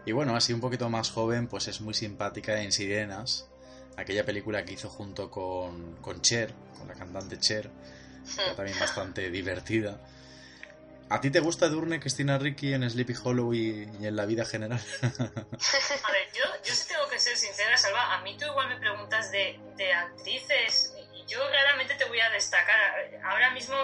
Y 0.08 0.14
bueno, 0.14 0.38
así 0.38 0.54
un 0.54 0.62
poquito 0.62 0.90
más 0.90 1.12
joven, 1.12 1.48
pues 1.50 1.68
es 1.68 1.82
muy 1.82 1.94
simpática 1.94 2.62
en 2.62 2.72
Sirenas, 2.72 3.50
aquella 3.98 4.26
película 4.26 4.64
que 4.64 4.72
hizo 4.72 4.90
junto 4.90 5.30
con, 5.30 5.98
con 5.98 6.22
Cher, 6.22 6.54
con 6.78 6.88
la 6.88 6.94
cantante 6.94 7.38
Cher, 7.38 7.70
que 8.24 8.56
también 8.56 8.80
bastante 8.80 9.30
divertida. 9.30 10.00
¿A 11.10 11.20
ti 11.20 11.30
te 11.30 11.42
gusta 11.42 11.68
Durne 11.68 12.00
Cristina 12.00 12.38
Ricci 12.38 12.72
en 12.72 12.90
Sleepy 12.90 13.16
Hollow 13.22 13.54
y, 13.54 13.84
en 14.02 14.16
la 14.16 14.26
vida 14.26 14.46
general? 14.46 14.80
A 15.02 16.12
ver, 16.14 16.28
yo, 16.34 16.46
yo 16.64 16.74
sí 16.74 16.88
tengo 16.88 17.10
que 17.10 17.20
ser 17.20 17.36
sincera, 17.36 17.76
Salva. 17.76 18.16
A 18.16 18.22
mí 18.22 18.38
tú 18.38 18.46
igual 18.46 18.70
me 18.70 18.78
preguntas 18.78 19.30
de, 19.34 19.60
de 19.76 19.92
actrices 19.92 20.94
y 21.14 21.30
yo 21.30 21.40
realmente 21.50 21.96
te 21.96 22.06
voy 22.06 22.22
a 22.22 22.30
destacar. 22.30 22.94
Ahora 23.26 23.52
mismo 23.52 23.76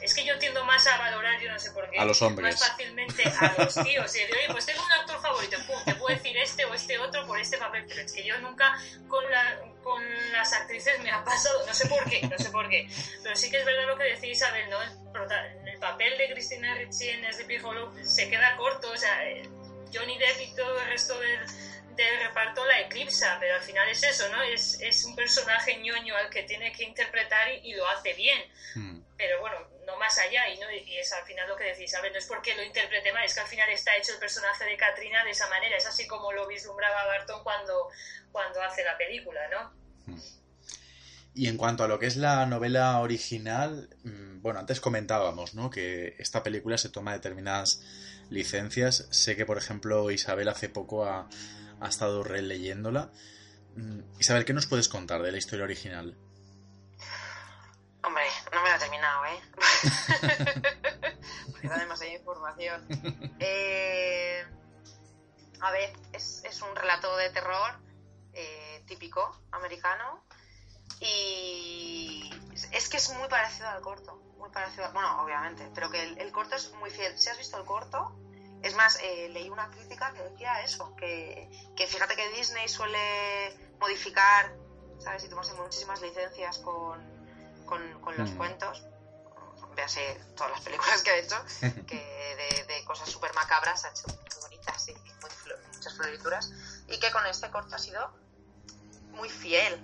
es 0.00 0.14
que 0.14 0.24
yo 0.24 0.38
tiendo 0.38 0.64
más 0.64 0.86
a 0.86 0.96
valorar, 0.98 1.40
yo 1.40 1.50
no 1.50 1.58
sé 1.58 1.70
por 1.72 1.88
qué, 1.90 1.98
A 1.98 2.04
los 2.04 2.20
hombres. 2.22 2.54
más 2.54 2.68
fácilmente 2.68 3.22
a 3.24 3.54
los 3.58 3.74
tíos. 3.74 4.16
Y 4.16 4.18
de, 4.18 4.32
oye, 4.32 4.46
pues 4.52 4.66
tengo 4.66 4.82
un 4.84 4.92
actor 4.92 5.20
favorito, 5.20 5.56
pum, 5.66 5.76
te 5.84 5.94
puedo 5.94 6.14
decir 6.14 6.36
este 6.36 6.64
o 6.64 6.74
este 6.74 6.98
otro 6.98 7.26
por 7.26 7.38
este 7.38 7.58
papel, 7.58 7.84
pero 7.88 8.02
es 8.02 8.12
que 8.12 8.24
yo 8.24 8.38
nunca 8.38 8.78
con, 9.08 9.28
la, 9.30 9.60
con 9.82 10.02
las 10.32 10.52
actrices 10.52 11.00
me 11.02 11.10
ha 11.10 11.24
pasado, 11.24 11.66
no 11.66 11.74
sé 11.74 11.86
por 11.88 12.08
qué, 12.08 12.22
no 12.22 12.38
sé 12.38 12.50
por 12.50 12.68
qué. 12.68 12.88
Pero 13.22 13.36
sí 13.36 13.50
que 13.50 13.58
es 13.58 13.64
verdad 13.64 13.86
lo 13.86 13.98
que 13.98 14.04
decía 14.04 14.30
Isabel, 14.30 14.70
¿no? 14.70 14.78
El 14.82 15.78
papel 15.78 16.16
de 16.18 16.30
Cristina 16.32 16.74
Ricci 16.74 17.08
en 17.08 17.32
Sleepy 17.32 17.58
Hollow 17.58 17.92
se 18.04 18.28
queda 18.28 18.56
corto, 18.56 18.90
o 18.90 18.96
sea, 18.96 19.28
eh, 19.28 19.42
Johnny 19.92 20.18
Depp 20.18 20.40
y 20.40 20.54
todo 20.54 20.80
el 20.80 20.86
resto 20.88 21.18
del, 21.18 21.40
del 22.04 22.20
reparto 22.20 22.64
la 22.64 22.80
eclipsa, 22.80 23.36
pero 23.40 23.56
al 23.56 23.62
final 23.62 23.88
es 23.88 24.02
eso, 24.02 24.28
¿no? 24.28 24.42
Es, 24.42 24.80
es 24.80 25.04
un 25.04 25.16
personaje 25.16 25.76
ñoño 25.78 26.16
al 26.16 26.30
que 26.30 26.42
tiene 26.44 26.72
que 26.72 26.84
interpretar 26.84 27.52
y, 27.52 27.70
y 27.70 27.74
lo 27.74 27.88
hace 27.88 28.14
bien, 28.14 28.42
Hmm. 28.74 29.00
pero 29.16 29.40
bueno, 29.40 29.56
no 29.86 29.98
más 29.98 30.18
allá, 30.18 30.48
y, 30.50 30.58
¿no? 30.58 30.70
y 30.70 30.98
es 30.98 31.12
al 31.12 31.24
final 31.24 31.48
lo 31.48 31.56
que 31.56 31.64
decís, 31.64 31.90
¿sabes? 31.90 32.12
No 32.12 32.18
es 32.18 32.26
porque 32.26 32.54
lo 32.54 32.62
interprete 32.62 33.12
mal, 33.12 33.24
es 33.24 33.34
que 33.34 33.40
al 33.40 33.46
final 33.46 33.68
está 33.70 33.96
hecho 33.96 34.12
el 34.12 34.18
personaje 34.18 34.64
de 34.64 34.76
Katrina 34.76 35.24
de 35.24 35.30
esa 35.30 35.48
manera, 35.48 35.76
es 35.76 35.86
así 35.86 36.06
como 36.06 36.30
lo 36.32 36.46
vislumbraba 36.46 37.06
Barton 37.06 37.42
cuando, 37.42 37.88
cuando 38.30 38.62
hace 38.62 38.84
la 38.84 38.96
película, 38.98 39.40
¿no? 39.48 40.14
Y 41.34 41.48
en 41.48 41.56
cuanto 41.56 41.84
a 41.84 41.88
lo 41.88 41.98
que 41.98 42.06
es 42.06 42.16
la 42.16 42.44
novela 42.46 42.98
original, 43.00 43.88
mm, 44.04 44.42
bueno, 44.42 44.58
antes 44.60 44.80
comentábamos, 44.80 45.54
¿no? 45.54 45.70
Que 45.70 46.16
esta 46.18 46.42
película 46.42 46.78
se 46.78 46.88
toma 46.88 47.12
determinadas 47.12 47.80
licencias. 48.28 49.06
Sé 49.10 49.36
que, 49.36 49.46
por 49.46 49.56
ejemplo, 49.56 50.10
Isabel 50.10 50.48
hace 50.48 50.68
poco 50.68 51.04
ha, 51.04 51.28
ha 51.80 51.88
estado 51.88 52.22
releyéndola. 52.22 53.10
Mm, 53.76 54.00
Isabel, 54.18 54.44
¿qué 54.44 54.52
nos 54.52 54.66
puedes 54.66 54.88
contar 54.88 55.22
de 55.22 55.32
la 55.32 55.38
historia 55.38 55.64
original? 55.64 56.16
Hombre, 58.02 58.24
no 58.54 58.62
me 58.62 58.70
lo 58.70 58.76
he 58.76 58.78
terminado, 58.78 59.24
¿eh? 59.26 59.40
Porque 61.50 61.68
da 61.68 61.78
demasiada 61.78 62.14
información. 62.14 62.86
Eh, 63.40 64.44
a 65.60 65.70
ver, 65.72 65.92
es, 66.12 66.62
un 66.62 66.74
relato 66.76 67.16
de 67.16 67.30
terror 67.30 67.72
eh, 68.32 68.82
típico 68.86 69.40
americano 69.50 70.24
y 71.00 72.30
es- 72.72 72.88
que 72.88 72.96
es 72.96 73.10
muy 73.14 73.28
parecido 73.28 73.68
al 73.68 73.80
corto, 73.82 74.14
muy 74.38 74.50
parecido, 74.50 74.90
bueno, 74.92 75.22
obviamente, 75.22 75.68
pero 75.74 75.90
que 75.90 76.02
el, 76.02 76.18
el 76.18 76.32
corto 76.32 76.56
es 76.56 76.72
muy 76.74 76.90
fiel. 76.90 77.18
Si 77.18 77.28
has 77.28 77.36
visto 77.38 77.58
el 77.58 77.64
corto, 77.66 78.16
es 78.62 78.74
más, 78.74 78.98
eh, 79.02 79.28
leí 79.30 79.48
una 79.50 79.70
crítica 79.70 80.12
que 80.12 80.22
decía 80.22 80.62
eso, 80.62 80.94
que, 80.96 81.48
que 81.76 81.86
fíjate 81.86 82.16
que 82.16 82.28
Disney 82.30 82.68
suele 82.68 83.56
modificar, 83.78 84.52
¿sabes? 84.98 85.24
Y 85.24 85.28
tomarse 85.28 85.54
muchísimas 85.54 86.00
licencias 86.00 86.58
con, 86.58 86.98
con, 87.66 88.00
con 88.00 88.16
los 88.18 88.30
Mm. 88.30 88.36
cuentos. 88.36 88.82
Véase 89.76 90.20
todas 90.36 90.50
las 90.52 90.60
películas 90.62 91.02
que 91.02 91.10
ha 91.10 91.16
hecho, 91.18 91.36
que 91.86 91.96
de, 91.96 92.64
de 92.74 92.84
cosas 92.84 93.08
súper 93.08 93.32
macabras 93.34 93.84
ha 93.84 93.90
hecho 93.90 94.08
muy 94.08 94.40
bonitas 94.42 94.88
y 94.88 94.94
muy 94.94 95.64
muchas 95.74 95.94
florituras. 95.94 96.50
Y 96.88 96.98
que 96.98 97.10
con 97.12 97.24
este 97.26 97.50
corto 97.50 97.76
ha 97.76 97.78
sido 97.78 98.12
muy 99.12 99.28
fiel. 99.28 99.74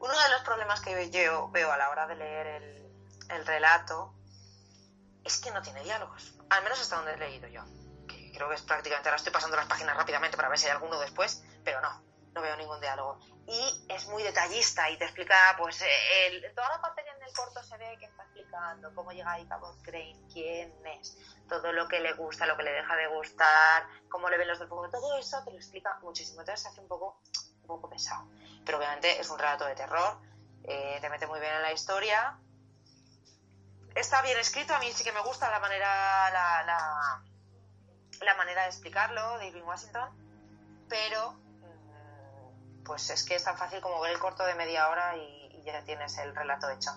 Uno 0.00 0.12
de 0.12 0.28
los 0.30 0.42
problemas 0.42 0.80
que 0.80 1.10
yo 1.10 1.50
veo 1.50 1.70
a 1.70 1.76
la 1.76 1.90
hora 1.90 2.06
de 2.06 2.16
leer 2.16 2.46
el, 2.46 2.92
el 3.30 3.46
relato 3.46 4.12
es 5.24 5.38
que 5.38 5.50
no 5.50 5.62
tiene 5.62 5.82
diálogos. 5.84 6.34
Al 6.50 6.62
menos 6.62 6.80
hasta 6.80 6.96
donde 6.96 7.14
he 7.14 7.16
leído 7.16 7.48
yo. 7.48 7.62
Creo 8.06 8.48
que 8.48 8.54
es 8.54 8.62
prácticamente, 8.62 9.08
ahora 9.08 9.16
estoy 9.16 9.32
pasando 9.32 9.56
las 9.56 9.66
páginas 9.66 9.96
rápidamente 9.96 10.36
para 10.36 10.48
ver 10.48 10.58
si 10.58 10.66
hay 10.66 10.72
alguno 10.72 10.98
después, 11.00 11.42
pero 11.64 11.80
no, 11.80 12.02
no 12.32 12.40
veo 12.40 12.56
ningún 12.56 12.80
diálogo. 12.80 13.18
Y 13.46 13.86
es 13.88 14.06
muy 14.08 14.22
detallista 14.22 14.88
y 14.90 14.98
te 14.98 15.04
explica, 15.04 15.34
pues, 15.58 15.82
eh, 15.82 16.52
toda 16.54 16.68
la 16.68 16.80
parte 16.80 17.02
que 17.02 17.10
en 17.10 17.22
el 17.22 17.32
corto 17.32 17.62
se 17.62 17.76
ve 17.78 17.96
que 17.98 18.06
está 18.06 18.22
explicando 18.24 18.94
cómo 18.94 19.10
llega 19.12 19.32
ahí 19.32 19.46
Cabot 19.46 19.82
Crane, 19.82 20.20
quién 20.32 20.72
es, 20.86 21.16
todo 21.48 21.72
lo 21.72 21.88
que 21.88 22.00
le 22.00 22.12
gusta, 22.12 22.46
lo 22.46 22.56
que 22.56 22.62
le 22.62 22.72
deja 22.72 22.94
de 22.94 23.08
gustar, 23.08 23.86
cómo 24.08 24.28
le 24.28 24.38
ven 24.38 24.48
los 24.48 24.58
del 24.58 24.68
todo 24.68 25.18
eso 25.18 25.42
te 25.44 25.50
lo 25.50 25.56
explica 25.56 25.98
muchísimo. 26.02 26.40
Entonces 26.40 26.62
se 26.62 26.68
hace 26.68 26.80
un 26.80 26.88
poco 26.88 27.20
poco 27.68 27.88
pesado. 27.88 28.26
Pero 28.64 28.78
obviamente 28.78 29.20
es 29.20 29.30
un 29.30 29.38
relato 29.38 29.64
de 29.66 29.76
terror, 29.76 30.18
eh, 30.64 30.98
te 31.00 31.08
mete 31.08 31.28
muy 31.28 31.38
bien 31.38 31.54
en 31.54 31.62
la 31.62 31.72
historia. 31.72 32.36
Está 33.98 34.22
bien 34.22 34.38
escrito, 34.38 34.72
a 34.74 34.78
mí 34.78 34.86
sí 34.94 35.02
que 35.02 35.10
me 35.10 35.22
gusta 35.22 35.50
la 35.50 35.58
manera, 35.58 36.30
la, 36.30 37.20
la, 38.24 38.34
manera 38.36 38.62
de 38.62 38.68
explicarlo 38.68 39.38
de 39.38 39.48
Irving 39.48 39.64
Washington, 39.64 40.08
pero 40.88 41.32
mm, 41.32 42.84
pues 42.84 43.10
es 43.10 43.24
que 43.24 43.34
es 43.34 43.42
tan 43.42 43.58
fácil 43.58 43.80
como 43.80 44.00
ver 44.00 44.12
el 44.12 44.20
corto 44.20 44.44
de 44.44 44.54
media 44.54 44.88
hora 44.88 45.16
y, 45.16 45.62
ya 45.64 45.82
tienes 45.82 46.16
el 46.18 46.34
relato 46.34 46.70
hecho. 46.70 46.92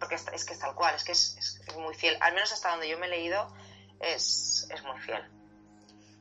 Porque 0.00 0.16
es, 0.16 0.44
que 0.44 0.52
es 0.52 0.58
tal 0.58 0.74
cual, 0.74 0.96
es 0.96 1.04
que 1.04 1.12
es, 1.12 1.60
muy 1.78 1.94
fiel. 1.94 2.18
Al 2.20 2.34
menos 2.34 2.52
hasta 2.52 2.72
donde 2.72 2.88
yo 2.88 2.98
me 2.98 3.06
he 3.06 3.10
leído, 3.10 3.46
es, 4.00 4.68
muy 4.84 5.00
fiel. 5.00 5.22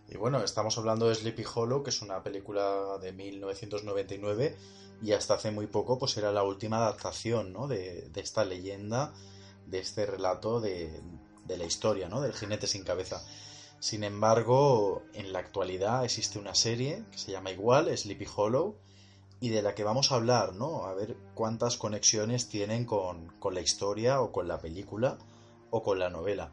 Y 0.08 0.18
bueno, 0.18 0.42
estamos 0.44 0.78
hablando 0.78 1.10
de 1.10 1.16
Sleepy 1.16 1.46
Hollow, 1.52 1.84
que 1.84 1.90
es 1.90 2.02
una 2.04 2.22
película 2.22 3.00
de 3.02 3.12
1999 3.12 4.56
y 5.02 5.14
hasta 5.14 5.34
hace 5.34 5.50
muy 5.50 5.66
poco 5.66 5.98
pues 5.98 6.16
era 6.16 6.32
la 6.32 6.44
última 6.44 6.78
adaptación 6.78 7.52
¿no? 7.52 7.68
de 7.68 8.12
esta 8.16 8.46
leyenda, 8.46 9.14
de 9.72 9.80
este 9.80 10.06
relato 10.06 10.60
de, 10.60 11.02
de, 11.46 11.58
la 11.58 11.66
historia, 11.66 12.10
¿no? 12.10 12.22
del 12.22 12.34
jinete 12.34 12.68
sin 12.68 12.84
cabeza. 12.84 13.26
Sin 13.80 14.04
embargo, 14.04 15.02
en 15.14 15.34
la 15.34 15.40
actualidad 15.40 16.04
existe 16.04 16.38
una 16.38 16.54
serie 16.54 17.04
que 17.12 17.18
se 17.18 17.32
llama 17.32 17.50
igual, 17.50 17.98
Sleepy 17.98 18.28
Hollow, 18.36 18.78
y 19.40 19.50
de 19.50 19.64
la 19.64 19.74
que 19.74 19.84
vamos 19.84 20.12
a 20.12 20.16
hablar, 20.16 20.54
¿no? 20.54 20.86
A 20.86 20.94
ver 20.94 21.16
cuántas 21.34 21.78
conexiones 21.78 22.48
tienen 22.48 22.86
con, 22.86 23.30
con 23.40 23.56
la 23.56 23.62
historia 23.62 24.22
o 24.22 24.32
con 24.32 24.48
la 24.48 24.60
película 24.60 25.18
o 25.72 25.82
con 25.82 25.98
la 25.98 26.12
novela. 26.12 26.52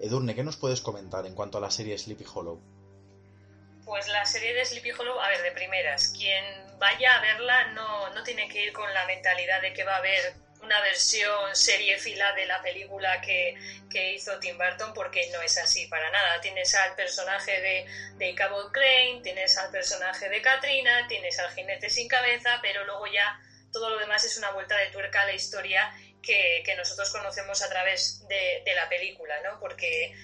Edurne, 0.00 0.34
¿qué 0.34 0.42
nos 0.42 0.56
puedes 0.56 0.80
comentar 0.80 1.26
en 1.26 1.34
cuanto 1.34 1.58
a 1.58 1.60
la 1.60 1.70
serie 1.70 1.96
Sleepy 1.96 2.24
Hollow? 2.34 2.60
Pues 3.84 4.08
la 4.08 4.24
serie 4.26 4.52
de 4.52 4.64
Sleepy 4.64 4.90
Hollow, 4.90 5.18
a 5.20 5.28
ver, 5.28 5.42
de 5.42 5.52
primeras, 5.52 6.08
quien 6.08 6.44
vaya 6.80 7.16
a 7.16 7.20
verla 7.20 7.72
no, 7.74 8.12
no 8.14 8.22
tiene 8.24 8.48
que 8.48 8.66
ir 8.66 8.72
con 8.72 8.92
la 8.92 9.06
mentalidad 9.06 9.62
de 9.62 9.72
que 9.72 9.84
va 9.84 9.94
a 9.94 9.98
haber 9.98 10.47
una 10.68 10.82
versión 10.82 11.56
serie 11.56 11.98
fila 11.98 12.34
de 12.34 12.44
la 12.44 12.60
película 12.60 13.22
que, 13.22 13.56
que, 13.90 14.12
hizo 14.12 14.38
Tim 14.38 14.58
Burton 14.58 14.92
porque 14.92 15.30
no 15.32 15.40
es 15.40 15.56
así 15.56 15.86
para 15.86 16.10
nada. 16.10 16.42
Tienes 16.42 16.74
al 16.74 16.94
personaje 16.94 17.58
de, 17.58 17.86
de 18.18 18.34
Cabot 18.34 18.70
Crane, 18.70 19.20
tienes 19.22 19.56
al 19.56 19.70
personaje 19.70 20.28
de 20.28 20.42
Katrina, 20.42 21.06
tienes 21.08 21.38
al 21.38 21.50
jinete 21.54 21.88
sin 21.88 22.06
cabeza, 22.06 22.58
pero 22.60 22.84
luego 22.84 23.06
ya 23.06 23.40
todo 23.72 23.88
lo 23.88 23.98
demás 23.98 24.24
es 24.24 24.36
una 24.36 24.50
vuelta 24.50 24.76
de 24.76 24.88
tuerca 24.88 25.22
a 25.22 25.26
la 25.26 25.32
historia 25.32 25.90
que, 26.20 26.62
que 26.66 26.76
nosotros 26.76 27.10
conocemos 27.10 27.62
a 27.62 27.70
través 27.70 28.28
de, 28.28 28.62
de, 28.62 28.74
la 28.74 28.90
película, 28.90 29.40
¿no? 29.42 29.58
Porque, 29.60 30.14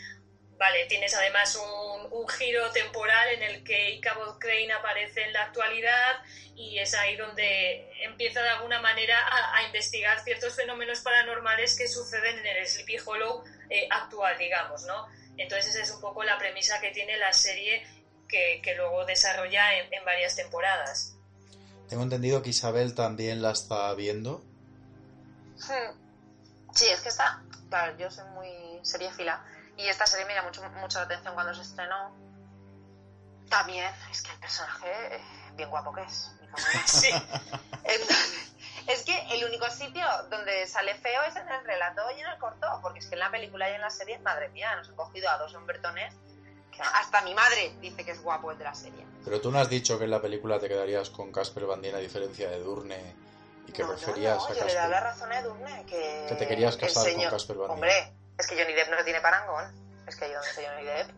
vale, 0.59 0.87
tienes 0.87 1.15
además 1.15 1.57
un, 1.57 2.13
un 2.13 2.29
giro 2.29 2.71
temporal 2.71 3.29
en 3.31 3.43
el 3.43 3.65
que 3.65 3.91
Ichabod 3.93 4.39
Crane 4.39 4.73
aparece 4.73 5.25
en 5.25 5.33
la 5.33 5.45
actualidad 5.45 6.23
y 6.55 6.79
es 6.79 6.95
ahí 6.95 7.17
donde 7.17 7.91
empieza 8.05 8.43
de 8.43 8.51
alguna 8.51 8.81
manera 8.81 9.19
a, 9.19 9.57
a 9.57 9.63
investigar 9.65 10.23
ciertos 10.23 10.55
fenómenos 10.55 11.01
paranormales 11.01 11.77
que 11.77 11.89
suceden 11.89 12.39
en 12.39 12.47
el 12.47 12.67
Sleepy 12.67 12.99
Hollow 13.05 13.45
eh, 13.71 13.89
actual, 13.91 14.39
digamos, 14.39 14.85
¿no? 14.85 15.09
Entonces 15.37 15.75
esa 15.75 15.83
es 15.83 15.91
un 15.91 16.01
poco 16.01 16.23
la 16.23 16.39
premisa 16.39 16.81
que 16.81 16.91
tiene 16.91 17.17
la 17.17 17.33
serie 17.33 17.85
que, 18.29 18.61
que 18.63 18.75
luego 18.77 19.05
desarrolla 19.05 19.79
en, 19.79 19.93
en 19.93 20.05
varias 20.05 20.37
temporadas. 20.37 21.17
Tengo 21.89 22.05
entendido 22.05 22.43
que 22.43 22.51
Isabel 22.51 22.95
también 22.95 23.43
la 23.43 23.51
está 23.51 23.93
viendo. 23.95 24.45
Sí, 26.75 26.87
es 26.87 27.01
que 27.01 27.09
está. 27.09 27.43
Claro, 27.69 27.97
yo 27.99 28.11
soy 28.11 28.25
muy 28.31 28.49
seriéfila. 28.83 29.45
Y 29.77 29.89
esta 29.89 30.07
serie 30.07 30.27
me 30.27 30.35
llamó 30.35 30.49
mucho, 30.49 30.63
mucho 30.81 30.99
la 30.99 31.05
atención 31.05 31.35
cuando 31.35 31.55
se 31.55 31.63
estrenó. 31.63 32.15
También, 33.49 33.93
es 34.11 34.23
que 34.23 34.31
el 34.33 34.39
personaje, 34.39 35.17
eh, 35.17 35.21
bien 35.55 35.71
guapo 35.71 35.93
que 35.93 36.03
es. 36.03 36.31
Sí. 36.87 37.11
es 38.87 39.03
que 39.03 39.27
el 39.33 39.45
único 39.45 39.69
sitio 39.71 40.05
donde 40.31 40.67
sale 40.69 40.95
feo 40.95 41.23
es 41.25 41.35
en 41.35 41.49
el 41.49 41.65
relato 41.65 42.03
y 42.17 42.21
en 42.21 42.27
el 42.27 42.39
corto. 42.39 42.67
Porque 42.81 43.01
es 43.01 43.07
que 43.07 43.15
en 43.15 43.21
la 43.21 43.31
película 43.31 43.69
y 43.71 43.75
en 43.75 43.81
la 43.81 43.91
serie, 43.91 44.19
madre 44.21 44.49
mía, 44.51 44.75
nos 44.77 44.89
han 44.89 44.97
cogido 44.97 45.29
a 45.31 45.39
dos 45.39 45.55
hombretones. 45.55 46.15
Que 46.71 46.83
hasta 46.83 47.23
mi 47.23 47.35
madre 47.35 47.77
dice 47.81 48.05
que 48.05 48.13
es 48.13 48.23
guapo 48.23 48.51
el 48.51 48.59
de 48.59 48.65
la 48.65 48.75
serie. 48.75 49.05
Pero 49.25 49.41
tú 49.41 49.51
no 49.51 49.59
has 49.59 49.69
dicho 49.69 49.99
que 49.99 50.05
en 50.05 50.11
la 50.11 50.21
película 50.21 50.59
te 50.59 50.69
quedarías 50.69 51.11
con 51.11 51.33
Casper 51.33 51.67
Van 51.67 51.81
Dien 51.83 51.95
a 51.95 51.99
diferencia 51.99 52.51
de 52.51 52.59
Durne 52.59 53.15
y 53.67 53.73
que 53.73 53.83
no, 53.83 53.91
preferías 53.91 54.37
no, 54.37 54.43
no, 54.43 54.47
a 54.47 54.49
yo 54.49 54.61
Casper. 54.61 54.67
le 54.67 54.75
da 54.75 54.89
la 54.89 55.01
razón 55.01 55.33
a 55.33 55.39
Edurne 55.39 55.87
que, 55.87 56.27
que 56.29 56.35
te 56.35 56.47
querías 56.49 56.77
casar 56.77 57.05
señor... 57.05 57.31
con 57.31 57.39
Casper 57.39 57.57
Van 57.57 57.67
Dien. 57.69 57.75
Hombre, 57.75 58.13
es 58.39 58.47
que 58.47 58.57
Johnny 58.57 58.75
Depp 58.75 58.91
no 58.91 59.05
tiene 59.05 59.21
parangón. 59.21 59.73
Es 60.07 60.17
que 60.17 60.31
yo 60.31 60.37
no 60.37 60.43
soy 60.43 60.65
Johnny 60.65 60.85
Depp. 60.85 61.11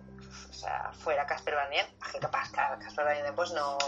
O 0.50 0.52
sea, 0.52 0.92
fuera 1.00 1.26
Casper 1.26 1.54
Van 1.54 1.70
Dien. 1.70 1.86
Que 2.12 2.18
capaz, 2.18 2.50
Casper 2.50 3.04
Van 3.04 3.22
Dien 3.22 3.34
pues 3.34 3.52
no... 3.52 3.78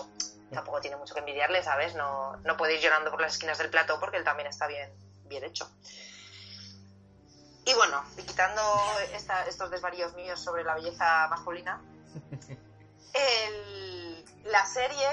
Tampoco 0.52 0.80
tiene 0.80 0.96
mucho 0.96 1.12
que 1.12 1.20
envidiarle, 1.20 1.62
¿sabes? 1.62 1.94
No, 1.94 2.36
no 2.38 2.56
puede 2.56 2.76
ir 2.76 2.80
llorando 2.80 3.10
por 3.10 3.20
las 3.20 3.34
esquinas 3.34 3.58
del 3.58 3.68
plató 3.68 4.00
porque 4.00 4.16
él 4.16 4.24
también 4.24 4.48
está 4.48 4.66
bien, 4.66 4.90
bien 5.24 5.44
hecho. 5.44 5.70
Y 7.66 7.74
bueno, 7.74 8.02
y 8.16 8.22
quitando 8.22 8.62
esta, 9.12 9.44
estos 9.44 9.70
desvaríos 9.70 10.14
míos 10.14 10.40
sobre 10.42 10.64
la 10.64 10.74
belleza 10.74 11.28
masculina, 11.28 11.82
el, 13.12 14.24
la 14.44 14.64
serie, 14.64 15.06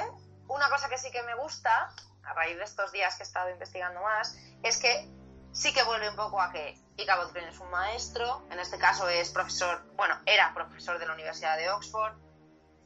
una 0.47 0.69
cosa 0.69 0.87
que 0.87 0.97
sí 0.97 1.11
que 1.11 1.21
me 1.23 1.35
gusta, 1.35 1.93
a 2.23 2.33
raíz 2.33 2.55
de 2.57 2.63
estos 2.63 2.93
días 2.93 3.15
que 3.15 3.23
he 3.23 3.25
estado 3.25 3.49
investigando 3.49 4.01
más, 4.01 4.37
es 4.63 4.77
que 4.77 5.05
sí 5.51 5.73
que 5.73 5.83
vuelve 5.83 6.09
un 6.09 6.15
poco 6.15 6.41
a 6.41 6.53
que 6.53 6.79
Ichabod 6.97 7.31
Crane 7.31 7.49
es 7.49 7.59
un 7.59 7.69
maestro, 7.69 8.45
en 8.49 8.59
este 8.59 8.77
caso 8.77 9.07
es 9.09 9.29
profesor, 9.29 9.83
bueno, 9.95 10.19
era 10.25 10.53
profesor 10.53 10.97
de 10.97 11.05
la 11.05 11.13
Universidad 11.13 11.57
de 11.57 11.69
Oxford, 11.69 12.13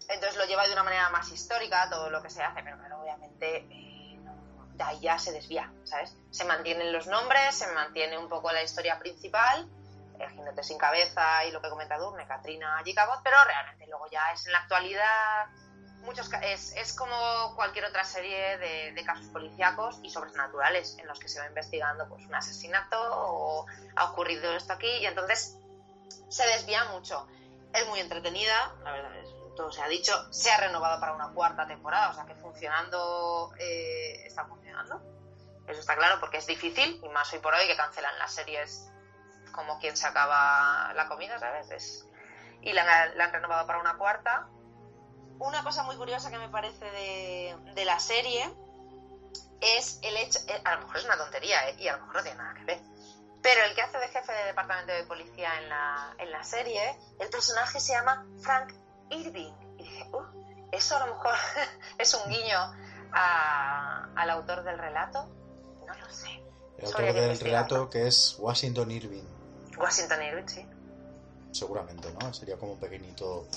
entonces 0.07 0.37
lo 0.37 0.45
lleva 0.45 0.65
de 0.65 0.73
una 0.73 0.83
manera 0.83 1.09
más 1.09 1.31
histórica 1.31 1.89
todo 1.89 2.09
lo 2.09 2.21
que 2.21 2.29
se 2.29 2.41
hace, 2.41 2.63
pero 2.63 2.77
claro, 2.79 3.01
obviamente 3.01 3.57
eh, 3.69 4.19
de 4.73 4.83
ahí 4.83 4.99
ya 4.99 5.19
se 5.19 5.31
desvía, 5.31 5.71
¿sabes? 5.83 6.15
Se 6.31 6.45
mantienen 6.45 6.91
los 6.91 7.05
nombres, 7.05 7.55
se 7.55 7.67
mantiene 7.73 8.17
un 8.17 8.27
poco 8.27 8.51
la 8.51 8.63
historia 8.63 8.97
principal, 8.97 9.69
el 10.19 10.29
jinete 10.31 10.63
sin 10.63 10.77
cabeza 10.77 11.45
y 11.45 11.51
lo 11.51 11.61
que 11.61 11.69
comenta 11.69 11.97
Durne, 11.97 12.25
Katrina, 12.27 12.81
Ichabod, 12.83 13.19
pero 13.23 13.37
realmente 13.45 13.85
luego 13.87 14.09
ya 14.09 14.31
es 14.33 14.45
en 14.47 14.53
la 14.53 14.59
actualidad 14.59 15.47
muchos 16.01 16.29
es, 16.43 16.75
es 16.75 16.93
como 16.93 17.55
cualquier 17.55 17.85
otra 17.85 18.03
serie 18.03 18.57
de, 18.57 18.93
de, 18.93 19.05
casos 19.05 19.27
policíacos 19.27 19.99
y 20.03 20.09
sobrenaturales 20.09 20.97
en 20.97 21.07
los 21.07 21.19
que 21.19 21.27
se 21.27 21.39
va 21.39 21.47
investigando 21.47 22.07
pues 22.07 22.25
un 22.25 22.35
asesinato 22.35 22.97
o 22.99 23.65
ha 23.95 24.11
ocurrido 24.11 24.51
esto 24.53 24.73
aquí 24.73 24.87
y 24.87 25.05
entonces 25.05 25.57
se 26.29 26.47
desvía 26.47 26.85
mucho. 26.85 27.27
Es 27.73 27.87
muy 27.87 27.99
entretenida 27.99 28.75
la 28.83 28.91
verdad 28.91 29.11
todo 29.55 29.71
se 29.73 29.81
ha 29.81 29.89
dicho 29.89 30.13
se 30.31 30.49
ha 30.51 30.57
renovado 30.57 31.01
para 31.01 31.13
una 31.13 31.33
cuarta 31.33 31.67
temporada 31.67 32.11
o 32.11 32.13
sea 32.13 32.25
que 32.25 32.35
funcionando 32.35 33.51
eh, 33.59 34.25
está 34.25 34.45
funcionando. 34.45 35.01
Eso 35.67 35.81
está 35.81 35.95
claro 35.97 36.19
porque 36.19 36.37
es 36.37 36.47
difícil 36.47 36.99
y 37.03 37.09
más 37.09 37.31
hoy 37.33 37.39
por 37.39 37.53
hoy 37.53 37.67
que 37.67 37.75
cancelan 37.75 38.17
las 38.17 38.33
series 38.33 38.89
como 39.51 39.77
quien 39.79 39.97
se 39.97 40.07
acaba 40.07 40.93
la 40.93 41.07
comida 41.09 41.37
sabes 41.39 41.69
es, 41.71 42.07
y 42.61 42.71
la, 42.71 43.07
la 43.07 43.25
han 43.25 43.33
renovado 43.33 43.67
para 43.67 43.79
una 43.79 43.97
cuarta 43.97 44.47
una 45.39 45.63
cosa 45.63 45.83
muy 45.83 45.95
curiosa 45.95 46.29
que 46.29 46.37
me 46.37 46.49
parece 46.49 46.85
de, 46.85 47.57
de 47.73 47.85
la 47.85 47.99
serie 47.99 48.49
es 49.61 49.99
el 50.01 50.15
hecho, 50.17 50.39
eh, 50.47 50.61
a 50.63 50.75
lo 50.75 50.81
mejor 50.81 50.97
es 50.97 51.05
una 51.05 51.17
tontería 51.17 51.69
¿eh? 51.69 51.75
y 51.79 51.87
a 51.87 51.93
lo 51.93 51.99
mejor 51.99 52.15
no 52.17 52.23
tiene 52.23 52.37
nada 52.37 52.53
que 52.53 52.63
ver, 52.65 52.79
pero 53.41 53.63
el 53.65 53.73
que 53.73 53.81
hace 53.81 53.97
de 53.97 54.07
jefe 54.09 54.31
de 54.31 54.45
departamento 54.45 54.91
de 54.91 55.03
policía 55.03 55.49
en 55.61 55.69
la, 55.69 56.13
en 56.17 56.31
la 56.31 56.43
serie, 56.43 56.97
el 57.19 57.29
personaje 57.29 57.79
se 57.79 57.93
llama 57.93 58.25
Frank 58.41 58.73
Irving. 59.09 59.53
Y 59.77 59.83
dije, 59.83 60.09
uh, 60.11 60.69
eso 60.71 60.97
a 60.97 61.05
lo 61.05 61.15
mejor 61.15 61.33
es 61.97 62.13
un 62.13 62.29
guiño 62.29 62.57
a, 63.13 64.09
al 64.15 64.29
autor 64.29 64.63
del 64.63 64.77
relato. 64.77 65.25
No 65.87 65.93
lo 65.93 66.09
sé. 66.09 66.43
El 66.77 66.85
autor 66.85 67.13
del 67.13 67.39
relato 67.39 67.89
que 67.89 68.07
es 68.07 68.35
Washington 68.39 68.91
Irving. 68.91 69.25
Washington 69.77 70.21
Irving, 70.21 70.47
sí. 70.47 70.67
Seguramente, 71.51 72.11
¿no? 72.19 72.33
Sería 72.33 72.57
como 72.57 72.73
un 72.73 72.79
pequeñito 72.79 73.47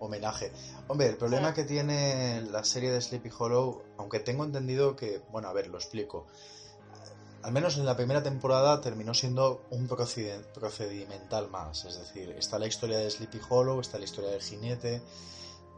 homenaje. 0.00 0.52
Hombre, 0.88 1.08
el 1.08 1.16
problema 1.16 1.48
sí. 1.48 1.54
que 1.54 1.64
tiene 1.64 2.42
la 2.42 2.64
serie 2.64 2.90
de 2.90 3.00
Sleepy 3.00 3.30
Hollow, 3.36 3.82
aunque 3.98 4.20
tengo 4.20 4.44
entendido 4.44 4.96
que, 4.96 5.22
bueno, 5.30 5.48
a 5.48 5.52
ver, 5.52 5.68
lo 5.68 5.78
explico. 5.78 6.26
Al 7.42 7.52
menos 7.52 7.76
en 7.76 7.84
la 7.84 7.96
primera 7.96 8.22
temporada 8.22 8.80
terminó 8.80 9.14
siendo 9.14 9.62
un 9.70 9.88
procedimental 9.88 11.50
más, 11.50 11.84
es 11.84 11.98
decir, 11.98 12.30
está 12.38 12.58
la 12.58 12.68
historia 12.68 12.98
de 12.98 13.10
Sleepy 13.10 13.40
Hollow, 13.48 13.80
está 13.80 13.98
la 13.98 14.04
historia 14.04 14.30
del 14.30 14.42
jinete, 14.42 15.02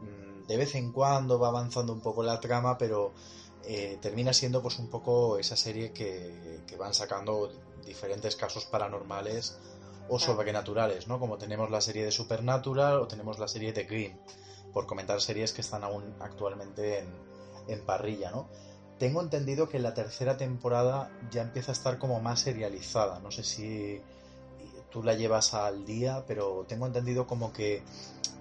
mm, 0.01 0.47
de 0.47 0.57
vez 0.59 0.75
en 0.75 0.93
cuando 0.93 1.39
va 1.39 1.49
avanzando 1.49 1.95
un 1.95 2.01
poco 2.01 2.23
la 2.23 2.39
trama, 2.39 2.77
pero 2.77 3.15
eh, 3.65 3.99
termina 4.03 4.35
siendo 4.35 4.61
pues 4.61 4.79
un 4.79 4.89
poco 4.89 5.39
esa 5.39 5.57
serie 5.57 5.93
que, 5.93 6.61
que 6.67 6.77
van 6.77 6.93
sacando 6.93 7.51
diferentes 7.87 8.37
casos 8.37 8.67
paranormales 8.67 9.59
o 10.09 10.19
sobrenaturales, 10.19 11.09
¿no? 11.09 11.19
Como 11.19 11.39
tenemos 11.39 11.71
la 11.71 11.81
serie 11.81 12.05
de 12.05 12.13
Supernatural 12.13 12.99
o 13.01 13.09
tenemos 13.09 13.39
la 13.39 13.49
serie 13.49 13.73
de 13.73 13.85
Green, 13.85 14.19
por 14.73 14.87
comentar 14.87 15.21
series 15.21 15.53
que 15.53 15.61
están 15.61 15.85
aún 15.85 16.15
actualmente 16.21 17.01
en, 17.01 17.09
en 17.69 17.81
parrilla, 17.85 18.31
¿no? 18.31 18.49
Tengo 18.99 19.21
entendido 19.21 19.69
que 19.69 19.79
la 19.79 19.95
tercera 19.95 20.37
temporada 20.37 21.11
ya 21.31 21.43
empieza 21.43 21.73
a 21.73 21.75
estar 21.75 21.99
como 21.99 22.21
más 22.21 22.41
serializada, 22.41 23.19
no 23.21 23.31
sé 23.31 23.43
si 23.43 24.01
tú 24.95 25.03
la 25.03 25.15
llevas 25.15 25.55
al 25.55 25.85
día, 25.85 26.25
pero 26.25 26.65
tengo 26.69 26.87
entendido 26.87 27.27
como 27.27 27.53
que 27.53 27.83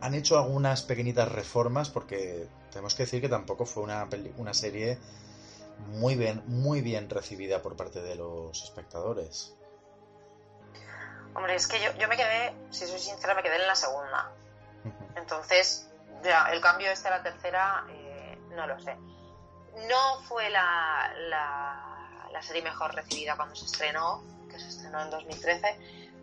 han 0.01 0.13
hecho 0.13 0.37
algunas 0.37 0.83
pequeñitas 0.83 1.31
reformas 1.31 1.89
porque 1.89 2.47
tenemos 2.71 2.93
que 2.93 3.03
decir 3.03 3.21
que 3.21 3.29
tampoco 3.29 3.65
fue 3.65 3.81
una, 3.81 4.07
una 4.37 4.53
serie 4.53 4.99
muy 5.95 6.15
bien, 6.15 6.43
muy 6.45 6.81
bien 6.81 7.09
recibida 7.09 7.63
por 7.63 7.75
parte 7.75 8.03
de 8.03 8.15
los 8.15 8.63
espectadores. 8.63 9.55
Hombre, 11.35 11.55
es 11.55 11.67
que 11.67 11.81
yo, 11.81 11.91
yo 11.93 12.07
me 12.07 12.15
quedé, 12.15 12.53
si 12.69 12.85
soy 12.85 12.99
sincera, 12.99 13.33
me 13.33 13.43
quedé 13.43 13.55
en 13.55 13.67
la 13.67 13.75
segunda. 13.75 14.31
Entonces, 15.15 15.89
ya, 16.23 16.51
el 16.51 16.61
cambio 16.61 16.91
este 16.91 17.07
a 17.07 17.11
la 17.11 17.23
tercera, 17.23 17.85
eh, 17.89 18.37
no 18.49 18.67
lo 18.67 18.79
sé. 18.79 18.95
No 19.87 20.21
fue 20.23 20.49
la, 20.49 21.11
la, 21.29 22.41
serie 22.41 22.61
mejor 22.61 22.93
recibida 22.93 23.37
cuando 23.37 23.55
se 23.55 23.65
estrenó, 23.65 24.21
que 24.49 24.59
se 24.59 24.67
estrenó 24.67 25.01
en 25.01 25.09
2013, 25.11 25.79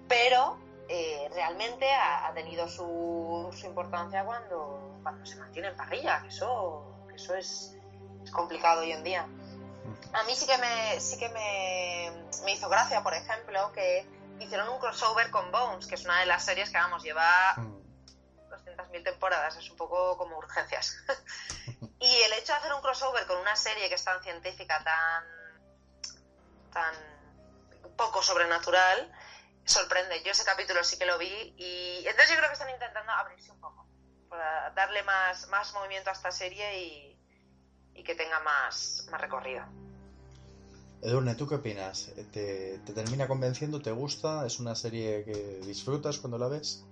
pero 0.06 0.58
eh, 0.86 1.30
realmente 1.32 1.90
ha, 1.90 2.30
tenido 2.34 2.68
su, 2.68 3.48
su, 3.58 3.66
importancia 3.66 4.22
cuando, 4.22 4.98
cuando 5.02 5.24
se 5.24 5.36
mantiene 5.36 5.68
en 5.68 5.76
parrilla, 5.76 6.20
que 6.20 6.28
eso, 6.28 6.84
que 7.08 7.16
eso 7.16 7.34
es, 7.34 7.74
es 8.22 8.30
complicado 8.30 8.82
hoy 8.82 8.92
en 8.92 9.02
día. 9.02 9.26
A 10.12 10.22
mí 10.24 10.34
sí 10.34 10.46
que 10.46 10.58
me, 10.58 11.00
sí 11.00 11.18
que 11.18 11.30
me, 11.30 12.11
me 12.44 12.52
hizo 12.52 12.68
gracia, 12.68 13.02
por 13.02 13.14
ejemplo, 13.14 13.72
que 13.72 14.06
hicieron 14.41 14.68
un 14.68 14.78
crossover 14.78 15.30
con 15.30 15.51
Bones, 15.51 15.86
que 15.86 15.95
es 15.95 16.05
una 16.05 16.20
de 16.20 16.26
las 16.26 16.45
series 16.45 16.70
que, 16.70 16.78
vamos, 16.78 17.03
lleva 17.03 17.55
200.000 17.57 19.01
mm. 19.01 19.05
temporadas, 19.05 19.57
es 19.57 19.70
un 19.70 19.76
poco 19.76 20.16
como 20.16 20.38
urgencias. 20.38 20.97
y 22.01 22.22
el 22.22 22.32
hecho 22.34 22.53
de 22.53 22.59
hacer 22.59 22.72
un 22.72 22.80
crossover 22.80 23.26
con 23.26 23.38
una 23.38 23.57
serie 23.57 23.88
que 23.88 23.95
es 23.95 24.05
tan 24.05 24.22
científica, 24.22 24.82
tan, 24.82 25.24
tan 26.72 26.95
poco 27.97 28.22
sobrenatural, 28.22 29.12
sorprende. 29.64 30.22
Yo 30.22 30.32
ese 30.32 30.45
capítulo 30.45 30.82
sí 30.84 30.99
que 30.99 31.07
lo 31.07 31.18
vi 31.18 31.55
y 31.57 32.07
entonces 32.07 32.30
yo 32.30 32.36
creo 32.36 32.49
que 32.49 32.55
están 32.55 32.70
intentando 32.70 33.12
abrirse 33.12 33.51
un 33.53 33.61
poco, 33.61 33.86
para 34.28 34.70
darle 34.70 35.03
más, 35.03 35.47
más 35.49 35.72
movimiento 35.74 36.11
a 36.11 36.14
esta 36.14 36.30
serie 36.30 36.78
y, 36.78 37.20
y 37.95 38.03
que 38.03 38.14
tenga 38.14 38.41
más, 38.41 39.07
más 39.11 39.20
recorrido. 39.20 39.64
Edurne, 41.03 41.34
¿tú 41.34 41.48
qué 41.48 41.55
opinas? 41.55 42.12
¿Te, 42.32 42.78
¿Te 42.84 42.92
termina 42.92 43.26
convenciendo? 43.26 43.80
¿Te 43.80 43.90
gusta? 43.90 44.46
¿Es 44.46 44.61
una 44.61 44.74
serie 44.74 45.24
que 45.24 45.61
disfrutas 45.64 46.18
cuando 46.18 46.36
la 46.38 46.48
ves? 46.48 46.84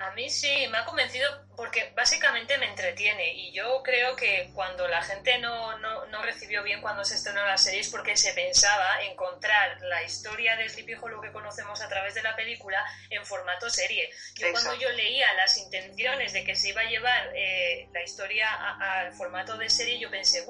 A 0.00 0.14
mí 0.16 0.28
sí, 0.28 0.66
me 0.70 0.78
ha 0.78 0.84
convencido 0.84 1.28
porque 1.56 1.92
básicamente 1.94 2.56
me 2.58 2.66
entretiene 2.66 3.34
y 3.34 3.52
yo 3.52 3.82
creo 3.82 4.16
que 4.16 4.50
cuando 4.54 4.88
la 4.88 5.02
gente 5.02 5.38
no, 5.38 5.78
no, 5.78 6.06
no 6.06 6.22
recibió 6.22 6.62
bien 6.62 6.80
cuando 6.80 7.04
se 7.04 7.14
estrenó 7.14 7.44
la 7.44 7.58
serie 7.58 7.80
es 7.80 7.90
porque 7.90 8.16
se 8.16 8.32
pensaba 8.32 9.02
encontrar 9.02 9.80
la 9.82 10.02
historia 10.02 10.56
de 10.56 10.68
Sleepy 10.68 10.94
Hollow 10.94 11.20
que 11.20 11.30
conocemos 11.32 11.80
a 11.82 11.88
través 11.88 12.14
de 12.14 12.22
la 12.22 12.34
película 12.34 12.82
en 13.10 13.24
formato 13.26 13.68
serie. 13.68 14.10
Yo 14.36 14.50
cuando 14.52 14.74
yo 14.74 14.90
leía 14.90 15.32
las 15.34 15.58
intenciones 15.58 16.32
de 16.32 16.44
que 16.44 16.54
se 16.54 16.70
iba 16.70 16.80
a 16.80 16.84
llevar 16.84 17.30
eh, 17.34 17.88
la 17.92 18.02
historia 18.02 18.48
al 18.80 19.12
formato 19.12 19.56
de 19.58 19.68
serie, 19.68 19.98
yo 19.98 20.10
pensé, 20.10 20.44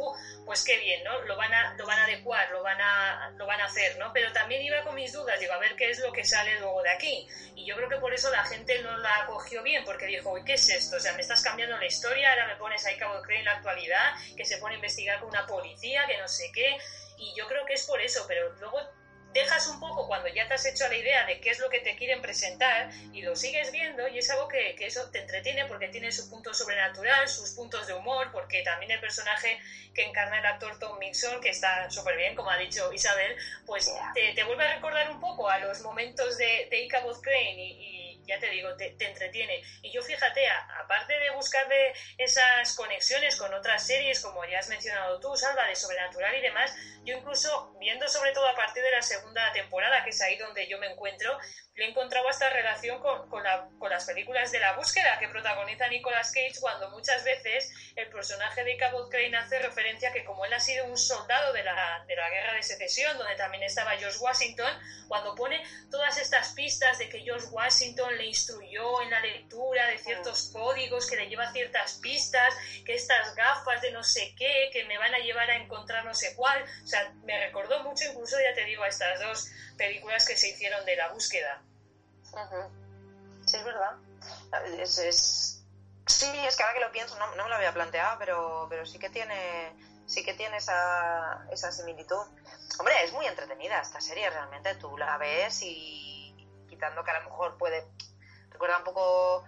pues 0.45 0.65
qué 0.65 0.79
bien, 0.79 1.03
¿no? 1.05 1.21
Lo 1.23 1.37
van 1.37 1.53
a, 1.53 1.75
lo 1.75 1.87
van 1.87 1.99
a 1.99 2.05
adecuar, 2.05 2.51
lo 2.51 2.63
van 2.63 2.81
a, 2.81 3.33
lo 3.37 3.47
van 3.47 3.61
a 3.61 3.65
hacer, 3.65 3.99
¿no? 3.99 4.13
Pero 4.13 4.33
también 4.33 4.63
iba 4.63 4.83
con 4.83 4.95
mis 4.95 5.13
dudas, 5.13 5.39
digo, 5.41 5.53
a 5.53 5.59
ver 5.59 5.75
qué 5.77 5.91
es 5.91 5.99
lo 6.01 6.13
que 6.13 6.25
sale 6.25 6.59
luego 6.61 6.83
de 6.83 6.91
aquí. 6.91 7.27
Y 7.57 7.67
yo 7.67 7.77
creo 7.77 7.89
que 7.89 7.97
por 7.97 8.15
eso 8.15 8.31
la 8.31 8.45
gente 8.45 8.81
no 8.83 8.97
la 8.99 9.27
cogió 9.27 9.63
bien, 9.63 9.85
porque 9.85 10.07
dijo, 10.07 10.31
uy, 10.31 10.45
¿qué 10.45 10.55
es 10.55 10.69
esto? 10.69 10.92
O 10.93 11.01
sea, 11.01 11.13
me 11.15 11.21
estás 11.21 11.43
cambiando 11.43 11.77
la 11.77 11.87
historia, 11.87 12.31
ahora 12.31 12.47
me 12.47 12.57
pones 12.57 12.85
ahí 12.87 12.97
Cabo 12.97 13.21
Crane 13.23 13.41
en 13.41 13.45
la 13.47 13.53
actualidad, 13.53 14.15
que 14.37 14.45
se 14.45 14.59
pone 14.59 14.75
a 14.75 14.77
investigar 14.77 15.21
con 15.21 15.29
una 15.29 15.47
policía, 15.47 16.07
que 16.07 16.19
no 16.19 16.29
sé 16.29 16.51
qué, 16.53 16.77
y 17.19 17.35
yo 17.37 17.47
creo 17.47 17.65
que 17.65 17.75
es 17.75 17.87
por 17.87 18.01
eso, 18.01 18.25
pero 18.27 18.53
luego 18.55 18.81
dejas 19.33 19.67
un 19.69 19.81
poco 19.81 20.07
cuando 20.07 20.29
ya 20.29 20.47
te 20.47 20.55
has 20.55 20.67
hecho 20.67 20.87
la 20.89 20.97
idea 20.97 21.25
de 21.27 21.41
qué 21.41 21.51
es 21.51 21.59
lo 21.59 21.69
que 21.71 21.81
te 21.81 21.97
quieren 21.97 22.21
presentar 22.21 22.91
y 23.13 23.23
lo 23.23 23.35
sigues 23.35 23.73
viendo 23.73 24.07
y 24.09 24.19
es 24.19 24.31
algo 24.31 24.49
que, 24.49 24.75
que, 24.75 24.87
eso 24.87 25.11
te 25.11 25.21
entretiene 25.21 25.65
porque 25.67 25.89
tiene 25.89 26.13
su 26.13 26.29
punto 26.29 26.53
sobrenatural, 26.53 27.27
sus 27.29 27.51
puntos 27.51 27.87
de 27.87 27.95
humor, 27.95 28.31
porque 28.33 28.63
también 28.63 28.93
el 28.93 29.01
personaje 29.01 29.59
que 29.95 30.05
encarna 30.05 30.39
el 30.39 30.47
actor 30.47 30.79
Tom 30.79 30.99
Mixon, 30.99 31.41
que 31.41 31.51
está 31.51 31.91
súper 31.91 32.17
bien, 32.17 32.35
como 32.35 32.51
ha 32.51 32.59
dicho 32.59 32.93
Isabel, 32.93 33.35
pues 33.67 33.91
te, 34.15 34.33
te, 34.35 34.45
vuelve 34.45 34.65
a 34.65 34.75
recordar 34.75 35.11
un 35.11 35.21
poco 35.21 35.49
a 35.49 35.59
los 35.59 35.81
momentos 35.81 36.37
de, 36.37 36.69
de 36.71 36.85
Ichabod 36.85 37.21
Crane 37.23 37.57
y 37.57 38.02
ya 38.27 38.39
te 38.39 38.49
digo, 38.51 38.75
te, 38.77 38.95
entretiene. 38.99 39.63
Y 39.83 39.93
yo 39.93 40.03
fíjate, 40.03 40.47
aparte 40.49 41.19
de 41.19 41.31
buscar 41.31 41.69
de 41.69 41.93
esas 42.19 42.75
conexiones 42.77 43.37
con 43.37 43.53
otras 43.55 43.87
series, 43.87 44.21
como 44.21 44.45
ya 44.45 44.59
has 44.59 44.69
mencionado 44.69 45.21
tú, 45.21 45.37
Salva, 45.37 45.67
de 45.67 45.77
Sobrenatural 45.77 46.35
y 46.37 46.41
demás, 46.41 46.75
yo 47.05 47.17
incluso 47.17 47.75
viendo 47.81 48.09
sobre 48.09 48.33
todo 48.33 48.47
a 48.49 48.55
partir 48.55 48.83
de 48.83 48.91
la 48.91 49.03
segunda 49.03 49.53
temporada, 49.53 50.05
que 50.05 50.11
es 50.11 50.21
ahí 50.23 50.37
donde 50.37 50.69
yo 50.69 50.79
me 50.79 50.87
encuentro, 50.87 51.37
le 51.75 51.87
he 51.87 51.89
encontrado 51.89 52.29
esta 52.29 52.51
relación 52.51 53.01
con, 53.01 53.29
con, 53.29 53.43
las 53.91 54.05
películas 54.05 54.53
de 54.53 54.61
la 54.61 54.75
búsqueda 54.75 55.19
que 55.19 55.29
protagoniza 55.29 55.89
Nicolas 55.89 56.31
Cage 56.31 56.61
cuando 56.61 56.91
muchas 56.91 57.25
veces 57.25 57.73
el 57.97 58.09
personaje 58.09 58.63
de 58.63 58.77
Cabot 58.77 59.11
Crane 59.11 59.37
hace 59.37 59.59
referencia 59.59 60.11
a 60.11 60.13
que 60.13 60.25
como 60.25 60.45
él 60.45 60.53
ha 60.53 60.61
sido 60.61 60.85
un 60.87 60.99
soldado 60.99 61.53
de 61.53 61.65
la, 61.65 62.05
de 62.07 62.17
la 62.17 62.29
guerra 62.31 62.55
de 62.55 62.63
secesión, 62.63 63.17
donde 63.17 63.37
también 63.37 63.63
estaba 63.63 63.97
George 63.97 64.19
Washington, 64.19 64.73
cuando 65.09 65.35
pone 65.35 65.63
todas 65.91 66.19
estas 66.19 66.53
pistas 66.53 66.99
de 66.99 67.09
que 67.09 67.21
George 67.21 67.47
Washington 67.51 68.12
le 68.17 68.27
instruyó 68.27 69.03
en 69.03 69.11
la 69.11 69.21
lectura 69.21 69.87
de 69.89 69.99
ciertos 69.99 70.51
códigos, 70.53 71.07
que 71.09 71.17
le 71.17 71.29
lleva 71.29 71.53
ciertas 71.53 71.95
pistas, 71.95 72.55
que 72.85 72.95
estas 72.95 73.35
gafas 73.35 73.81
de 73.83 73.93
no 73.93 74.03
sé 74.03 74.35
qué, 74.37 74.71
que 74.73 74.85
me 74.85 74.99
van 74.99 75.15
a 75.15 75.19
llevar 75.19 75.51
a 75.51 75.57
encontrar 75.57 76.05
no 76.05 76.15
sé 76.15 76.35
cuál, 76.37 76.63
o 76.63 76.87
sea, 76.87 77.13
me 77.25 77.39
recordó 77.47 77.83
mucho 77.85 78.05
incluso, 78.05 78.37
ya 78.41 78.55
te 78.55 78.65
digo, 78.65 78.83
a 78.83 78.89
estas 78.89 79.21
dos 79.21 79.51
películas 79.77 80.27
que 80.27 80.37
se 80.37 80.51
hicieron 80.51 80.85
de 80.85 80.97
la 80.97 81.09
búsqueda. 81.09 81.63
Sí, 83.47 83.57
es 83.57 83.65
verdad. 83.65 83.97
Es, 84.79 85.63
Sí, 86.07 86.27
es 86.47 86.57
que 86.57 86.63
ahora 86.63 86.75
que 86.75 86.81
lo 86.81 86.93
pienso, 86.93 87.17
no, 87.19 87.29
me 87.31 87.49
lo 87.49 87.55
había 87.55 87.73
planteado, 87.73 88.19
pero, 88.19 88.67
pero 88.69 88.85
sí 88.85 88.99
que 88.99 89.09
tiene 89.09 89.73
sí 90.07 90.25
que 90.25 90.35
tiene 90.35 90.57
esa, 90.57 91.47
esa 91.51 91.71
similitud. 91.71 92.27
Hombre, 92.79 92.95
es 93.05 93.13
muy 93.13 93.25
entretenida 93.27 93.81
esta 93.81 94.01
serie, 94.01 94.29
realmente. 94.29 94.75
Tú 94.75 94.99
la 94.99 95.17
ves 95.17 95.63
y 95.63 96.12
que 97.05 97.11
a 97.11 97.21
lo 97.21 97.31
mejor 97.31 97.57
puede... 97.59 97.87
Recuerda 98.51 98.79
un 98.79 98.85
poco... 98.85 99.45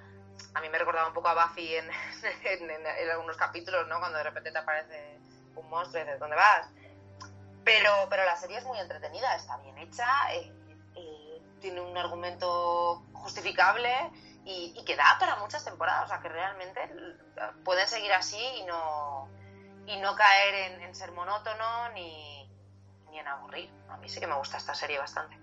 A 0.54 0.60
mí 0.60 0.68
me 0.68 0.78
recordaba 0.78 1.08
un 1.08 1.14
poco 1.14 1.28
a 1.28 1.46
Buffy 1.46 1.74
en, 1.76 1.90
en, 2.70 3.10
algunos 3.10 3.36
capítulos, 3.36 3.86
¿no? 3.88 3.98
Cuando 3.98 4.18
de 4.18 4.24
repente 4.24 4.52
te 4.52 4.58
aparece 4.58 5.18
un 5.54 5.68
monstruo 5.68 6.02
y 6.02 6.04
dices, 6.04 6.20
¿dónde 6.20 6.36
vas? 6.36 6.68
Pero, 7.64 7.90
pero 8.10 8.24
la 8.24 8.36
serie 8.36 8.58
es 8.58 8.64
muy 8.64 8.78
entretenida, 8.78 9.34
está 9.36 9.56
bien 9.58 9.78
hecha. 9.78 10.06
Eh, 10.32 10.52
tiene 11.64 11.80
un 11.80 11.96
argumento 11.96 13.02
justificable 13.14 13.90
y, 14.44 14.84
que 14.84 14.96
da 14.96 15.16
para 15.18 15.36
muchas 15.36 15.64
temporadas, 15.64 16.04
o 16.04 16.08
sea 16.08 16.20
que 16.20 16.28
realmente 16.28 16.78
pueden 17.64 17.88
seguir 17.88 18.12
así 18.12 18.38
y 18.38 18.64
no, 18.64 19.30
y 19.86 19.96
no 19.96 20.14
caer 20.14 20.82
en, 20.82 20.94
ser 20.94 21.12
monótono 21.12 21.88
ni, 21.94 22.46
ni, 23.08 23.18
en 23.18 23.26
aburrir. 23.26 23.72
A 23.88 23.96
mí 23.96 24.10
sí 24.10 24.20
que 24.20 24.26
me 24.26 24.36
gusta 24.36 24.58
esta 24.58 24.74
serie 24.74 24.98
bastante. 24.98 25.38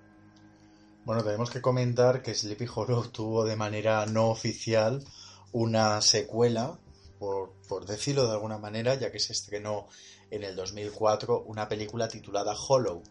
Bueno, 1.03 1.23
tenemos 1.23 1.49
que 1.49 1.61
comentar 1.61 2.21
que 2.21 2.35
Sleepy 2.35 2.67
Hollow 2.73 3.07
tuvo 3.07 3.43
de 3.43 3.55
manera 3.55 4.05
no 4.05 4.29
oficial 4.29 5.03
una 5.51 5.99
secuela, 6.01 6.79
por, 7.17 7.85
decirlo 7.87 8.27
de 8.27 8.33
alguna 8.33 8.59
manera, 8.59 8.95
ya 8.95 9.11
que 9.11 9.19
se 9.19 9.33
estrenó 9.33 9.87
en 10.29 10.43
el 10.43 10.55
2004 10.55 11.43
una 11.47 11.67
película 11.67 12.07
titulada 12.07 12.55
Hollow 12.55 13.01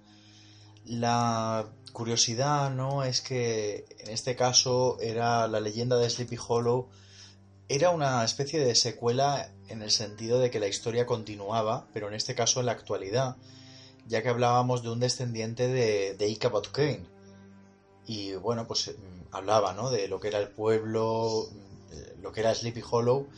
la 0.84 1.68
curiosidad, 1.92 2.70
¿no? 2.70 3.04
Es 3.04 3.20
que 3.20 3.84
en 3.98 4.10
este 4.10 4.36
caso 4.36 4.98
era 5.00 5.46
la 5.48 5.60
leyenda 5.60 5.96
de 5.96 6.08
Sleepy 6.08 6.38
Hollow. 6.48 6.88
Era 7.68 7.90
una 7.90 8.24
especie 8.24 8.60
de 8.60 8.74
secuela 8.74 9.52
en 9.68 9.82
el 9.82 9.90
sentido 9.90 10.38
de 10.38 10.50
que 10.50 10.60
la 10.60 10.68
historia 10.68 11.06
continuaba, 11.06 11.86
pero 11.92 12.08
en 12.08 12.14
este 12.14 12.34
caso 12.34 12.60
en 12.60 12.66
la 12.66 12.72
actualidad, 12.72 13.36
ya 14.06 14.22
que 14.22 14.28
hablábamos 14.28 14.82
de 14.82 14.90
un 14.90 15.00
descendiente 15.00 15.68
de, 15.68 16.14
de 16.14 16.28
Ichabod 16.28 16.66
Crane. 16.72 17.06
Y 18.06 18.34
bueno, 18.34 18.66
pues 18.66 18.88
mm, 18.88 19.34
hablaba, 19.34 19.72
¿no? 19.72 19.90
De 19.90 20.08
lo 20.08 20.20
que 20.20 20.28
era 20.28 20.38
el 20.38 20.48
pueblo, 20.48 21.48
mm, 21.50 22.22
lo 22.22 22.32
que 22.32 22.40
era 22.40 22.54
Sleepy 22.54 22.82
Hollow, 22.88 23.28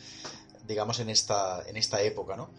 digamos 0.66 1.00
en 1.00 1.10
esta, 1.10 1.62
en 1.66 1.76
esta 1.76 2.02
época, 2.02 2.36
¿no? 2.36 2.50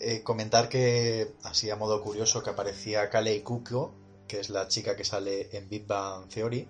Eh, 0.00 0.22
comentar 0.22 0.68
que, 0.68 1.34
así 1.44 1.70
a 1.70 1.76
modo 1.76 2.02
curioso, 2.02 2.42
que 2.42 2.50
aparecía 2.50 3.10
Kalei 3.10 3.42
Kuko, 3.42 3.94
que 4.26 4.40
es 4.40 4.50
la 4.50 4.68
chica 4.68 4.96
que 4.96 5.04
sale 5.04 5.56
en 5.56 5.68
Big 5.68 5.86
Bang 5.86 6.28
Theory. 6.28 6.68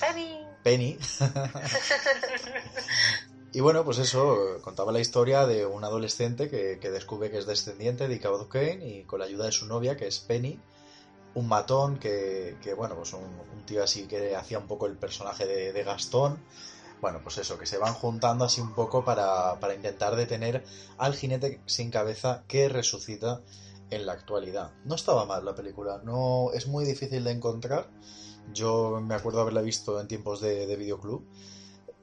Penny. 0.00 0.40
Penny. 0.62 0.98
y 3.52 3.60
bueno, 3.60 3.84
pues 3.84 3.98
eso, 3.98 4.58
contaba 4.62 4.92
la 4.92 5.00
historia 5.00 5.46
de 5.46 5.66
un 5.66 5.84
adolescente 5.84 6.48
que, 6.48 6.90
descubre 6.90 7.30
que 7.30 7.38
es 7.38 7.46
descendiente 7.46 8.08
de 8.08 8.16
Ichabod 8.16 8.48
Kane 8.48 8.86
y 8.86 9.04
con 9.04 9.20
la 9.20 9.26
ayuda 9.26 9.46
de 9.46 9.52
su 9.52 9.66
novia, 9.66 9.96
que 9.96 10.06
es 10.06 10.18
Penny, 10.18 10.58
un 11.34 11.48
matón 11.48 11.98
que, 11.98 12.56
bueno, 12.76 12.96
pues 12.96 13.12
un, 13.12 13.64
tío 13.66 13.82
así 13.82 14.06
que 14.06 14.36
hacía 14.36 14.58
un 14.58 14.66
poco 14.66 14.86
el 14.86 14.96
personaje 14.96 15.46
de, 15.46 15.82
Gastón. 15.82 16.38
Bueno, 17.00 17.20
pues 17.22 17.38
eso, 17.38 17.58
que 17.58 17.66
se 17.66 17.78
van 17.78 17.94
juntando 17.94 18.44
así 18.44 18.60
un 18.60 18.74
poco 18.74 19.04
para, 19.04 19.58
para 19.60 19.74
intentar 19.74 20.16
detener 20.16 20.64
al 20.96 21.14
jinete 21.14 21.60
sin 21.66 21.90
cabeza 21.90 22.44
que 22.46 22.68
resucita 22.68 23.42
en 23.90 24.06
la 24.06 24.12
actualidad. 24.12 24.72
No 24.84 24.94
estaba 24.94 25.24
mal 25.24 25.44
la 25.44 25.54
película, 25.54 26.00
no 26.04 26.52
es 26.52 26.66
muy 26.66 26.84
difícil 26.84 27.24
de 27.24 27.32
encontrar. 27.32 27.88
Yo 28.52 29.00
me 29.00 29.14
acuerdo 29.14 29.40
haberla 29.40 29.62
visto 29.62 30.00
en 30.00 30.08
tiempos 30.08 30.40
de, 30.40 30.76
videoclub. 30.76 31.24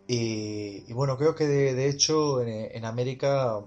Y, 0.08 0.92
bueno, 0.94 1.18
creo 1.18 1.36
que 1.36 1.48
de, 1.48 1.88
hecho 1.88 2.42
en, 2.42 2.84
América 2.86 3.64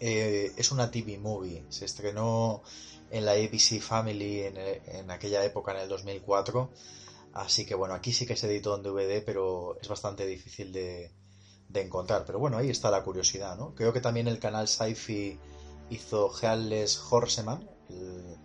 eh, 0.00 0.52
es 0.56 0.72
una 0.72 0.90
TV 0.90 1.18
movie. 1.18 1.64
Se 1.68 1.84
estrenó 1.84 2.62
en 3.10 3.24
la 3.24 3.32
ABC 3.32 3.80
Family 3.80 4.42
en, 4.42 4.56
en, 4.56 5.10
aquella 5.10 5.44
época, 5.44 5.72
en 5.72 5.78
el 5.78 5.88
2004. 5.88 6.70
Así 7.32 7.66
que 7.66 7.74
bueno, 7.74 7.94
aquí 7.94 8.12
sí 8.12 8.26
que 8.26 8.36
se 8.36 8.46
editó 8.46 8.76
en 8.76 8.82
DVD, 8.82 9.24
pero 9.24 9.76
es 9.80 9.88
bastante 9.88 10.26
difícil 10.26 10.72
de, 10.72 11.12
de 11.68 11.80
encontrar. 11.80 12.24
Pero 12.24 12.38
bueno, 12.38 12.56
ahí 12.56 12.70
está 12.70 12.90
la 12.90 13.02
curiosidad, 13.02 13.56
¿no? 13.56 13.74
Creo 13.74 13.92
que 13.92 14.00
también 14.00 14.28
el 14.28 14.38
canal 14.38 14.68
Sci-Fi 14.68 15.38
hizo 15.90 16.30
Headless 16.40 17.00
Horseman, 17.10 17.68
el, 17.90 18.36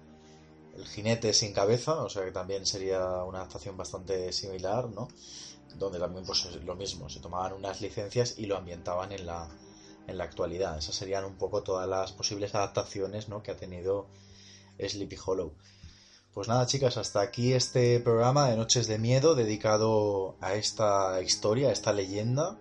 el, 0.75 0.87
jinete 0.87 1.33
sin 1.33 1.53
cabeza, 1.53 2.01
o 2.01 2.09
sea 2.09 2.25
que 2.25 2.31
también 2.31 2.65
sería 2.65 3.23
una 3.23 3.39
adaptación 3.39 3.77
bastante 3.77 4.31
similar, 4.33 4.89
¿no? 4.89 5.07
Donde 5.77 5.99
también 5.99 6.25
pues 6.25 6.45
lo 6.63 6.75
mismo, 6.75 7.09
se 7.09 7.19
tomaban 7.19 7.53
unas 7.53 7.81
licencias 7.81 8.35
y 8.37 8.47
lo 8.47 8.57
ambientaban 8.57 9.11
en 9.11 9.27
la, 9.27 9.49
en 10.09 10.17
la 10.17 10.23
actualidad. 10.23 10.77
Esas 10.77 10.95
serían 10.95 11.23
un 11.25 11.35
poco 11.35 11.63
todas 11.63 11.87
las 11.87 12.11
posibles 12.11 12.55
adaptaciones 12.55 13.29
¿no? 13.29 13.43
que 13.43 13.51
ha 13.51 13.57
tenido 13.57 14.07
Sleepy 14.87 15.17
Hollow. 15.23 15.53
Pues 16.33 16.47
nada, 16.47 16.67
chicas, 16.67 16.97
hasta 16.97 17.21
aquí 17.21 17.53
este 17.53 17.99
programa 17.99 18.49
de 18.49 18.55
Noches 18.55 18.87
de 18.87 18.99
Miedo 18.99 19.35
dedicado 19.35 20.37
a 20.41 20.53
esta 20.53 21.21
historia, 21.21 21.69
a 21.69 21.71
esta 21.73 21.91
leyenda. 21.91 22.57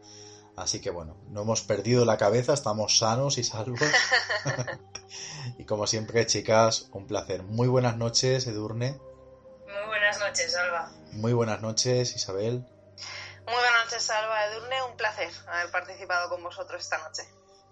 Así 0.56 0.80
que 0.80 0.90
bueno, 0.90 1.16
no 1.28 1.42
hemos 1.42 1.62
perdido 1.62 2.04
la 2.04 2.16
cabeza, 2.16 2.54
estamos 2.54 2.98
sanos 2.98 3.38
y 3.38 3.44
salvos. 3.44 3.78
y 5.58 5.64
como 5.64 5.86
siempre, 5.86 6.26
chicas, 6.26 6.88
un 6.92 7.06
placer. 7.06 7.42
Muy 7.42 7.68
buenas 7.68 7.96
noches, 7.96 8.46
Edurne. 8.46 8.98
Muy 9.66 9.86
buenas 9.86 10.18
noches, 10.18 10.56
Alba. 10.56 10.90
Muy 11.12 11.32
buenas 11.32 11.60
noches, 11.60 12.16
Isabel. 12.16 12.66
Muy 13.44 13.54
buenas 13.54 13.84
noches, 13.84 14.10
Alba 14.10 14.46
Edurne. 14.46 14.82
Un 14.90 14.96
placer 14.96 15.30
haber 15.46 15.70
participado 15.70 16.28
con 16.30 16.42
vosotros 16.42 16.80
esta 16.80 16.98
noche. 16.98 17.22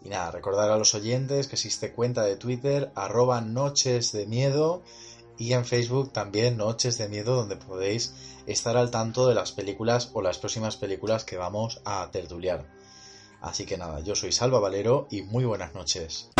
Y 0.06 0.08
nada, 0.08 0.30
recordar 0.30 0.70
a 0.70 0.78
los 0.78 0.94
oyentes 0.94 1.48
que 1.48 1.56
existe 1.56 1.90
cuenta 1.90 2.22
de 2.22 2.36
Twitter, 2.36 2.92
arroba 2.94 3.40
Noches 3.40 4.12
de 4.12 4.24
Miedo, 4.24 4.84
y 5.36 5.52
en 5.52 5.64
Facebook 5.64 6.12
también 6.12 6.56
Noches 6.56 6.96
de 6.96 7.08
Miedo, 7.08 7.34
donde 7.34 7.56
podéis 7.56 8.14
estar 8.46 8.76
al 8.76 8.92
tanto 8.92 9.26
de 9.26 9.34
las 9.34 9.50
películas 9.50 10.10
o 10.12 10.22
las 10.22 10.38
próximas 10.38 10.76
películas 10.76 11.24
que 11.24 11.36
vamos 11.36 11.80
a 11.84 12.08
tertuliar. 12.12 12.64
Así 13.40 13.66
que 13.66 13.78
nada, 13.78 13.98
yo 13.98 14.14
soy 14.14 14.30
Salva 14.30 14.60
Valero 14.60 15.08
y 15.10 15.22
muy 15.22 15.44
buenas 15.44 15.74
noches. 15.74 16.30